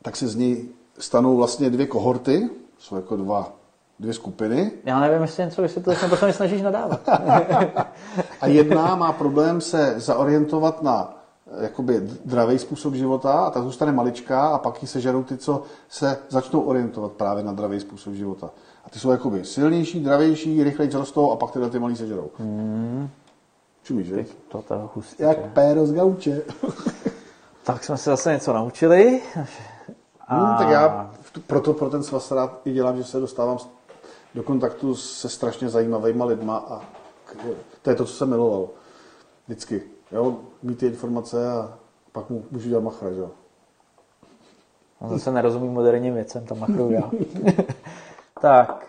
[0.03, 3.53] tak se z něj stanou vlastně dvě kohorty, jsou jako dva,
[3.99, 4.71] dvě skupiny.
[4.85, 7.01] Já nevím, jestli něco vysvětluješ, nebo se mi snažíš nadávat.
[8.41, 11.17] A jedna má problém se zaorientovat na
[11.59, 15.63] eh, jakoby dravý způsob života a ta zůstane maličká a pak ji sežerou ty, co
[15.89, 18.51] se začnou orientovat právě na dravý způsob života.
[18.85, 22.31] A ty jsou jakoby silnější, dravější, rychleji rostou a pak tyhle ty malý sežerou.
[22.39, 23.09] Hmm.
[23.83, 24.25] Čumíš, že?
[24.49, 25.23] to to je hustý.
[25.23, 26.43] Jak péro z gauče.
[27.65, 29.23] Tak jsme se zase něco naučili.
[29.37, 30.37] A...
[30.37, 31.11] Hmm, tak já
[31.47, 33.59] proto pro ten svaz rád i dělám, že se dostávám
[34.35, 36.81] do kontaktu se strašně zajímavýma lidma a
[37.25, 37.37] k-
[37.83, 38.69] to je to, co jsem miloval.
[39.47, 39.83] Vždycky.
[40.13, 41.79] Jo, mít ty informace a
[42.13, 43.31] pak mu můžu dělat machra, že jo.
[45.01, 47.11] On zase nerozumí moderním věcem, tam machruju já.
[48.41, 48.87] tak,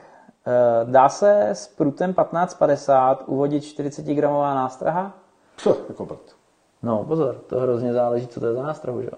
[0.83, 5.13] dá se s prutem 1550 uvodit 40 gramová nástraha?
[5.57, 6.35] Co, jako prd.
[6.83, 9.17] No, pozor, to hrozně záleží, co to je za nástrahu, že jo?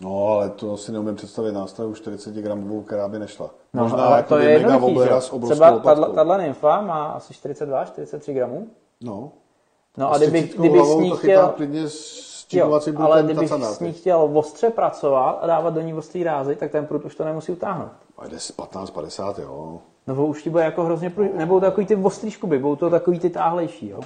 [0.00, 3.50] No, ale to si neumím představit nástroj 40 gramovou, která by nešla.
[3.74, 8.34] No, Možná ale jako to je jednoduchý, že Třeba tato, nymfa má asi 42, 43
[8.34, 8.68] gramů.
[9.00, 9.30] No.
[9.96, 13.74] No a, s kdyby, 30 kdyby s ní chtěl, klidně s jo, ale tacanáty.
[13.74, 17.14] s ní chtěl ostře pracovat a dávat do ní ostrý rázy, tak ten prut už
[17.14, 17.92] to nemusí utáhnout.
[18.18, 19.80] A jde si 15, 50, jo.
[20.08, 21.28] No už ti bude jako hrozně pruž...
[21.34, 24.00] nebudou takový ty ostrý škuby, budou to takový ty táhlejší, jo.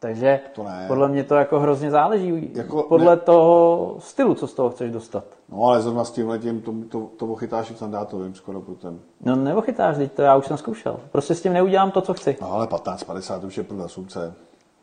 [0.00, 0.84] Takže To ne.
[0.88, 2.50] podle mě to jako hrozně záleží.
[2.54, 5.24] Jako podle ne- toho stylu, co z toho chceš dostat.
[5.48, 9.00] No, ale zrovna s tím letím to, to, to ochytáš i v sandátovým skoro prutem.
[9.20, 11.00] No nebo chytáš, teď to já už jsem zkoušel.
[11.12, 12.36] Prostě s tím neudělám to, co chci.
[12.40, 14.34] No, ale 15, 50 už je prut na sumce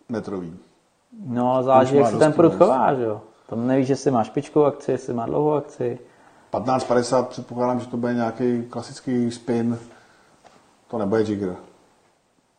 [0.09, 0.53] metrový.
[1.25, 3.21] No ale záleží, jak se ten prut chová, že jo.
[3.49, 5.99] Tam nevíš, jestli má špičkou akci, jestli má dlouhou akci.
[6.49, 9.77] 15, 50 předpokládám, že to bude nějaký klasický spin.
[10.87, 11.55] To nebude jigger.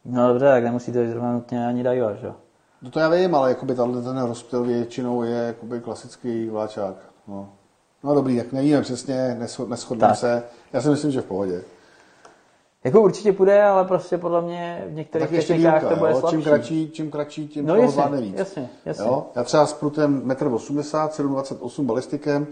[0.05, 2.35] No dobře, tak nemusí to být zrovna nutně ani dajva, že jo.
[2.83, 6.95] No to já vím, ale jakoby tahle ten rozptyl většinou je jakoby klasický vláčák.
[7.29, 7.49] No.
[8.05, 10.19] no dobrý, jak nevíme přesně, nescho- neschodneme Tak.
[10.19, 10.43] se.
[10.73, 11.63] Já si myslím, že v pohodě.
[12.85, 16.11] Jako určitě půjde, ale prostě podle mě v některých Tak ještě technikách dílka, to bude
[16.11, 16.21] jo?
[16.21, 16.37] slabší.
[16.37, 18.39] Čím kratší, čím kratší, tím No toho zvládne víc.
[18.39, 19.05] jasně, jasně.
[19.05, 19.27] Jo?
[19.37, 22.47] Já třeba s prutem 1,80 m, 7,28 balistikem,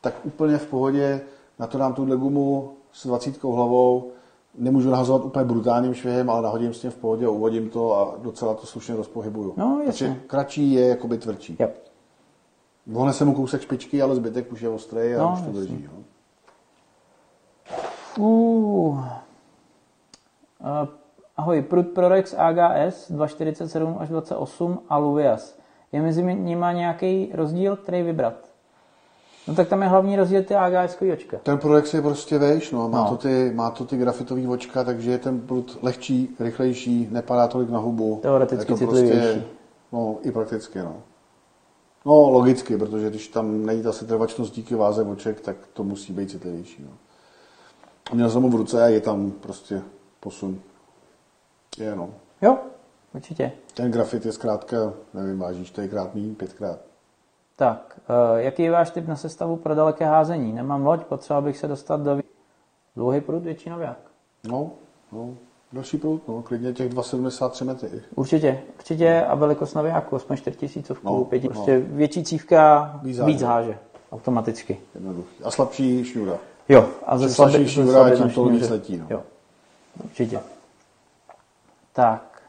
[0.00, 1.20] tak úplně v pohodě
[1.58, 4.10] na to dám tuhle gumu s 20 hlavou,
[4.58, 8.16] nemůžu nahazovat úplně brutálním švihem, ale nahodím s tím v pohodě a uvodím to a
[8.22, 9.54] docela to slušně rozpohybuju.
[9.56, 10.08] No, jasně.
[10.08, 11.56] Takže kratší je jakoby tvrdší.
[11.60, 11.68] Jo.
[12.86, 15.60] Vohne se mu kousek špičky, ale zbytek už je ostrý a No, už to jasně.
[15.60, 15.84] drží.
[15.84, 15.90] Jo.
[18.18, 18.98] Uh.
[18.98, 20.88] Uh,
[21.36, 25.58] ahoj, Prut Prorex AGS 247 až 28 a Luvias.
[25.92, 28.47] Je mezi nimi nějaký rozdíl, který vybrat?
[29.48, 31.38] No tak tam je hlavní rozdíl ty AGS očka.
[31.42, 32.88] Ten Prorex je prostě vejš, no.
[32.88, 33.10] Má, No.
[33.10, 37.70] To ty, má to ty grafitový očka, takže je ten prut lehčí, rychlejší, nepadá tolik
[37.70, 38.18] na hubu.
[38.22, 39.42] Teoreticky je to citlivější.
[39.92, 40.96] no, i prakticky, no.
[42.06, 46.30] No, logicky, protože když tam není ta setrvačnost díky váze oček, tak to musí být
[46.30, 46.90] citlivější, no.
[48.10, 49.82] A měl jsem ho v ruce a je tam prostě
[50.20, 50.60] posun.
[51.78, 52.10] Je, no.
[52.42, 52.58] Jo,
[53.14, 53.52] určitě.
[53.74, 56.87] Ten grafit je zkrátka, nevím, váží čtyřikrát míň, pětkrát.
[57.58, 58.00] Tak,
[58.32, 60.52] uh, jaký je váš tip na sestavu pro daleké házení?
[60.52, 62.20] Nemám loď, potřeboval bych se dostat do
[62.96, 63.98] dlouhý prut, větší noviák.
[64.48, 64.70] No,
[65.12, 65.30] no,
[65.72, 67.88] další prut, no, klidně těch 2,73 metry.
[68.14, 71.52] Určitě, určitě a velikost noviáku, aspoň 4000 No, no, pěti, no.
[71.54, 73.78] prostě větší cívka, Víc víc, háže.
[74.12, 74.80] automaticky.
[74.94, 75.44] Jednoduchý.
[75.44, 76.38] A slabší šňůra.
[76.68, 79.06] Jo, a ze slabší šňůra, tím na to víc letí, no.
[79.10, 79.22] Jo,
[80.04, 80.40] určitě.
[81.92, 82.42] Tak,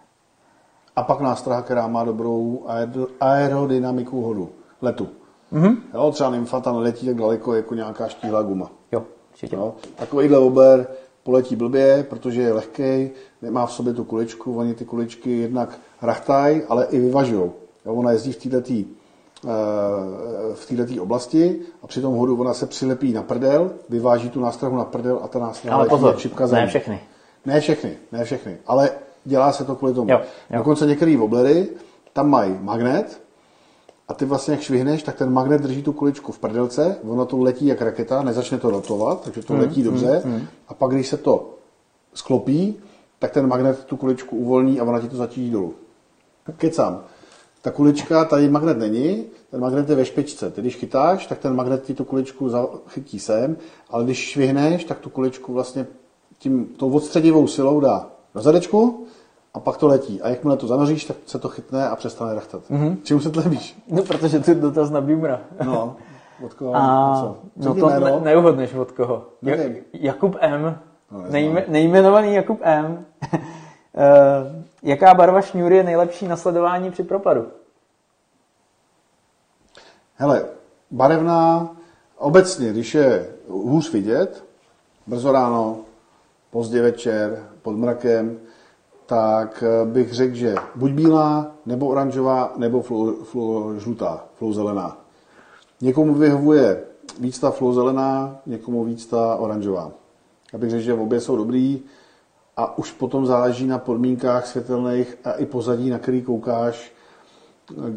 [0.96, 4.50] A pak nástraha, která má dobrou aer- aerodynamiku hodu,
[4.82, 5.08] letu.
[5.54, 5.78] Mm-hmm.
[5.94, 8.72] Jo, třeba nymfata neletí tak daleko jako nějaká štíhlá guma.
[8.92, 9.56] jo, určitě.
[9.56, 9.74] Jo.
[9.96, 10.88] Takovýhle ober
[11.24, 13.10] poletí blbě, protože je lehký,
[13.42, 17.52] nemá v sobě tu kuličku, oni ty kuličky jednak rachtají, ale i vyvažují.
[17.86, 18.74] Jo, ona jezdí v této
[20.54, 24.78] v této oblasti a při tom hodu ona se přilepí na prdel, vyváží tu nástrahu
[24.78, 27.00] na prdel a ta nástraha Ale pozor, jak šipka za ne všechny.
[27.46, 28.90] Ne všechny, ne všechny, ale
[29.26, 30.12] dělá se to kvůli tomu.
[30.12, 30.58] Jo, jo.
[30.58, 31.68] Dokonce některé woblery,
[32.14, 33.22] tam mají magnet
[34.10, 37.38] a ty vlastně jak švihneš, tak ten magnet drží tu kuličku v prdelce, ono to
[37.38, 40.24] letí jak raketa, nezačne to rotovat, takže to letí dobře
[40.68, 41.54] a pak když se to
[42.14, 42.76] sklopí,
[43.20, 45.74] tak ten magnet tu kuličku uvolní a ona ti to zatíží dolů.
[46.58, 47.04] Kecám.
[47.62, 50.52] Ta kulička, tady magnet není, ten magnet je ve špičce.
[50.52, 52.52] Ty když chytáš, tak ten magnet ti tu kuličku
[52.88, 53.58] chytí sem,
[53.90, 55.88] ale když švihneš, tak tu kuličku vlastně
[56.38, 59.06] tím, tou odstředivou silou dá do zadečku
[59.54, 60.22] a pak to letí.
[60.22, 62.62] A jakmile to zanoříš, tak se to chytne a přestane rachtat.
[62.70, 62.98] Mm-hmm.
[63.04, 63.84] Čím se tlebíš?
[63.88, 65.42] No, protože to je dotaz na Bimra.
[65.66, 65.96] No,
[66.46, 66.76] od koho?
[66.76, 67.38] A, co?
[67.56, 68.06] no to jméno?
[68.06, 69.26] ne, neuhodneš od koho.
[69.42, 69.56] Ja.
[69.94, 70.80] Jakub M.
[71.12, 71.24] No.
[71.30, 73.06] Nejme, nejmenovaný Jakub M.
[73.96, 77.48] Eh, jaká barva šňůry je nejlepší na sledování při propadu?
[80.16, 80.46] Hele,
[80.92, 81.70] barevná,
[82.18, 84.44] obecně, když je hůř vidět,
[85.08, 85.78] brzo ráno,
[86.52, 88.40] pozdě večer, pod mrakem,
[89.10, 94.98] tak eh, bych řekl, že buď bílá, nebo oranžová, nebo flu, flu, žlutá, flu zelená.
[95.82, 96.84] Někomu vyhovuje
[97.20, 99.92] víc ta flu zelená, někomu víc ta oranžová.
[100.54, 101.82] Já bych řekl, že obě jsou dobrý
[102.58, 106.94] a už potom záleží na podmínkách světelných a i pozadí, na který koukáš,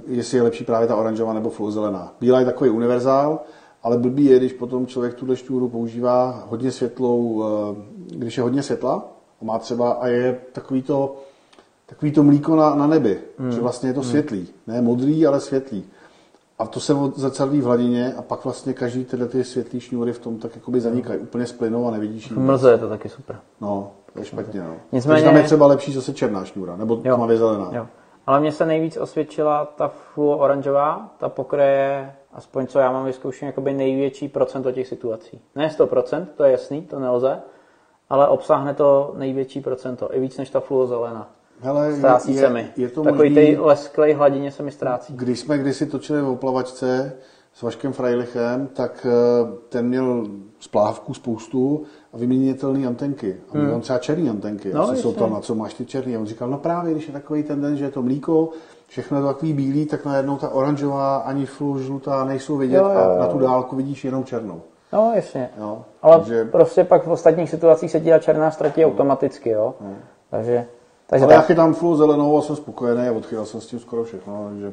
[0.07, 2.15] jestli je lepší právě ta oranžová nebo fluozelená.
[2.21, 3.41] Bílá je takový univerzál,
[3.83, 8.63] ale blbý je, když potom člověk tu šťůru používá hodně světlou, eh, když je hodně
[8.63, 11.17] světla a má třeba a je takový to,
[11.87, 13.19] takový to mlíko na, na nebi,
[13.51, 15.85] že vlastně je to světlý, ne modrý, ale světlý.
[16.59, 20.19] A to se zrcadlí v hladině a pak vlastně každý tyhle ty světlý šňůry v
[20.19, 22.37] tom tak jakoby zanikají, úplně splynou a nevidíš jí.
[22.39, 23.37] Mlze je to taky super.
[23.61, 24.75] No, to je špatně, no.
[24.93, 27.17] Nicméně- Takže tam je třeba lepší zase černá šňůra, nebo Jo.
[27.17, 27.71] tmavě zelená.
[27.73, 27.87] Jo.
[28.27, 33.47] Ale mně se nejvíc osvědčila ta fluo oranžová, ta pokryje, aspoň co já mám vyzkoušen,
[33.47, 35.41] jakoby největší procento těch situací.
[35.57, 37.41] Ne 100%, to je jasný, to nelze,
[38.13, 41.31] ale obsáhne to největší procento, i víc než ta fluo zelená.
[41.61, 42.71] Hele, Ztrácí je, se mi.
[42.77, 45.13] je to Takový možný, lesklej hladině se mi ztrácí.
[45.17, 47.13] Když jsme kdysi točili o plavačce
[47.55, 50.27] s Vaškem Freilichem, tak eh, ten měl
[50.61, 51.83] splávku spoustu
[52.13, 53.37] a vyměnitelné antenky.
[53.55, 54.69] A měl třeba černé antenky.
[54.69, 54.77] Hmm.
[54.77, 55.13] No, Já jsem se jasně.
[55.17, 56.17] ptal, na co máš ty černý.
[56.17, 58.49] A on říkal, no právě, když je takový ten den, že je to mlíko,
[58.87, 62.85] všechno je to takový bílý, tak najednou ta oranžová ani flu žlutá nejsou vidět Jo,
[62.85, 63.19] jo, a jo.
[63.19, 64.63] na tu dálku vidíš jenom černou.
[64.93, 65.51] No, jasně.
[65.59, 69.75] Jo, Ale takže- prostě pak v ostatních situacích se ti ta černá ztratí automaticky, jo.
[70.31, 70.67] Takže,
[71.07, 71.47] takže Ale já tak.
[71.47, 74.47] chytám flu zelenou a jsem spokojený a odchytal jsem s tím skoro všechno.
[74.49, 74.73] Takže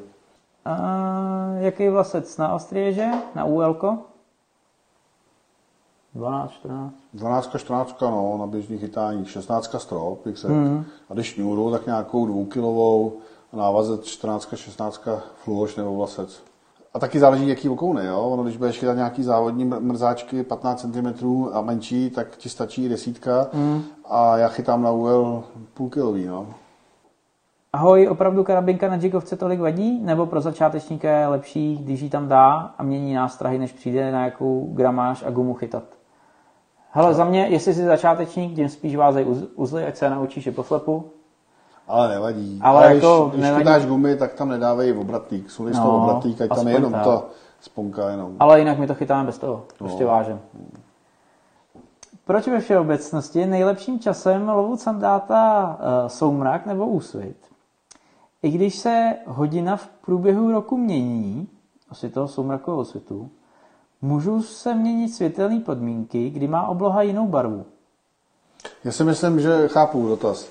[0.66, 0.78] A
[1.58, 3.76] jaký vlasec na ostriéže, na UL?
[6.16, 6.94] 12, 14.
[7.14, 10.54] 12, 14, no, na běžný chytání, 16 strop, bych řekl.
[10.54, 10.86] Mhm.
[11.10, 13.14] A když šňůru, tak nějakou dvoukilovou,
[13.54, 15.02] návazec 14, 16
[15.44, 16.44] fluoš nebo vlasec.
[16.94, 18.22] A taky záleží, jaký okouny, jo.
[18.22, 22.90] Ono, když budeš chytat nějaký závodní mr- mrzáčky 15 cm a menší, tak ti stačí
[22.90, 23.48] desítka.
[23.54, 23.82] Mhm.
[24.10, 25.44] A já chytám na UL
[25.74, 26.48] půlkilový, no.
[27.74, 30.00] Ahoj, opravdu karabinka na jigovce tolik vadí?
[30.02, 34.26] Nebo pro začátečníka je lepší, když ji tam dá a mění nástrahy, než přijde na
[34.26, 35.84] jakou gramáž a gumu chytat?
[36.92, 40.52] Hele, za mě, jestli jsi začátečník, tím spíš vázej uz- uzly, ať se naučíš i
[40.52, 41.12] poslepu.
[41.90, 42.60] Ale nevadí.
[42.64, 43.64] Ale Ale jako když, když nevadí.
[43.64, 45.52] chytáš gumy, tak tam nedávají obratník.
[45.52, 47.04] Jsou No, toho obratník, ať tam je jenom tak.
[47.04, 47.24] ta
[47.62, 48.36] sponka jenom.
[48.40, 50.10] Ale jinak my to chytáme bez toho, prostě No.
[50.10, 50.40] vážem.
[52.26, 57.36] proč ve všeobecnosti je nejlepším časem lovu sandáta uh, soumrak nebo úsvit?
[58.44, 61.48] I když se hodina v průběhu roku mění,
[61.90, 63.30] asi toho soumrakového světu,
[64.02, 67.66] můžou se měnit světelné podmínky, kdy má obloha jinou barvu.
[68.84, 70.48] Já si myslím, že chápu dotaz.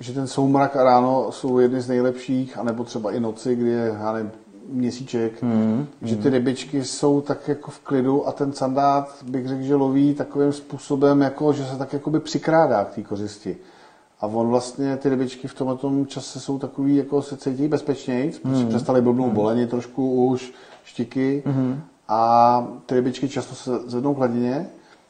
[0.00, 3.96] Že ten soumrak a ráno jsou jedny z nejlepších, anebo třeba i noci, kdy je,
[4.00, 4.30] já nevím,
[4.68, 9.62] měsíček, mm, že ty rybičky jsou tak jako v klidu a ten sandát bych řekl,
[9.62, 13.56] že loví takovým způsobem, jako, že se tak jakoby přikrádá k té kořisti.
[14.20, 18.64] A on vlastně, ty rybičky v tomhle čase jsou takový, jako se cítí bezpečněji, protože
[18.64, 18.68] mm.
[18.68, 19.34] přestali blbnout mm.
[19.34, 20.52] bolení trošku už,
[20.84, 21.80] štiky mm.
[22.08, 24.66] a ty rybičky často se zvednou k hladině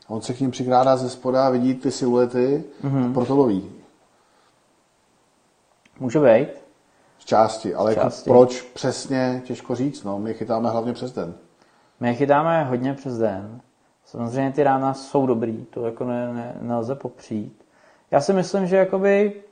[0.08, 3.04] a on se k ním přikrádá ze spoda, vidí ty siluety mm.
[3.04, 3.64] a proto loví.
[6.00, 6.48] Může být.
[7.18, 8.30] Z části, ale jako části.
[8.30, 11.34] Jako proč přesně, těžko říct, no, my chytáme hlavně přes den.
[12.00, 13.60] My chytáme hodně přes den.
[14.04, 17.64] Samozřejmě ty rána jsou dobrý, to jako ne, ne, nelze popřít.
[18.10, 19.42] Já si myslím, že jakoby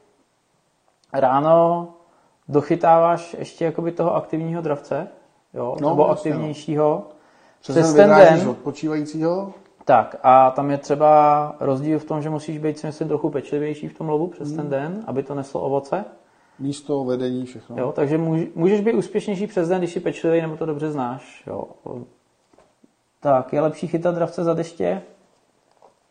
[1.13, 1.89] ráno
[2.49, 5.09] dochytáváš ještě jakoby toho aktivního dravce,
[5.55, 6.89] jo, no, nebo vlastně, aktivnějšího.
[6.91, 7.07] No.
[7.61, 8.49] Přes, přes ten den.
[8.49, 9.53] odpočívajícího.
[9.85, 13.89] Tak a tam je třeba rozdíl v tom, že musíš být si myslím trochu pečlivější
[13.89, 14.57] v tom lovu přes hmm.
[14.57, 16.05] ten den, aby to neslo ovoce.
[16.59, 17.77] Místo, vedení, všechno.
[17.79, 18.19] Jo, takže
[18.55, 21.45] můžeš být úspěšnější přes den, když jsi pečlivý, nebo to dobře znáš.
[21.47, 21.65] Jo.
[23.21, 25.03] Tak, je lepší chytat dravce za deště?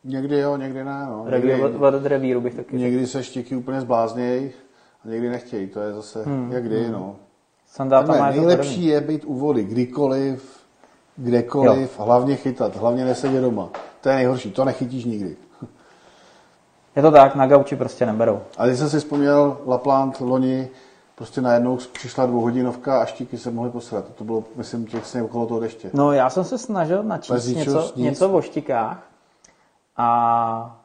[0.03, 1.05] Někdy jo, někdy ne.
[1.09, 1.25] No.
[1.31, 4.51] Někdy, od revíru bych taky Někdy se štíky úplně zbláznějí
[5.05, 5.67] a někdy nechtějí.
[5.67, 6.51] To je zase hmm.
[6.51, 6.91] jak kdy, hmm.
[6.91, 7.15] no.
[7.67, 10.59] Sandáta má nejlepší je být u vody kdykoliv,
[11.15, 12.05] kdekoliv, jo.
[12.05, 13.69] hlavně chytat, hlavně nesedět doma.
[14.01, 15.37] To je nejhorší, to nechytíš nikdy.
[16.97, 18.41] Je to tak, na gauči prostě neberou.
[18.57, 20.69] A když jsem si vzpomněl Lapland loni,
[21.15, 24.05] prostě najednou přišla dvouhodinovka a štíky se mohly posrat.
[24.15, 25.89] To bylo, myslím, těsně okolo toho deště.
[25.93, 29.09] No, já jsem se snažil načíst něco, něco o štikách
[29.97, 30.79] a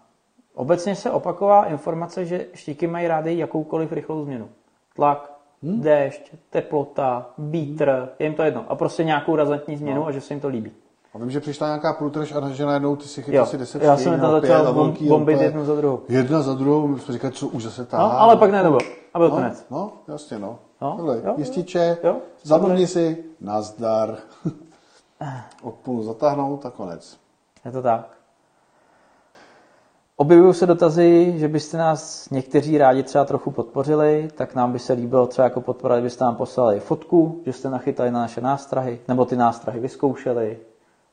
[0.54, 4.48] obecně se opakovala informace, že štíky mají rády jakoukoliv rychlou změnu.
[4.96, 5.32] Tlak,
[5.62, 5.80] hmm?
[5.80, 8.64] déšť, teplota, vítr, je jim to jedno.
[8.68, 10.06] A prostě nějakou razantní změnu no.
[10.06, 10.72] a že se jim to líbí.
[11.14, 13.96] A vím, že přišla nějaká průtrž a že najednou ty si chytil si 10 Já
[13.96, 16.00] jsem tam začal bom, bombit jednu za druhou.
[16.08, 17.98] Jedna za druhou, my jsme říkali, co už zase tá.
[17.98, 18.80] No, ale pak ne, to bylo.
[19.14, 19.66] A byl no, konec.
[19.70, 20.58] No, jasně, no.
[20.80, 21.98] no Hele, jo, jističe,
[22.42, 24.16] zadrhni si, nazdar.
[25.62, 27.16] Odpůl zatáhnout a konec.
[27.64, 28.08] Je to tak.
[30.16, 34.92] Objevují se dotazy, že byste nás někteří rádi třeba trochu podpořili, tak nám by se
[34.92, 39.24] líbilo třeba jako podpora, kdybyste nám poslali fotku, že jste nachytali na naše nástrahy, nebo
[39.24, 40.58] ty nástrahy vyzkoušeli,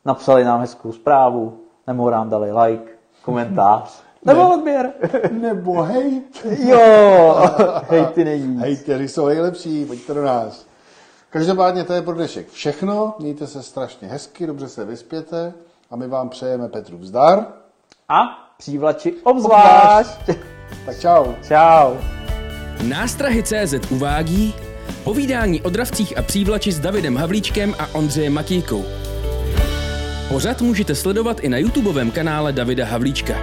[0.09, 2.91] napsali nám hezkou zprávu, nebo nám dali like,
[3.21, 4.93] komentář, nebo ne, odběr.
[5.31, 6.45] Nebo hejt.
[6.59, 7.35] Jo,
[7.89, 8.59] hejty nejvíc.
[8.59, 10.65] Hejtěry jsou nejlepší, pojďte do nás.
[11.29, 13.13] Každopádně to je pro dnešek všechno.
[13.19, 15.53] Mějte se strašně hezky, dobře se vyspěte
[15.91, 17.45] a my vám přejeme Petru vzdar.
[18.09, 18.19] A
[18.57, 20.19] přívlači obzvlášť.
[20.85, 21.25] tak čau.
[21.47, 21.93] Čau.
[22.87, 24.55] Nástrahy CZ uvádí
[25.03, 28.85] povídání o dravcích a přívlači s Davidem Havlíčkem a Ondřejem Matíkou.
[30.29, 33.33] Pořad můžete sledovat i na YouTubeovém kanále Davida Havlíčka.